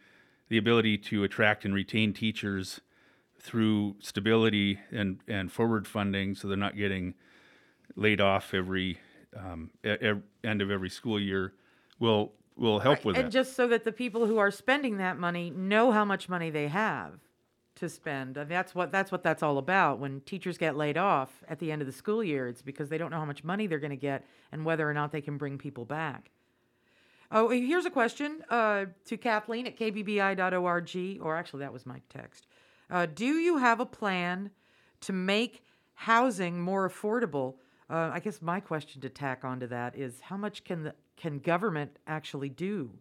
the 0.50 0.58
ability 0.58 0.98
to 0.98 1.24
attract 1.24 1.64
and 1.64 1.74
retain 1.74 2.12
teachers 2.12 2.82
through 3.40 3.96
stability 4.00 4.80
and, 4.92 5.20
and 5.28 5.52
forward 5.52 5.88
funding 5.88 6.36
so 6.36 6.48
they're 6.48 6.58
not 6.58 6.76
getting 6.76 7.14
laid 7.96 8.22
off 8.22 8.54
every 8.54 9.00
um, 9.38 9.70
e- 9.86 10.14
end 10.44 10.62
of 10.62 10.70
every 10.70 10.90
school 10.90 11.20
year 11.20 11.54
will 12.00 12.32
will 12.56 12.80
help 12.80 13.06
with 13.06 13.16
that. 13.16 13.22
and 13.22 13.28
that. 13.32 13.34
just 13.34 13.56
so 13.56 13.68
that 13.68 13.86
the 13.86 13.92
people 13.92 14.26
who 14.26 14.38
are 14.38 14.52
spending 14.52 14.98
that 14.98 15.18
money 15.18 15.50
know 15.50 15.92
how 15.92 16.04
much 16.04 16.28
money 16.28 16.50
they 16.50 16.68
have 16.68 17.14
to 17.76 17.88
spend. 17.88 18.38
And 18.38 18.52
that's 18.52 18.76
what 18.76 18.92
that's 18.92 19.12
what 19.12 19.24
that's 19.24 19.42
all 19.42 19.58
about. 19.58 20.00
When 20.00 20.22
teachers 20.22 20.58
get 20.58 20.76
laid 20.76 20.98
off 20.98 21.44
at 21.48 21.60
the 21.60 21.72
end 21.72 21.82
of 21.82 21.86
the 21.86 21.94
school 21.94 22.24
year, 22.24 22.48
it's 22.48 22.62
because 22.62 22.90
they 22.90 22.98
don't 22.98 23.12
know 23.12 23.20
how 23.20 23.26
much 23.26 23.44
money 23.44 23.68
they're 23.68 23.80
going 23.80 23.92
to 23.92 23.96
get 23.96 24.26
and 24.52 24.66
whether 24.66 24.90
or 24.90 24.94
not 24.94 25.12
they 25.12 25.22
can 25.22 25.38
bring 25.38 25.58
people 25.58 25.86
back. 25.86 26.32
Oh, 27.32 27.50
here's 27.50 27.86
a 27.86 27.92
question 27.92 28.44
uh, 28.50 28.86
to 29.06 29.16
Kathleen 29.16 29.68
at 29.68 29.78
kbbi.org, 29.78 31.22
or 31.22 31.36
actually, 31.36 31.60
that 31.60 31.72
was 31.72 31.86
my 31.86 32.02
text. 32.10 32.48
Uh, 32.90 33.06
do 33.06 33.26
you 33.26 33.58
have 33.58 33.80
a 33.80 33.86
plan 33.86 34.52
to 35.02 35.14
make 35.14 35.64
housing 35.94 36.60
more 36.60 36.90
affordable? 36.90 37.56
Uh, 37.90 38.12
I 38.14 38.20
guess 38.20 38.42
my 38.42 38.60
question 38.60 39.02
to 39.02 39.10
tack 39.10 39.44
onto 39.44 39.68
that 39.68 39.96
is 39.98 40.22
how 40.22 40.38
much 40.38 40.64
can 40.64 40.84
the, 40.84 40.96
can 41.18 41.40
government 41.40 41.98
actually 42.08 42.50
do 42.50 42.92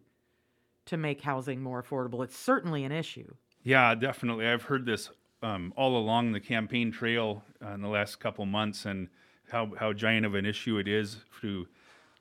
to 0.85 0.97
make 0.97 1.21
housing 1.21 1.61
more 1.61 1.81
affordable? 1.81 2.23
It's 2.23 2.37
certainly 2.37 2.83
an 2.83 2.91
issue. 2.91 3.33
Yeah, 3.63 3.95
definitely. 3.95 4.47
I've 4.47 4.63
heard 4.63 4.85
this 4.85 5.09
um, 5.41 5.73
all 5.75 5.97
along 5.97 6.31
the 6.31 6.39
campaign 6.39 6.91
trail 6.91 7.43
uh, 7.63 7.69
in 7.69 7.81
the 7.81 7.87
last 7.87 8.19
couple 8.19 8.45
months, 8.45 8.85
and 8.85 9.07
how 9.51 9.71
how 9.79 9.93
giant 9.93 10.25
of 10.25 10.35
an 10.35 10.45
issue 10.45 10.77
it 10.77 10.87
is 10.87 11.17
to 11.41 11.67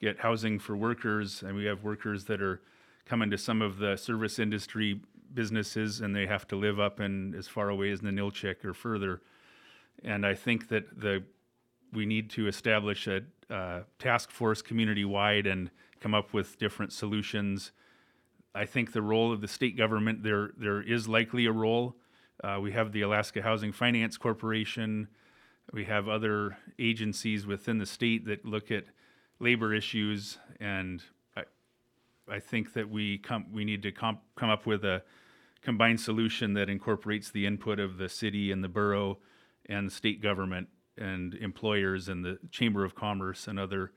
get 0.00 0.18
housing 0.18 0.58
for 0.58 0.76
workers. 0.76 1.42
And 1.42 1.56
we 1.56 1.64
have 1.64 1.82
workers 1.82 2.24
that 2.24 2.40
are 2.40 2.60
coming 3.06 3.30
to 3.30 3.38
some 3.38 3.62
of 3.62 3.78
the 3.78 3.96
service 3.96 4.38
industry 4.38 5.00
businesses, 5.34 6.00
and 6.00 6.14
they 6.14 6.26
have 6.26 6.46
to 6.48 6.56
live 6.56 6.80
up 6.80 7.00
in 7.00 7.34
as 7.34 7.48
far 7.48 7.68
away 7.68 7.90
as 7.90 8.00
Ninilchik 8.00 8.64
or 8.64 8.74
further. 8.74 9.20
And 10.04 10.24
I 10.24 10.34
think 10.34 10.68
that 10.68 11.00
the 11.00 11.24
we 11.92 12.06
need 12.06 12.30
to 12.30 12.46
establish 12.46 13.06
a 13.06 13.22
uh, 13.50 13.80
task 13.98 14.30
force 14.30 14.60
community 14.60 15.04
wide 15.04 15.46
and 15.46 15.70
come 16.00 16.14
up 16.14 16.32
with 16.32 16.58
different 16.58 16.92
solutions. 16.92 17.72
I 18.54 18.66
think 18.66 18.92
the 18.92 19.02
role 19.02 19.32
of 19.32 19.40
the 19.40 19.48
state 19.48 19.76
government 19.76 20.22
there 20.22 20.50
there 20.56 20.82
is 20.82 21.08
likely 21.08 21.46
a 21.46 21.52
role. 21.52 21.96
Uh, 22.42 22.58
we 22.60 22.72
have 22.72 22.92
the 22.92 23.02
Alaska 23.02 23.42
Housing 23.42 23.72
Finance 23.72 24.16
Corporation. 24.16 25.08
We 25.72 25.84
have 25.84 26.08
other 26.08 26.56
agencies 26.78 27.46
within 27.46 27.78
the 27.78 27.86
state 27.86 28.26
that 28.26 28.44
look 28.44 28.70
at 28.70 28.84
labor 29.40 29.74
issues, 29.74 30.38
and 30.60 31.02
I, 31.36 31.42
I 32.30 32.38
think 32.38 32.72
that 32.74 32.88
we 32.88 33.18
come 33.18 33.46
we 33.52 33.64
need 33.64 33.82
to 33.82 33.92
com- 33.92 34.20
come 34.36 34.50
up 34.50 34.66
with 34.66 34.84
a 34.84 35.02
combined 35.62 36.00
solution 36.00 36.54
that 36.54 36.68
incorporates 36.68 37.30
the 37.30 37.46
input 37.46 37.78
of 37.78 37.98
the 37.98 38.08
city 38.08 38.52
and 38.52 38.62
the 38.62 38.68
borough 38.68 39.18
and 39.66 39.92
state 39.92 40.22
government 40.22 40.68
and 40.96 41.34
employers 41.34 42.08
and 42.08 42.24
the 42.24 42.38
Chamber 42.50 42.84
of 42.84 42.94
Commerce 42.94 43.46
and 43.46 43.58
other 43.58 43.92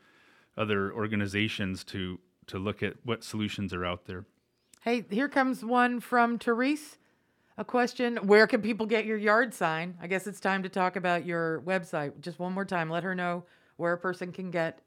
other 0.58 0.94
organizations 0.94 1.84
to 1.86 2.20
to 2.48 2.60
look 2.60 2.84
at 2.84 2.96
what 3.04 3.24
solutions 3.24 3.74
are 3.74 3.86
out 3.86 4.06
there. 4.06 4.26
Hey, 4.82 5.06
here 5.10 5.30
comes 5.30 5.64
one 5.64 6.00
from 6.00 6.40
Therese. 6.40 6.98
a 7.58 7.64
question. 7.64 8.18
Where 8.18 8.48
can 8.48 8.62
people 8.62 8.86
get 8.86 9.06
your 9.06 9.18
yard 9.18 9.54
sign? 9.54 9.98
I 10.02 10.08
guess 10.08 10.28
it's 10.28 10.40
time 10.40 10.64
to 10.64 10.70
talk 10.70 10.96
about 10.96 11.26
your 11.26 11.62
website. 11.62 12.20
Just 12.20 12.40
one 12.40 12.54
more 12.54 12.66
time. 12.66 12.90
Let 12.90 13.04
her 13.04 13.16
know 13.16 13.44
where 13.78 13.94
a 13.94 13.98
person 13.98 14.32
can 14.32 14.52
get. 14.52 14.82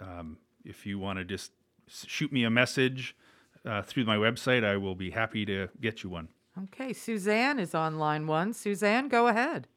um, 0.00 0.38
if 0.64 0.86
you 0.86 0.98
want 0.98 1.18
to 1.18 1.24
just 1.24 1.52
shoot 1.86 2.32
me 2.32 2.44
a 2.44 2.50
message 2.50 3.16
uh, 3.64 3.82
through 3.82 4.04
my 4.04 4.16
website, 4.16 4.64
I 4.64 4.76
will 4.76 4.94
be 4.94 5.10
happy 5.10 5.44
to 5.46 5.68
get 5.80 6.02
you 6.02 6.10
one. 6.10 6.28
Okay, 6.64 6.92
Suzanne 6.92 7.58
is 7.58 7.74
on 7.74 7.98
line 7.98 8.26
one. 8.26 8.52
Suzanne, 8.52 9.08
go 9.08 9.28
ahead. 9.28 9.68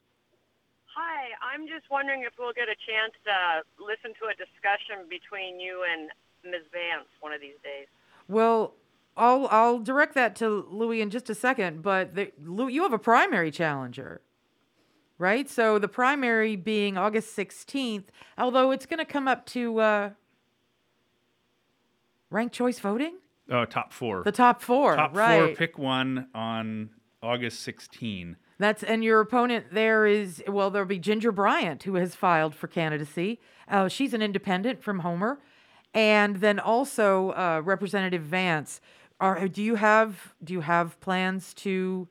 Hi, 0.95 1.29
I'm 1.53 1.67
just 1.67 1.89
wondering 1.89 2.21
if 2.21 2.34
we'll 2.38 2.53
get 2.53 2.67
a 2.67 2.75
chance 2.75 3.13
to 3.25 3.84
listen 3.84 4.13
to 4.21 4.27
a 4.27 4.36
discussion 4.36 5.07
between 5.09 5.59
you 5.59 5.84
and 5.91 6.09
Ms. 6.43 6.63
Vance 6.71 7.07
one 7.21 7.34
of 7.34 7.41
these 7.41 7.57
days. 7.63 7.88
Well, 8.27 8.75
I'll 9.15 9.47
I'll 9.51 9.79
direct 9.79 10.15
that 10.15 10.36
to 10.38 10.67
Louis 10.69 11.01
in 11.01 11.09
just 11.09 11.29
a 11.29 11.36
second. 11.36 11.81
But 11.81 12.15
the, 12.15 12.31
Lou, 12.43 12.67
you 12.67 12.84
have 12.84 12.93
a 12.93 12.99
primary 12.99 13.51
challenger, 13.51 14.21
right? 15.18 15.49
So 15.49 15.80
the 15.80 15.88
primary 15.88 16.55
being 16.55 16.97
August 16.97 17.34
sixteenth. 17.34 18.11
Although 18.38 18.72
it's 18.72 18.86
going 18.86 18.99
to 18.99 19.05
come 19.05 19.28
up 19.28 19.45
to 19.47 19.80
uh, 19.80 20.09
ranked 22.30 22.55
choice 22.55 22.80
voting, 22.80 23.16
Uh, 23.49 23.66
top 23.66 23.93
four. 23.93 24.24
the 24.24 24.32
top 24.32 24.61
four, 24.61 24.95
top 24.95 25.16
right? 25.16 25.47
four. 25.49 25.55
Pick 25.55 25.78
one 25.78 26.28
on 26.34 26.89
August 27.22 27.61
16. 27.61 28.38
That's 28.59 28.84
and 28.84 29.03
your 29.03 29.20
opponent 29.20 29.68
there 29.72 30.05
is 30.05 30.41
well, 30.47 30.70
there'll 30.70 30.88
be 30.88 30.99
Ginger 30.99 31.32
Bryant 31.32 31.84
who 31.84 31.95
has 31.95 32.16
filed 32.16 32.53
for 32.55 32.68
candidacy. 32.68 33.39
Uh, 33.68 33.88
she's 33.88 34.14
an 34.14 34.22
independent 34.22 34.82
from 34.84 34.99
Homer, 34.99 35.39
and 35.93 36.38
then 36.38 36.59
also 36.59 37.32
uh, 37.32 37.61
Representative 37.64 38.22
Vance. 38.22 38.80
Are 39.20 39.47
do 39.47 39.61
you 39.64 39.76
have 39.76 40.34
do 40.43 40.53
you 40.53 40.61
have 40.61 40.99
plans 41.01 41.53
to 41.55 42.07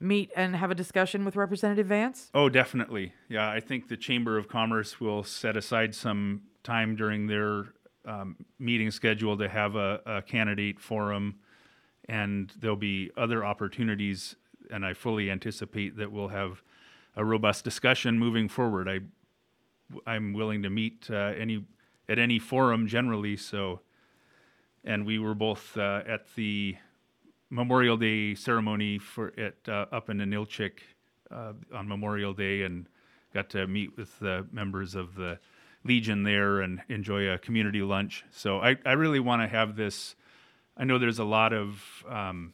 meet 0.00 0.30
and 0.34 0.56
have 0.56 0.70
a 0.70 0.74
discussion 0.74 1.24
with 1.24 1.36
Representative 1.36 1.86
Vance? 1.86 2.30
Oh, 2.34 2.48
definitely. 2.48 3.12
Yeah, 3.28 3.50
I 3.50 3.60
think 3.60 3.88
the 3.88 3.96
Chamber 3.96 4.38
of 4.38 4.48
Commerce 4.48 5.00
will 5.00 5.22
set 5.22 5.56
aside 5.56 5.94
some 5.94 6.42
time 6.64 6.96
during 6.96 7.26
their 7.26 7.74
um, 8.06 8.36
meeting 8.58 8.90
schedule 8.90 9.36
to 9.36 9.48
have 9.48 9.76
a, 9.76 10.00
a 10.06 10.22
candidate 10.22 10.80
forum, 10.80 11.36
and 12.08 12.52
there'll 12.58 12.76
be 12.76 13.10
other 13.16 13.44
opportunities. 13.44 14.36
And 14.70 14.86
I 14.86 14.94
fully 14.94 15.30
anticipate 15.30 15.96
that 15.96 16.10
we'll 16.10 16.28
have 16.28 16.62
a 17.16 17.24
robust 17.24 17.64
discussion 17.64 18.18
moving 18.18 18.48
forward. 18.48 18.88
I, 18.88 19.00
I'm 20.06 20.32
willing 20.32 20.62
to 20.62 20.70
meet 20.70 21.08
uh, 21.10 21.32
any 21.36 21.64
at 22.08 22.18
any 22.18 22.38
forum 22.38 22.86
generally. 22.86 23.36
So, 23.36 23.80
and 24.84 25.04
we 25.04 25.18
were 25.18 25.34
both 25.34 25.76
uh, 25.76 26.02
at 26.06 26.34
the 26.34 26.76
Memorial 27.50 27.96
Day 27.96 28.34
ceremony 28.34 28.98
for 28.98 29.32
at 29.38 29.68
uh, 29.68 29.86
up 29.92 30.08
in 30.08 30.18
Ninilchik 30.18 30.78
uh, 31.30 31.52
on 31.74 31.88
Memorial 31.88 32.32
Day 32.32 32.62
and 32.62 32.86
got 33.34 33.50
to 33.50 33.66
meet 33.66 33.96
with 33.96 34.18
the 34.20 34.46
members 34.52 34.94
of 34.94 35.16
the 35.16 35.38
Legion 35.84 36.22
there 36.22 36.60
and 36.60 36.80
enjoy 36.88 37.28
a 37.28 37.38
community 37.38 37.82
lunch. 37.82 38.24
So 38.30 38.60
I, 38.60 38.76
I 38.84 38.92
really 38.92 39.20
want 39.20 39.42
to 39.42 39.48
have 39.48 39.76
this. 39.76 40.14
I 40.76 40.84
know 40.84 40.98
there's 40.98 41.18
a 41.18 41.24
lot 41.24 41.52
of 41.52 41.82
um, 42.08 42.52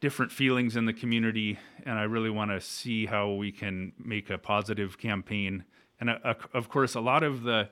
different 0.00 0.32
feelings 0.32 0.76
in 0.76 0.86
the 0.86 0.92
community, 0.92 1.58
and 1.84 1.98
I 1.98 2.04
really 2.04 2.30
want 2.30 2.50
to 2.50 2.60
see 2.60 3.06
how 3.06 3.32
we 3.32 3.52
can 3.52 3.92
make 3.98 4.30
a 4.30 4.38
positive 4.38 4.98
campaign. 4.98 5.64
And 6.00 6.10
uh, 6.10 6.34
of 6.52 6.68
course, 6.68 6.94
a 6.94 7.00
lot 7.00 7.22
of 7.22 7.42
the 7.42 7.68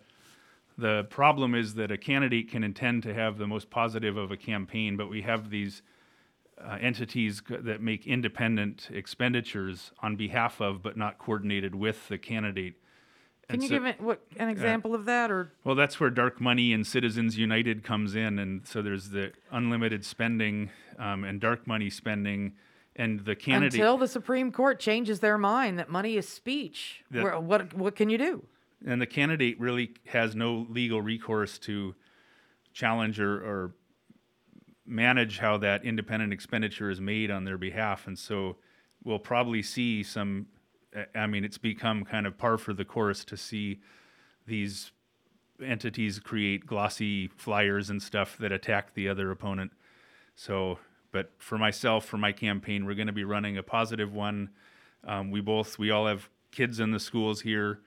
the 0.78 1.04
problem 1.10 1.54
is 1.54 1.74
that 1.74 1.90
a 1.90 1.98
candidate 1.98 2.50
can 2.50 2.64
intend 2.64 3.02
to 3.04 3.14
have 3.14 3.38
the 3.38 3.46
most 3.46 3.70
positive 3.70 4.16
of 4.16 4.30
a 4.30 4.36
campaign, 4.36 4.96
but 4.96 5.08
we 5.10 5.22
have 5.22 5.50
these 5.50 5.82
uh, 6.62 6.78
entities 6.80 7.42
that 7.48 7.80
make 7.80 8.06
independent 8.06 8.88
expenditures 8.92 9.92
on 10.00 10.16
behalf 10.16 10.60
of, 10.60 10.82
but 10.82 10.96
not 10.96 11.18
coordinated 11.18 11.74
with 11.74 12.08
the 12.08 12.18
candidate. 12.18 12.74
Can 13.48 13.56
And 13.56 13.62
you 13.62 13.68
so- 13.68 13.74
give 13.74 13.86
it 13.86 14.00
what 14.00 14.22
an 14.36 14.48
example 14.48 14.94
of 14.94 15.04
that 15.06 15.30
or 15.30 15.52
well, 15.64 15.74
that's 15.74 15.98
where 15.98 16.10
Dark 16.10 16.40
Money 16.40 16.72
and 16.72 16.86
Citizens 16.86 17.36
United 17.36 17.82
comes 17.82 18.14
in, 18.14 18.38
and 18.38 18.66
so 18.66 18.80
there's 18.82 19.10
the 19.10 19.32
unlimited 19.50 20.04
spending 20.04 20.70
um, 20.98 21.24
and 21.24 21.40
dark 21.40 21.66
money 21.66 21.90
spending, 21.90 22.52
and 22.94 23.20
the 23.24 23.34
candidate. 23.34 23.74
until 23.74 23.96
the 23.98 24.06
Supreme 24.06 24.52
Court 24.52 24.78
changes 24.78 25.20
their 25.20 25.38
mind 25.38 25.78
that 25.78 25.88
money 25.88 26.16
is 26.16 26.28
speech? 26.28 27.02
What 27.10 27.74
what 27.74 27.96
can 27.96 28.08
you 28.08 28.18
do? 28.18 28.44
And 28.87 29.01
the 29.01 29.07
candidate 29.07 29.61
really 29.61 29.95
has 30.07 30.35
no 30.35 30.66
legal 30.68 31.01
recourse 31.01 31.59
to 31.59 31.95
challenge 32.72 33.20
or, 33.20 33.35
or 33.35 33.74
manage 34.87 35.39
how 35.39 35.57
that 35.59 35.85
independent 35.85 36.33
expenditure 36.33 36.91
is 36.91 37.01
made 37.01 37.30
on 37.30 37.45
their 37.45 37.59
behalf. 37.59 38.07
And 38.07 38.18
so 38.18 38.57
we'll 39.05 39.18
probably 39.18 39.62
see 39.62 40.03
some 40.03 40.47
I- 41.14 41.26
mean 41.26 41.45
it's 41.45 41.59
become 41.59 42.05
kind 42.05 42.26
of 42.26 42.37
par 42.37 42.59
for 42.59 42.74
the 42.74 42.85
course 42.85 43.24
to 43.26 43.37
see 43.37 43.80
these 44.47 44.91
entities 45.64 46.18
create 46.18 46.66
glossy 46.66 47.28
flyers 47.28 47.89
and 47.89 48.03
stuff 48.03 48.37
that 48.39 48.53
attack 48.53 48.95
the 48.95 49.09
other 49.09 49.30
opponent. 49.30 49.72
So 50.35 50.78
but 51.12 51.30
for 51.39 51.59
myself 51.59 52.05
for 52.05 52.18
my 52.18 52.33
campaign 52.33 52.85
we're 52.85 52.95
going 52.95 53.07
to 53.07 53.12
be 53.12 53.24
running 53.24 53.57
a 53.57 53.62
positive 53.62 54.12
one. 54.12 54.51
Um, 55.05 55.30
we 55.30 55.41
both 55.41 55.78
we 55.78 55.91
all 55.91 56.07
have 56.07 56.28
kids 56.51 56.80
in 56.80 56.91
the 56.91 57.01
schools 57.01 57.43
here 57.43 57.80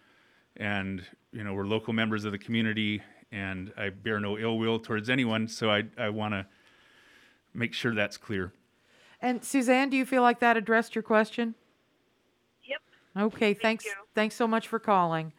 and 0.58 1.04
you 1.32 1.44
know 1.44 1.54
we're 1.54 1.66
local 1.66 1.94
members 1.94 2.26
of 2.26 2.32
the 2.32 2.38
community 2.38 3.02
and 3.32 3.72
i 3.78 3.90
bear 3.90 4.20
no 4.20 4.38
ill 4.38 4.58
will 4.58 4.80
towards 4.80 5.10
anyone 5.10 5.48
so 5.48 5.70
i, 5.70 5.84
I 5.98 6.10
want 6.10 6.34
to 6.34 6.46
make 7.54 7.74
sure 7.74 7.94
that's 7.96 8.18
clear 8.18 8.52
And 9.22 9.44
Suzanne, 9.44 9.90
do 9.90 9.98
you 9.98 10.06
feel 10.06 10.22
like 10.22 10.40
that 10.40 10.58
addressed 10.58 10.94
your 10.96 11.02
question? 11.04 11.56
Yep. 12.64 12.82
Okay, 13.18 13.54
thanks. 13.54 13.86
you. 13.86 13.94
Thanks 14.14 14.36
so 14.36 14.48
much 14.48 14.68
for 14.68 14.78
calling. 14.80 15.32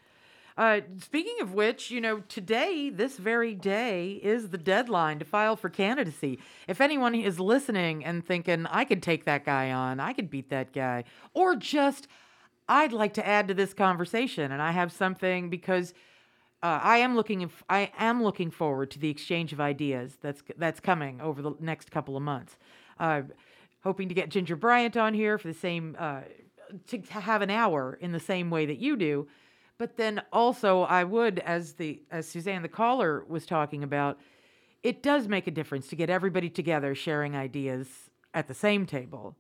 Uh, 0.56 0.80
speaking 1.02 1.36
of 1.42 1.52
which, 1.52 1.90
you 1.90 2.00
know, 2.00 2.20
today, 2.28 2.88
this 2.88 3.18
very 3.18 3.54
day, 3.54 4.12
is 4.22 4.48
the 4.48 4.56
deadline 4.58 5.18
to 5.18 5.24
file 5.24 5.54
for 5.54 5.68
candidacy. 5.68 6.38
If 6.66 6.80
anyone 6.80 7.14
is 7.14 7.38
listening 7.38 8.02
and 8.04 8.24
thinking, 8.26 8.66
I 8.66 8.84
could 8.86 9.02
take 9.02 9.26
that 9.26 9.44
guy 9.44 9.70
on, 9.70 10.00
I 10.00 10.14
could 10.14 10.30
beat 10.30 10.48
that 10.48 10.72
guy, 10.72 11.04
or 11.34 11.54
just, 11.54 12.08
I'd 12.68 12.92
like 12.92 13.14
to 13.14 13.26
add 13.26 13.48
to 13.48 13.54
this 13.54 13.72
conversation, 13.72 14.50
and 14.52 14.60
I 14.60 14.72
have 14.72 14.90
something 14.92 15.50
because 15.50 15.94
uh, 16.62 16.80
I 16.82 16.98
am 16.98 17.14
looking, 17.14 17.50
I 17.68 17.92
am 17.98 18.22
looking 18.22 18.50
forward 18.50 18.90
to 18.92 18.98
the 18.98 19.10
exchange 19.10 19.52
of 19.52 19.60
ideas 19.60 20.18
that's 20.20 20.42
that's 20.56 20.80
coming 20.80 21.20
over 21.20 21.42
the 21.42 21.54
next 21.60 21.90
couple 21.90 22.16
of 22.16 22.22
months. 22.22 22.56
Uh, 22.98 23.22
hoping 23.84 24.08
to 24.08 24.14
get 24.14 24.30
Ginger 24.30 24.56
Bryant 24.56 24.96
on 24.96 25.14
here 25.14 25.38
for 25.38 25.48
the 25.48 25.54
same 25.54 25.96
uh, 25.98 26.22
to 26.88 26.98
to 26.98 27.12
have 27.20 27.42
an 27.42 27.50
hour 27.50 27.98
in 28.00 28.12
the 28.12 28.20
same 28.20 28.50
way 28.50 28.66
that 28.66 28.78
you 28.78 28.96
do. 28.96 29.28
But 29.78 29.96
then 29.98 30.22
also, 30.32 30.82
I 30.82 31.04
would, 31.04 31.38
as 31.40 31.74
the 31.74 32.02
as 32.10 32.26
Suzanne 32.26 32.62
the 32.62 32.68
caller 32.68 33.24
was 33.28 33.46
talking 33.46 33.84
about, 33.84 34.18
it 34.82 35.02
does 35.02 35.28
make 35.28 35.46
a 35.46 35.50
difference 35.50 35.88
to 35.88 35.96
get 35.96 36.10
everybody 36.10 36.48
together 36.48 36.94
sharing 36.94 37.36
ideas 37.36 37.88
at 38.32 38.48
the 38.48 38.54
same 38.54 38.86
table. 38.86 39.36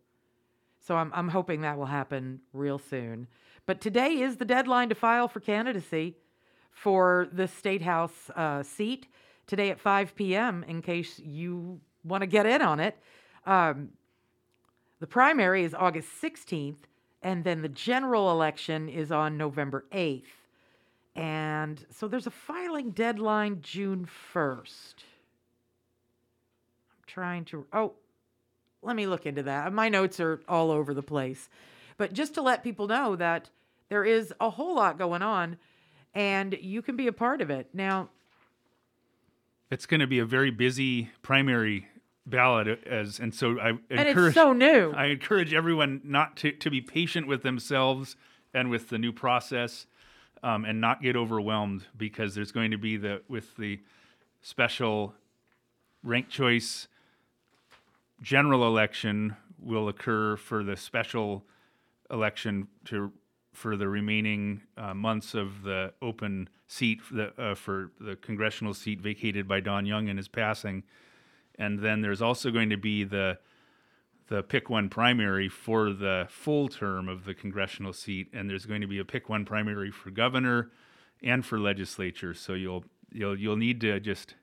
So 0.86 0.96
I'm 0.96 1.10
I'm 1.14 1.28
hoping 1.28 1.62
that 1.62 1.76
will 1.76 1.86
happen 1.86 2.40
real 2.52 2.78
soon. 2.78 3.26
But 3.66 3.80
today 3.80 4.20
is 4.20 4.36
the 4.36 4.44
deadline 4.44 4.88
to 4.90 4.94
file 4.94 5.26
for 5.26 5.40
candidacy 5.40 6.14
for 6.70 7.28
the 7.32 7.48
state 7.48 7.82
house 7.82 8.30
uh, 8.36 8.62
seat 8.62 9.08
today 9.48 9.70
at 9.70 9.80
5 9.80 10.14
p.m. 10.14 10.64
In 10.68 10.82
case 10.82 11.18
you 11.18 11.80
want 12.04 12.20
to 12.22 12.26
get 12.28 12.46
in 12.46 12.62
on 12.62 12.78
it. 12.78 12.96
Um, 13.46 13.90
the 15.00 15.06
primary 15.08 15.64
is 15.64 15.74
August 15.74 16.08
16th, 16.22 16.78
and 17.22 17.42
then 17.42 17.62
the 17.62 17.68
general 17.68 18.30
election 18.30 18.88
is 18.88 19.10
on 19.10 19.36
November 19.36 19.84
8th. 19.92 20.22
And 21.16 21.84
so 21.90 22.06
there's 22.06 22.26
a 22.26 22.30
filing 22.30 22.90
deadline 22.90 23.58
June 23.60 24.08
1st. 24.32 24.94
I'm 26.90 27.04
trying 27.06 27.44
to, 27.46 27.66
oh, 27.72 27.94
let 28.86 28.96
me 28.96 29.06
look 29.06 29.26
into 29.26 29.42
that. 29.42 29.72
My 29.72 29.88
notes 29.88 30.20
are 30.20 30.40
all 30.48 30.70
over 30.70 30.94
the 30.94 31.02
place. 31.02 31.48
But 31.98 32.12
just 32.12 32.34
to 32.34 32.42
let 32.42 32.62
people 32.62 32.86
know 32.86 33.16
that 33.16 33.50
there 33.88 34.04
is 34.04 34.32
a 34.40 34.48
whole 34.48 34.76
lot 34.76 34.96
going 34.96 35.22
on 35.22 35.58
and 36.14 36.56
you 36.60 36.82
can 36.82 36.96
be 36.96 37.08
a 37.08 37.12
part 37.12 37.40
of 37.40 37.50
it. 37.50 37.68
Now, 37.74 38.08
it's 39.70 39.86
going 39.86 40.00
to 40.00 40.06
be 40.06 40.20
a 40.20 40.24
very 40.24 40.50
busy 40.50 41.10
primary 41.22 41.88
ballot 42.28 42.84
as 42.86 43.20
and 43.20 43.32
so 43.32 43.56
i 43.60 43.68
and 43.68 43.80
encourage 44.08 44.30
it's 44.30 44.34
so 44.34 44.52
new. 44.52 44.92
I 44.92 45.06
encourage 45.06 45.54
everyone 45.54 46.00
not 46.02 46.36
to, 46.38 46.52
to 46.52 46.70
be 46.70 46.80
patient 46.80 47.28
with 47.28 47.42
themselves 47.42 48.16
and 48.52 48.68
with 48.68 48.88
the 48.88 48.98
new 48.98 49.12
process 49.12 49.86
um, 50.42 50.64
and 50.64 50.80
not 50.80 51.02
get 51.02 51.14
overwhelmed 51.14 51.84
because 51.96 52.34
there's 52.34 52.50
going 52.50 52.72
to 52.72 52.78
be 52.78 52.96
the 52.96 53.22
with 53.28 53.56
the 53.56 53.80
special 54.42 55.14
ranked 56.02 56.30
choice 56.30 56.88
general 58.22 58.66
election 58.66 59.36
will 59.58 59.88
occur 59.88 60.36
for 60.36 60.62
the 60.62 60.76
special 60.76 61.44
election 62.10 62.68
to 62.84 63.12
for 63.52 63.76
the 63.76 63.88
remaining 63.88 64.60
uh, 64.76 64.92
months 64.92 65.34
of 65.34 65.62
the 65.62 65.90
open 66.02 66.46
seat 66.66 67.00
for 67.00 67.14
the, 67.14 67.42
uh, 67.42 67.54
for 67.54 67.90
the 67.98 68.14
congressional 68.16 68.74
seat 68.74 69.00
vacated 69.00 69.48
by 69.48 69.60
Don 69.60 69.86
Young 69.86 70.08
in 70.08 70.18
his 70.18 70.28
passing. 70.28 70.82
And 71.58 71.78
then 71.78 72.02
there's 72.02 72.20
also 72.20 72.50
going 72.50 72.70
to 72.70 72.76
be 72.76 73.04
the 73.04 73.38
the 74.28 74.42
pick 74.42 74.68
one 74.68 74.88
primary 74.88 75.48
for 75.48 75.92
the 75.92 76.26
full 76.28 76.68
term 76.68 77.08
of 77.08 77.24
the 77.24 77.34
congressional 77.34 77.92
seat, 77.92 78.28
and 78.32 78.50
there's 78.50 78.66
going 78.66 78.80
to 78.80 78.86
be 78.86 78.98
a 78.98 79.04
pick 79.04 79.28
one 79.28 79.44
primary 79.44 79.90
for 79.90 80.10
governor 80.10 80.70
and 81.22 81.46
for 81.46 81.58
legislature. 81.58 82.34
So 82.34 82.54
you'll 82.54 82.84
you'll 83.12 83.38
you'll 83.38 83.56
need 83.56 83.80
to 83.82 84.00
just 84.00 84.34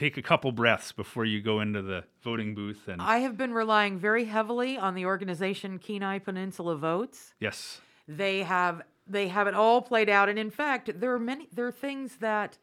take 0.00 0.16
a 0.16 0.22
couple 0.22 0.50
breaths 0.50 0.92
before 0.92 1.26
you 1.26 1.42
go 1.42 1.60
into 1.60 1.82
the 1.82 2.02
voting 2.22 2.54
booth. 2.54 2.88
And 2.88 3.02
I 3.02 3.18
have 3.18 3.36
been 3.36 3.52
relying 3.52 3.98
very 3.98 4.24
heavily 4.24 4.78
on 4.78 4.94
the 4.94 5.04
organization 5.04 5.78
Kenai 5.78 6.18
Peninsula 6.18 6.74
Votes. 6.76 7.34
yes, 7.38 7.80
They 8.08 8.42
have 8.42 8.82
they 9.06 9.28
have 9.28 9.46
it 9.46 9.54
all 9.54 9.82
played 9.82 10.08
out, 10.08 10.28
and 10.28 10.38
in 10.38 10.50
fact, 10.50 11.00
there 11.00 11.12
are 11.12 11.18
many 11.18 11.48
there 11.52 11.66
are 11.66 11.72
things 11.72 12.16
that 12.20 12.56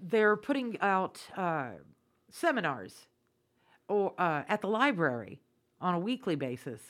they're 0.00 0.36
putting 0.36 0.78
out 0.80 1.20
uh, 1.36 1.70
seminars 2.30 3.06
or 3.88 4.14
uh, 4.18 4.42
at 4.48 4.60
the 4.60 4.68
library 4.68 5.40
on 5.80 5.94
a 5.94 5.98
weekly 5.98 6.36
basis. 6.36 6.80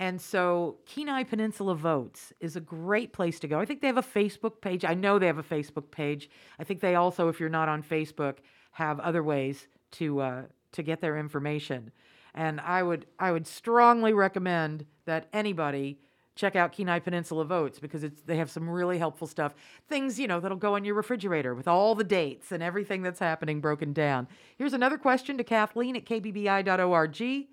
And 0.00 0.20
so 0.20 0.76
Kenai 0.86 1.24
Peninsula 1.24 1.74
Votes 1.74 2.32
is 2.40 2.54
a 2.54 2.60
great 2.60 3.12
place 3.12 3.40
to 3.40 3.48
go. 3.48 3.58
I 3.58 3.64
think 3.64 3.80
they 3.80 3.88
have 3.88 3.98
a 3.98 4.02
Facebook 4.02 4.60
page. 4.60 4.84
I 4.84 4.94
know 4.94 5.18
they 5.18 5.26
have 5.26 5.38
a 5.38 5.42
Facebook 5.42 5.90
page. 5.90 6.30
I 6.58 6.64
think 6.64 6.80
they 6.80 6.94
also, 6.94 7.28
if 7.28 7.40
you're 7.40 7.48
not 7.48 7.68
on 7.68 7.82
Facebook, 7.82 8.36
have 8.72 9.00
other 9.00 9.22
ways 9.22 9.66
to 9.92 10.20
uh, 10.20 10.42
to 10.72 10.82
get 10.82 11.00
their 11.00 11.18
information. 11.18 11.90
And 12.34 12.60
I 12.60 12.82
would 12.82 13.06
I 13.18 13.32
would 13.32 13.46
strongly 13.46 14.12
recommend 14.12 14.86
that 15.06 15.28
anybody 15.32 15.98
check 16.38 16.54
out 16.54 16.70
Kenai 16.70 17.00
Peninsula 17.00 17.44
Votes 17.44 17.80
because 17.80 18.04
it's 18.04 18.22
they 18.22 18.36
have 18.36 18.50
some 18.50 18.70
really 18.70 18.98
helpful 18.98 19.26
stuff. 19.26 19.54
Things, 19.88 20.20
you 20.20 20.28
know, 20.28 20.38
that'll 20.38 20.56
go 20.56 20.76
on 20.76 20.84
your 20.84 20.94
refrigerator 20.94 21.54
with 21.54 21.66
all 21.66 21.94
the 21.94 22.04
dates 22.04 22.52
and 22.52 22.62
everything 22.62 23.02
that's 23.02 23.18
happening 23.18 23.60
broken 23.60 23.92
down. 23.92 24.28
Here's 24.56 24.72
another 24.72 24.98
question 24.98 25.36
to 25.38 25.44
Kathleen 25.44 25.96
at 25.96 26.04
kbbi.org. 26.04 27.46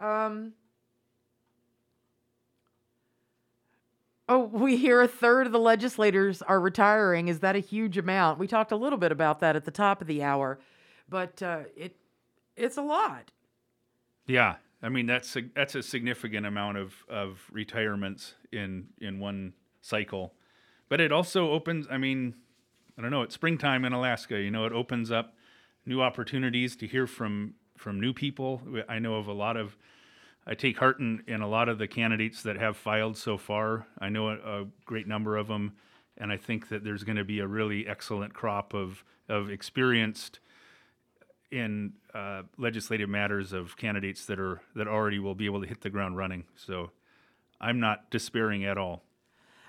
Um, 0.00 0.52
oh, 4.28 4.40
we 4.40 4.76
hear 4.76 5.00
a 5.00 5.08
third 5.08 5.46
of 5.46 5.52
the 5.52 5.58
legislators 5.58 6.42
are 6.42 6.60
retiring. 6.60 7.28
Is 7.28 7.40
that 7.40 7.56
a 7.56 7.60
huge 7.60 7.96
amount? 7.96 8.38
We 8.38 8.46
talked 8.46 8.72
a 8.72 8.76
little 8.76 8.98
bit 8.98 9.12
about 9.12 9.40
that 9.40 9.56
at 9.56 9.64
the 9.64 9.70
top 9.70 10.00
of 10.00 10.06
the 10.06 10.22
hour, 10.22 10.58
but 11.08 11.42
uh, 11.42 11.60
it 11.76 11.96
it's 12.56 12.76
a 12.76 12.82
lot. 12.82 13.30
yeah. 14.26 14.56
I 14.82 14.88
mean 14.90 15.06
that's 15.06 15.34
a, 15.36 15.42
that's 15.54 15.74
a 15.74 15.82
significant 15.82 16.46
amount 16.46 16.76
of 16.76 16.94
of 17.08 17.40
retirements 17.50 18.34
in 18.52 18.88
in 19.00 19.18
one 19.18 19.54
cycle, 19.80 20.34
but 20.88 21.00
it 21.00 21.12
also 21.12 21.50
opens. 21.50 21.86
I 21.90 21.96
mean, 21.96 22.34
I 22.98 23.02
don't 23.02 23.10
know. 23.10 23.22
It's 23.22 23.34
springtime 23.34 23.84
in 23.84 23.92
Alaska. 23.92 24.38
You 24.38 24.50
know, 24.50 24.66
it 24.66 24.72
opens 24.72 25.10
up 25.10 25.34
new 25.86 26.02
opportunities 26.02 26.76
to 26.76 26.86
hear 26.86 27.06
from 27.06 27.54
from 27.76 28.00
new 28.00 28.12
people. 28.12 28.60
I 28.88 28.98
know 28.98 29.14
of 29.14 29.28
a 29.28 29.32
lot 29.32 29.56
of. 29.56 29.76
I 30.46 30.54
take 30.54 30.78
heart 30.78 31.00
in, 31.00 31.22
in 31.26 31.40
a 31.40 31.48
lot 31.48 31.68
of 31.68 31.78
the 31.78 31.88
candidates 31.88 32.42
that 32.42 32.56
have 32.56 32.76
filed 32.76 33.16
so 33.16 33.36
far. 33.36 33.86
I 33.98 34.08
know 34.08 34.28
a, 34.28 34.62
a 34.62 34.66
great 34.84 35.08
number 35.08 35.36
of 35.36 35.48
them, 35.48 35.72
and 36.16 36.30
I 36.30 36.36
think 36.36 36.68
that 36.68 36.84
there's 36.84 37.02
going 37.02 37.16
to 37.16 37.24
be 37.24 37.40
a 37.40 37.46
really 37.46 37.86
excellent 37.86 38.32
crop 38.32 38.74
of 38.74 39.04
of 39.28 39.50
experienced 39.50 40.38
in 41.50 41.92
uh, 42.14 42.42
legislative 42.58 43.08
matters 43.08 43.52
of 43.52 43.76
candidates 43.76 44.26
that 44.26 44.38
are 44.38 44.60
that 44.74 44.86
already 44.86 45.18
will 45.18 45.34
be 45.34 45.46
able 45.46 45.60
to 45.60 45.66
hit 45.66 45.80
the 45.80 45.90
ground 45.90 46.16
running. 46.16 46.44
So 46.54 46.90
I'm 47.60 47.80
not 47.80 48.10
despairing 48.10 48.64
at 48.64 48.78
all. 48.78 49.02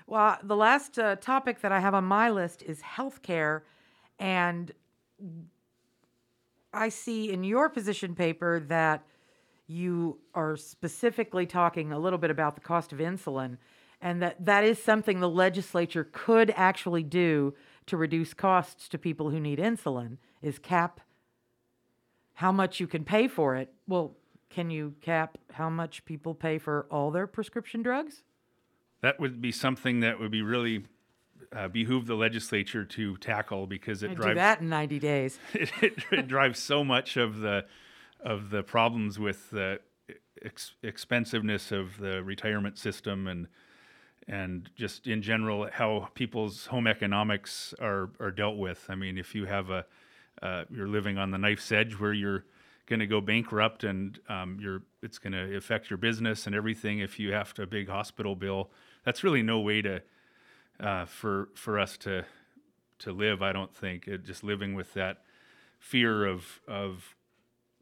Well, 0.06 0.38
the 0.42 0.56
last 0.56 0.98
uh, 0.98 1.16
topic 1.16 1.60
that 1.60 1.72
I 1.72 1.80
have 1.80 1.94
on 1.94 2.04
my 2.04 2.30
list 2.30 2.62
is 2.62 2.80
healthcare, 2.80 3.62
and 4.18 4.72
I 6.72 6.88
see 6.88 7.30
in 7.30 7.44
your 7.44 7.68
position 7.68 8.14
paper 8.14 8.60
that 8.68 9.02
you 9.68 10.18
are 10.34 10.56
specifically 10.56 11.46
talking 11.46 11.92
a 11.92 11.98
little 11.98 12.18
bit 12.18 12.30
about 12.30 12.54
the 12.54 12.60
cost 12.60 12.92
of 12.92 12.98
insulin, 12.98 13.58
and 14.00 14.22
that 14.22 14.44
that 14.44 14.64
is 14.64 14.82
something 14.82 15.20
the 15.20 15.28
legislature 15.28 16.08
could 16.10 16.52
actually 16.56 17.02
do 17.02 17.54
to 17.86 17.96
reduce 17.96 18.34
costs 18.34 18.88
to 18.88 18.98
people 18.98 19.30
who 19.30 19.38
need 19.38 19.58
insulin. 19.58 20.16
Is 20.42 20.58
cap 20.58 21.00
how 22.34 22.50
much 22.50 22.80
you 22.80 22.86
can 22.86 23.04
pay 23.04 23.28
for 23.28 23.56
it? 23.56 23.72
Well, 23.86 24.16
can 24.48 24.70
you 24.70 24.94
cap 25.00 25.36
how 25.52 25.68
much 25.68 26.04
people 26.04 26.34
pay 26.34 26.58
for 26.58 26.86
all 26.90 27.10
their 27.10 27.26
prescription 27.26 27.82
drugs? 27.82 28.22
That 29.02 29.20
would 29.20 29.40
be 29.40 29.52
something 29.52 30.00
that 30.00 30.18
would 30.18 30.30
be 30.30 30.42
really 30.42 30.84
uh, 31.54 31.68
behoove 31.68 32.06
the 32.06 32.14
legislature 32.14 32.84
to 32.84 33.16
tackle 33.18 33.66
because 33.66 34.02
it 34.02 34.12
I 34.12 34.14
drives 34.14 34.36
that 34.36 34.60
in 34.60 34.68
90 34.68 34.98
days. 34.98 35.38
it, 35.52 35.70
it, 35.82 35.94
it 36.10 36.28
drives 36.28 36.58
so 36.58 36.82
much 36.84 37.16
of 37.16 37.38
the 37.38 37.66
of 38.20 38.50
the 38.50 38.62
problems 38.62 39.18
with 39.18 39.50
the 39.50 39.80
ex- 40.44 40.74
expensiveness 40.82 41.72
of 41.72 41.98
the 41.98 42.22
retirement 42.22 42.78
system 42.78 43.26
and 43.26 43.48
and 44.30 44.68
just 44.76 45.06
in 45.06 45.22
general 45.22 45.68
how 45.72 46.08
people's 46.14 46.66
home 46.66 46.86
economics 46.86 47.74
are 47.80 48.10
are 48.20 48.30
dealt 48.30 48.56
with. 48.56 48.84
I 48.88 48.94
mean, 48.94 49.16
if 49.18 49.34
you 49.34 49.46
have 49.46 49.70
a 49.70 49.86
uh, 50.42 50.64
you're 50.70 50.88
living 50.88 51.18
on 51.18 51.30
the 51.30 51.38
knife's 51.38 51.72
edge 51.72 51.98
where 51.98 52.12
you're 52.12 52.44
going 52.86 53.00
to 53.00 53.06
go 53.06 53.20
bankrupt 53.20 53.84
and 53.84 54.18
um, 54.28 54.58
you're 54.60 54.82
it's 55.02 55.18
going 55.18 55.32
to 55.32 55.56
affect 55.56 55.90
your 55.90 55.96
business 55.96 56.46
and 56.46 56.54
everything 56.54 57.00
if 57.00 57.18
you 57.18 57.32
have 57.32 57.54
to 57.54 57.62
a 57.62 57.66
big 57.66 57.88
hospital 57.88 58.36
bill. 58.36 58.70
That's 59.04 59.24
really 59.24 59.42
no 59.42 59.60
way 59.60 59.82
to 59.82 60.02
uh, 60.80 61.06
for 61.06 61.48
for 61.54 61.78
us 61.78 61.96
to 61.98 62.24
to 63.00 63.12
live. 63.12 63.42
I 63.42 63.52
don't 63.52 63.74
think 63.74 64.06
it, 64.06 64.24
just 64.24 64.44
living 64.44 64.74
with 64.74 64.94
that 64.94 65.22
fear 65.78 66.26
of 66.26 66.60
of 66.68 67.14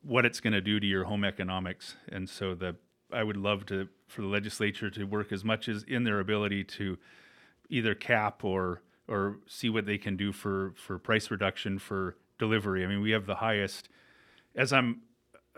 what 0.06 0.24
it's 0.24 0.40
going 0.40 0.52
to 0.52 0.60
do 0.60 0.78
to 0.78 0.86
your 0.86 1.04
home 1.04 1.24
economics. 1.24 1.96
And 2.10 2.28
so 2.28 2.54
the 2.54 2.76
I 3.12 3.22
would 3.22 3.36
love 3.36 3.66
to 3.66 3.88
for 4.08 4.22
the 4.22 4.28
legislature 4.28 4.90
to 4.90 5.04
work 5.04 5.32
as 5.32 5.44
much 5.44 5.68
as 5.68 5.82
in 5.84 6.04
their 6.04 6.20
ability 6.20 6.64
to 6.64 6.98
either 7.68 7.94
cap 7.94 8.44
or 8.44 8.82
or 9.08 9.38
see 9.46 9.68
what 9.68 9.86
they 9.86 9.98
can 9.98 10.16
do 10.16 10.32
for 10.32 10.72
for 10.76 10.98
price 10.98 11.30
reduction 11.30 11.78
for 11.78 12.16
delivery. 12.38 12.84
I 12.84 12.88
mean, 12.88 13.00
we 13.00 13.10
have 13.12 13.26
the 13.26 13.36
highest 13.36 13.88
as 14.54 14.72
I'm 14.72 15.02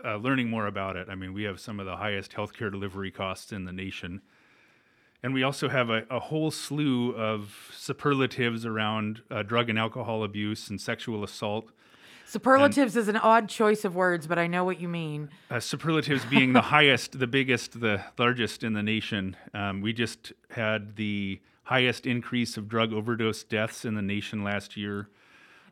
uh, 0.03 0.15
learning 0.17 0.49
more 0.49 0.67
about 0.67 0.95
it. 0.95 1.09
I 1.09 1.15
mean, 1.15 1.33
we 1.33 1.43
have 1.43 1.59
some 1.59 1.79
of 1.79 1.85
the 1.85 1.97
highest 1.97 2.31
healthcare 2.31 2.71
delivery 2.71 3.11
costs 3.11 3.51
in 3.51 3.65
the 3.65 3.73
nation. 3.73 4.21
And 5.21 5.33
we 5.33 5.43
also 5.43 5.67
have 5.67 5.89
a, 5.89 6.05
a 6.09 6.19
whole 6.19 6.49
slew 6.49 7.13
of 7.13 7.71
superlatives 7.75 8.65
around 8.65 9.21
uh, 9.29 9.43
drug 9.43 9.69
and 9.69 9.77
alcohol 9.77 10.23
abuse 10.23 10.69
and 10.69 10.79
sexual 10.79 11.23
assault. 11.25 11.71
Superlatives 12.29 12.95
is 12.95 13.07
an 13.07 13.17
odd 13.17 13.49
choice 13.49 13.83
of 13.83 13.95
words, 13.95 14.27
but 14.27 14.37
I 14.37 14.45
know 14.45 14.63
what 14.63 14.79
you 14.79 14.87
mean. 14.87 15.29
Uh, 15.49 15.59
superlatives 15.59 16.23
being 16.25 16.53
the 16.53 16.61
highest, 16.61 17.17
the 17.17 17.25
biggest, 17.25 17.81
the 17.81 18.03
largest 18.19 18.63
in 18.63 18.73
the 18.73 18.83
nation. 18.83 19.35
Um, 19.55 19.81
we 19.81 19.93
just 19.93 20.31
had 20.51 20.95
the 20.95 21.41
highest 21.63 22.05
increase 22.05 22.55
of 22.55 22.69
drug 22.69 22.93
overdose 22.93 23.43
deaths 23.43 23.83
in 23.83 23.95
the 23.95 24.03
nation 24.03 24.43
last 24.43 24.77
year. 24.77 25.09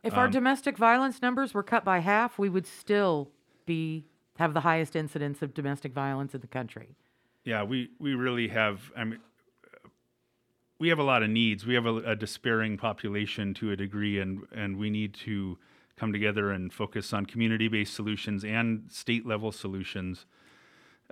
If 0.02 0.14
Um, 0.14 0.18
our 0.18 0.28
domestic 0.28 0.76
violence 0.76 1.22
numbers 1.22 1.54
were 1.54 1.62
cut 1.62 1.84
by 1.84 2.00
half, 2.00 2.40
we 2.40 2.48
would 2.48 2.66
still 2.66 3.30
be 3.64 4.06
have 4.38 4.52
the 4.52 4.60
highest 4.62 4.96
incidence 4.96 5.42
of 5.42 5.54
domestic 5.54 5.92
violence 5.92 6.34
in 6.34 6.40
the 6.40 6.48
country. 6.48 6.96
Yeah, 7.44 7.62
we, 7.62 7.90
we 8.00 8.14
really 8.14 8.48
have. 8.48 8.90
I 8.96 9.04
mean, 9.04 9.20
we 10.80 10.88
have 10.88 10.98
a 10.98 11.04
lot 11.04 11.22
of 11.22 11.30
needs. 11.30 11.64
We 11.64 11.74
have 11.74 11.86
a, 11.86 11.96
a 11.98 12.16
despairing 12.16 12.78
population 12.78 13.54
to 13.54 13.70
a 13.70 13.76
degree, 13.76 14.18
and 14.18 14.42
and 14.52 14.76
we 14.76 14.90
need 14.90 15.14
to 15.26 15.56
come 15.98 16.12
together 16.12 16.50
and 16.50 16.72
focus 16.72 17.12
on 17.12 17.26
community-based 17.26 17.94
solutions 17.94 18.44
and 18.44 18.84
state-level 18.90 19.52
solutions. 19.52 20.26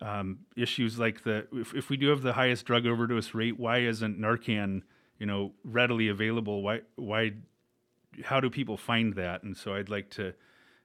Um, 0.02 0.40
issues 0.56 0.98
like 0.98 1.22
the 1.22 1.46
if, 1.52 1.74
if 1.74 1.88
we 1.88 1.96
do 1.96 2.08
have 2.08 2.22
the 2.22 2.34
highest 2.34 2.66
drug 2.66 2.86
overdose 2.86 3.34
rate, 3.34 3.58
why 3.58 3.78
isn't 3.78 4.20
Narcan, 4.20 4.82
you 5.18 5.26
know, 5.26 5.52
readily 5.64 6.08
available? 6.08 6.62
Why 6.62 6.82
why 6.96 7.32
how 8.24 8.40
do 8.40 8.50
people 8.50 8.76
find 8.76 9.14
that? 9.14 9.42
And 9.42 9.56
so 9.56 9.74
I'd 9.74 9.88
like 9.88 10.10
to 10.10 10.34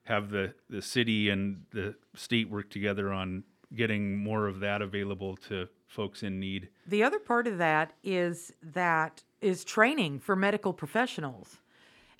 have 0.04 0.30
the 0.30 0.54
the 0.70 0.80
city 0.80 1.28
and 1.28 1.64
the 1.72 1.94
state 2.14 2.48
work 2.48 2.70
together 2.70 3.12
on 3.12 3.44
getting 3.74 4.16
more 4.16 4.46
of 4.46 4.60
that 4.60 4.80
available 4.82 5.36
to 5.48 5.68
folks 5.86 6.22
in 6.22 6.40
need. 6.40 6.68
The 6.86 7.02
other 7.02 7.18
part 7.18 7.46
of 7.46 7.58
that 7.58 7.92
is 8.02 8.52
that 8.62 9.22
is 9.42 9.62
training 9.62 10.20
for 10.20 10.34
medical 10.34 10.72
professionals, 10.72 11.58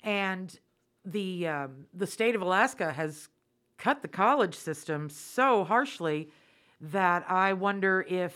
and 0.03 0.59
the 1.05 1.47
um, 1.47 1.85
the 1.93 2.07
state 2.07 2.35
of 2.35 2.41
Alaska 2.41 2.93
has 2.93 3.29
cut 3.77 4.01
the 4.01 4.07
college 4.07 4.55
system 4.55 5.09
so 5.09 5.63
harshly 5.63 6.29
that 6.79 7.29
I 7.29 7.53
wonder 7.53 8.05
if 8.07 8.35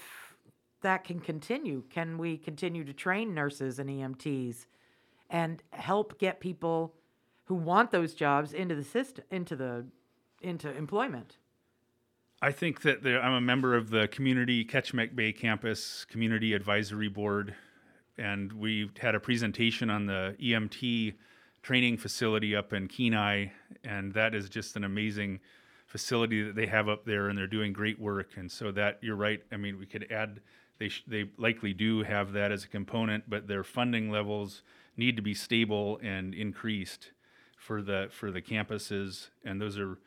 that 0.81 1.03
can 1.03 1.19
continue. 1.19 1.83
Can 1.89 2.17
we 2.17 2.37
continue 2.37 2.83
to 2.83 2.93
train 2.93 3.33
nurses 3.33 3.79
and 3.79 3.89
EMTs 3.89 4.65
and 5.29 5.61
help 5.71 6.19
get 6.19 6.39
people 6.39 6.93
who 7.45 7.55
want 7.55 7.91
those 7.91 8.13
jobs 8.13 8.53
into 8.53 8.75
the 8.75 8.83
system 8.83 9.23
into 9.31 9.55
the 9.55 9.85
into 10.41 10.69
employment? 10.75 11.37
I 12.39 12.51
think 12.51 12.81
that 12.81 13.01
there, 13.01 13.19
I'm 13.19 13.33
a 13.33 13.41
member 13.41 13.75
of 13.75 13.89
the 13.89 14.07
community 14.09 14.63
Kachemak 14.63 15.15
Bay 15.15 15.31
Campus 15.31 16.05
Community 16.05 16.53
Advisory 16.53 17.07
Board, 17.07 17.55
and 18.17 18.53
we 18.53 18.91
had 18.99 19.15
a 19.15 19.19
presentation 19.19 19.89
on 19.89 20.05
the 20.05 20.35
EMT 20.39 21.15
training 21.67 21.97
facility 21.97 22.55
up 22.55 22.71
in 22.71 22.87
Kenai, 22.87 23.47
and 23.83 24.13
that 24.13 24.33
is 24.33 24.47
just 24.47 24.77
an 24.77 24.85
amazing 24.85 25.37
facility 25.85 26.41
that 26.41 26.55
they 26.55 26.65
have 26.65 26.87
up 26.87 27.03
there, 27.03 27.27
and 27.27 27.37
they're 27.37 27.45
doing 27.45 27.73
great 27.73 27.99
work. 27.99 28.29
And 28.37 28.49
so 28.49 28.71
that 28.71 28.99
you're 29.01 29.17
right. 29.17 29.43
I 29.51 29.57
mean, 29.57 29.77
we 29.77 29.85
could 29.85 30.09
add. 30.09 30.39
They 30.79 30.87
sh- 30.87 31.03
they 31.07 31.29
likely 31.37 31.73
do 31.73 32.03
have 32.03 32.31
that 32.31 32.53
as 32.53 32.63
a 32.63 32.69
component, 32.69 33.29
but 33.29 33.49
their 33.49 33.65
funding 33.65 34.09
levels 34.09 34.63
need 34.95 35.17
to 35.17 35.21
be 35.21 35.33
stable 35.33 35.99
and 36.01 36.33
increased 36.33 37.11
for 37.57 37.81
the 37.81 38.07
for 38.11 38.31
the 38.31 38.41
campuses, 38.41 39.27
and 39.43 39.59
those 39.59 39.77
are 39.77 39.97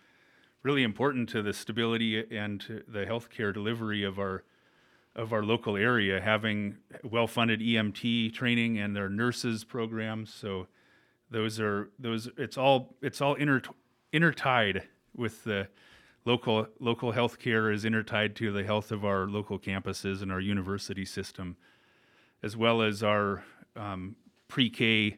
really 0.63 0.83
important 0.83 1.29
to 1.29 1.43
the 1.43 1.53
stability 1.53 2.25
and 2.35 2.85
the 2.89 3.05
healthcare 3.05 3.53
delivery 3.53 4.03
of 4.03 4.19
our 4.19 4.45
of 5.15 5.35
our 5.35 5.43
local 5.43 5.77
area, 5.77 6.23
having 6.23 6.79
well-funded 7.05 7.61
EMT 7.61 8.33
training 8.33 8.79
and 8.79 8.97
their 8.97 9.11
nurses 9.11 9.63
programs. 9.63 10.33
So 10.33 10.67
those 11.31 11.61
are 11.61 11.91
those. 11.99 12.29
It's 12.37 12.59
all 12.59 12.97
it's 13.03 13.21
all 13.21 13.35
inter, 13.35 13.63
intertied 14.13 14.83
with 15.17 15.45
the 15.45 15.69
local 16.25 16.67
local 16.79 17.13
healthcare 17.13 17.73
is 17.73 17.85
intertied 17.85 18.35
to 18.37 18.53
the 18.53 18.65
health 18.65 18.91
of 18.91 19.05
our 19.05 19.27
local 19.27 19.59
campuses 19.59 20.23
and 20.23 20.33
our 20.33 20.41
university 20.41 21.05
system, 21.05 21.57
as 22.43 22.57
well 22.57 22.83
as 22.83 23.03
our 23.03 23.45
um, 23.77 24.17
pre-K 24.49 25.17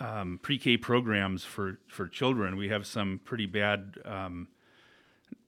um, 0.00 0.38
pre-K 0.42 0.76
programs 0.76 1.44
for 1.44 1.78
for 1.88 2.08
children. 2.08 2.56
We 2.56 2.68
have 2.68 2.86
some 2.86 3.20
pretty 3.24 3.46
bad. 3.46 3.98
Um, 4.04 4.48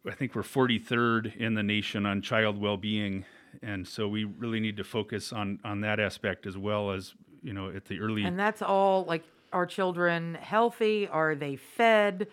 I 0.06 0.12
think 0.12 0.34
we're 0.34 0.42
43rd 0.42 1.34
in 1.36 1.54
the 1.54 1.62
nation 1.62 2.04
on 2.04 2.20
child 2.20 2.60
well-being, 2.60 3.24
and 3.62 3.88
so 3.88 4.06
we 4.06 4.24
really 4.24 4.60
need 4.60 4.76
to 4.76 4.84
focus 4.84 5.32
on 5.32 5.60
on 5.64 5.80
that 5.80 6.00
aspect 6.00 6.46
as 6.46 6.58
well 6.58 6.90
as 6.90 7.14
you 7.42 7.52
know 7.52 7.70
at 7.70 7.86
the 7.86 8.00
early. 8.00 8.24
And 8.24 8.38
that's 8.38 8.62
all 8.62 9.04
like 9.04 9.24
are 9.54 9.64
children 9.66 10.34
healthy? 10.34 11.08
Are 11.08 11.34
they 11.34 11.56
fed? 11.56 12.26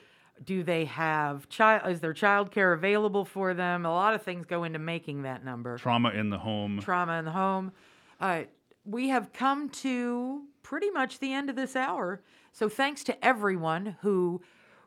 Do 0.43 0.63
they 0.63 0.85
have 0.85 1.47
child? 1.49 1.89
Is 1.91 1.99
there 1.99 2.13
child 2.13 2.51
care 2.51 2.73
available 2.73 3.25
for 3.25 3.53
them? 3.53 3.85
A 3.85 3.91
lot 3.91 4.15
of 4.15 4.23
things 4.23 4.45
go 4.47 4.63
into 4.63 4.79
making 4.79 5.21
that 5.21 5.45
number. 5.45 5.77
trauma 5.77 6.09
in 6.09 6.31
the 6.31 6.39
home. 6.39 6.79
Trauma 6.81 7.19
in 7.19 7.25
the 7.25 7.31
home. 7.31 7.71
Uh, 8.19 8.43
we 8.83 9.09
have 9.09 9.31
come 9.33 9.69
to 9.69 10.41
pretty 10.63 10.89
much 10.89 11.19
the 11.19 11.31
end 11.31 11.49
of 11.49 11.55
this 11.55 11.75
hour. 11.75 12.21
So 12.51 12.67
thanks 12.67 13.03
to 13.05 13.25
everyone 13.25 13.97
who 14.01 14.41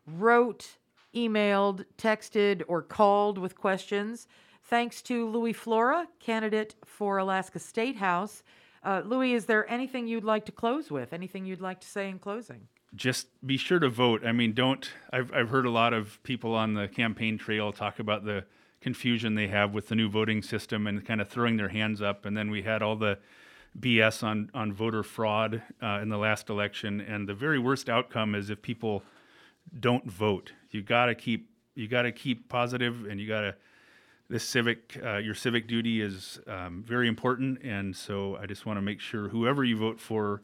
wrote, 0.07 0.79
emailed, 1.15 1.85
texted, 1.97 2.63
or 2.67 2.83
called 2.83 3.39
with 3.39 3.57
questions. 3.57 4.27
Thanks 4.65 5.03
to 5.03 5.29
Louis 5.29 5.53
Flora, 5.53 6.09
candidate 6.19 6.75
for 6.85 7.19
Alaska 7.19 7.61
State 7.61 7.97
House. 7.97 8.43
Uh, 8.85 9.03
Louis, 9.05 9.33
is 9.33 9.47
there 9.47 9.69
anything 9.71 10.07
you'd 10.07 10.25
like 10.25 10.45
to 10.47 10.53
close 10.53 10.91
with? 10.91 11.13
Anything 11.13 11.47
you'd 11.47 11.61
like 11.61 11.81
to 11.81 11.89
say 11.89 12.09
in 12.09 12.19
closing? 12.19 12.69
just 12.95 13.27
be 13.45 13.57
sure 13.57 13.79
to 13.79 13.89
vote. 13.89 14.25
I 14.25 14.33
mean, 14.33 14.53
don't. 14.53 14.89
I've 15.13 15.33
I've 15.33 15.49
heard 15.49 15.67
a 15.67 15.71
lot 15.71 15.93
of 15.93 16.23
people 16.23 16.55
on 16.55 16.75
the 16.75 16.89
campaign 16.89 17.39
trail 17.39 17.73
talk 17.73 17.99
about 17.99 18.25
the 18.25 18.45
confusion 18.81 19.35
they 19.35 19.49
have 19.49 19.73
with 19.73 19.89
the 19.89 19.95
new 19.95 20.09
voting 20.09 20.43
system 20.43 20.87
and 20.87 21.05
kind 21.05 21.21
of 21.21 21.29
throwing 21.29 21.57
their 21.57 21.69
hands 21.69 22.03
up. 22.03 22.27
And 22.27 22.37
then 22.37 22.51
we 22.51 22.63
had 22.63 22.83
all 22.83 22.97
the 22.97 23.19
BS 23.79 24.23
on 24.23 24.51
on 24.55 24.73
voter 24.73 25.03
fraud 25.03 25.63
uh, 25.83 26.01
in 26.03 26.09
the 26.09 26.19
last 26.19 26.51
election. 26.51 27.01
And 27.01 27.29
the 27.29 27.35
very 27.35 27.59
worst 27.59 27.89
outcome 27.89 28.35
is 28.35 28.51
if 28.51 28.63
people 28.63 29.03
don't 29.81 30.05
vote. 30.11 30.53
You 30.71 30.83
got 30.83 31.07
to 31.07 31.15
keep 31.15 31.51
you 31.75 31.89
got 31.89 32.03
to 32.03 32.13
keep 32.13 32.49
positive, 32.49 33.07
and 33.07 33.21
you 33.21 33.27
got 33.27 33.41
to 33.41 33.57
this 34.29 34.45
civic 34.45 34.99
uh, 35.05 35.17
your 35.17 35.35
civic 35.35 35.67
duty 35.67 36.01
is 36.01 36.41
um, 36.47 36.83
very 36.87 37.09
important. 37.09 37.63
And 37.63 37.95
so 37.95 38.37
I 38.41 38.47
just 38.47 38.67
want 38.67 38.79
to 38.79 38.83
make 38.83 39.01
sure 39.01 39.29
whoever 39.29 39.65
you 39.65 39.77
vote 39.77 40.01
for 40.01 40.43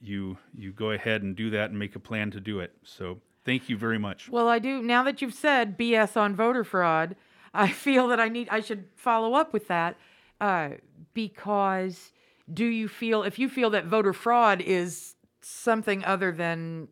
you 0.00 0.38
you 0.54 0.72
go 0.72 0.90
ahead 0.92 1.22
and 1.22 1.34
do 1.34 1.50
that 1.50 1.70
and 1.70 1.78
make 1.78 1.96
a 1.96 2.00
plan 2.00 2.30
to 2.32 2.40
do 2.40 2.60
it. 2.60 2.72
So 2.82 3.20
thank 3.44 3.68
you 3.68 3.76
very 3.76 3.98
much. 3.98 4.28
Well, 4.28 4.48
I 4.48 4.58
do. 4.58 4.82
Now 4.82 5.02
that 5.04 5.22
you've 5.22 5.34
said 5.34 5.78
BS 5.78 6.16
on 6.16 6.36
voter 6.36 6.64
fraud, 6.64 7.16
I 7.54 7.68
feel 7.68 8.08
that 8.08 8.20
I 8.20 8.28
need. 8.28 8.48
I 8.50 8.60
should 8.60 8.84
follow 8.94 9.34
up 9.34 9.52
with 9.52 9.68
that 9.68 9.96
uh, 10.40 10.70
because 11.14 12.12
do 12.52 12.64
you 12.64 12.88
feel 12.88 13.22
if 13.22 13.38
you 13.38 13.48
feel 13.48 13.70
that 13.70 13.86
voter 13.86 14.12
fraud 14.12 14.60
is 14.60 15.14
something 15.40 16.04
other 16.04 16.32
than 16.32 16.88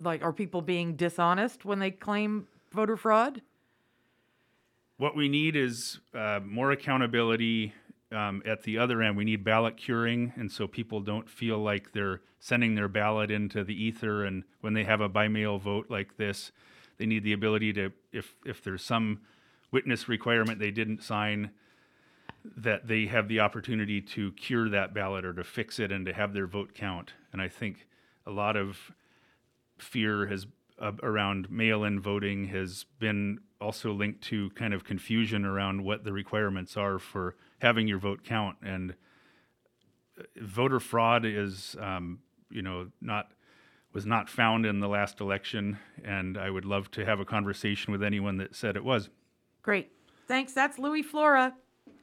like 0.00 0.22
are 0.22 0.32
people 0.32 0.62
being 0.62 0.96
dishonest 0.96 1.64
when 1.64 1.78
they 1.78 1.90
claim 1.90 2.46
voter 2.72 2.96
fraud? 2.96 3.42
What 5.00 5.16
we 5.16 5.30
need 5.30 5.56
is 5.56 5.98
uh, 6.12 6.40
more 6.44 6.72
accountability. 6.72 7.72
Um, 8.12 8.42
at 8.44 8.64
the 8.64 8.76
other 8.76 9.00
end, 9.00 9.16
we 9.16 9.24
need 9.24 9.42
ballot 9.42 9.78
curing, 9.78 10.34
and 10.36 10.52
so 10.52 10.66
people 10.66 11.00
don't 11.00 11.26
feel 11.26 11.56
like 11.56 11.92
they're 11.92 12.20
sending 12.38 12.74
their 12.74 12.86
ballot 12.86 13.30
into 13.30 13.64
the 13.64 13.72
ether. 13.72 14.26
And 14.26 14.44
when 14.60 14.74
they 14.74 14.84
have 14.84 15.00
a 15.00 15.08
by 15.08 15.26
mail 15.26 15.56
vote 15.56 15.86
like 15.88 16.18
this, 16.18 16.52
they 16.98 17.06
need 17.06 17.24
the 17.24 17.32
ability 17.32 17.72
to, 17.72 17.92
if 18.12 18.34
if 18.44 18.62
there's 18.62 18.84
some 18.84 19.20
witness 19.70 20.06
requirement 20.06 20.58
they 20.58 20.70
didn't 20.70 21.02
sign, 21.02 21.52
that 22.44 22.86
they 22.86 23.06
have 23.06 23.26
the 23.26 23.40
opportunity 23.40 24.02
to 24.02 24.32
cure 24.32 24.68
that 24.68 24.92
ballot 24.92 25.24
or 25.24 25.32
to 25.32 25.44
fix 25.44 25.78
it 25.78 25.90
and 25.90 26.04
to 26.04 26.12
have 26.12 26.34
their 26.34 26.46
vote 26.46 26.74
count. 26.74 27.14
And 27.32 27.40
I 27.40 27.48
think 27.48 27.86
a 28.26 28.30
lot 28.30 28.54
of 28.54 28.92
fear 29.78 30.26
has 30.26 30.46
uh, 30.78 30.92
around 31.02 31.50
mail-in 31.50 32.00
voting 32.00 32.48
has 32.48 32.84
been 32.98 33.40
also 33.60 33.92
linked 33.92 34.22
to 34.22 34.50
kind 34.50 34.72
of 34.72 34.84
confusion 34.84 35.44
around 35.44 35.84
what 35.84 36.04
the 36.04 36.12
requirements 36.12 36.76
are 36.76 36.98
for 36.98 37.36
having 37.60 37.86
your 37.86 37.98
vote 37.98 38.24
count 38.24 38.56
and 38.62 38.94
uh, 40.18 40.22
voter 40.40 40.80
fraud 40.80 41.24
is 41.24 41.76
um, 41.80 42.20
you 42.50 42.62
know 42.62 42.88
not 43.00 43.32
was 43.92 44.06
not 44.06 44.28
found 44.28 44.64
in 44.64 44.80
the 44.80 44.88
last 44.88 45.20
election 45.20 45.78
and 46.04 46.38
i 46.38 46.48
would 46.48 46.64
love 46.64 46.90
to 46.90 47.04
have 47.04 47.20
a 47.20 47.24
conversation 47.24 47.92
with 47.92 48.02
anyone 48.02 48.36
that 48.38 48.54
said 48.54 48.76
it 48.76 48.84
was 48.84 49.10
Great. 49.62 49.90
Thanks. 50.26 50.52
That's 50.52 50.78
Louis 50.78 51.02
Flora, 51.02 51.54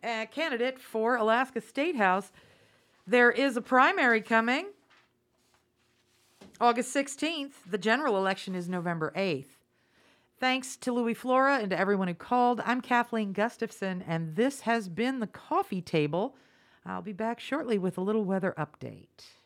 candidate 0.03 0.80
for 0.80 1.16
Alaska 1.16 1.62
State 1.62 1.95
House. 1.95 2.32
There 3.05 3.32
is 3.32 3.58
a 3.58 3.62
primary 3.62 4.22
coming 4.22 4.68
August 6.60 6.95
16th. 6.95 7.53
The 7.70 7.78
general 7.78 8.18
election 8.18 8.53
is 8.53 8.70
November 8.70 9.12
8th. 9.16 9.57
Thanks 10.39 10.77
to 10.77 10.91
Louis 10.91 11.15
Flora 11.15 11.57
and 11.57 11.71
to 11.71 11.79
everyone 11.79 12.07
who 12.07 12.13
called. 12.13 12.61
I'm 12.63 12.79
Kathleen 12.79 13.33
Gustafson, 13.33 14.03
and 14.07 14.35
this 14.35 14.61
has 14.61 14.88
been 14.88 15.19
the 15.19 15.25
coffee 15.25 15.81
table. 15.81 16.35
I'll 16.85 17.01
be 17.01 17.11
back 17.11 17.39
shortly 17.39 17.79
with 17.79 17.97
a 17.97 18.01
little 18.01 18.23
weather 18.23 18.53
update. 18.55 19.36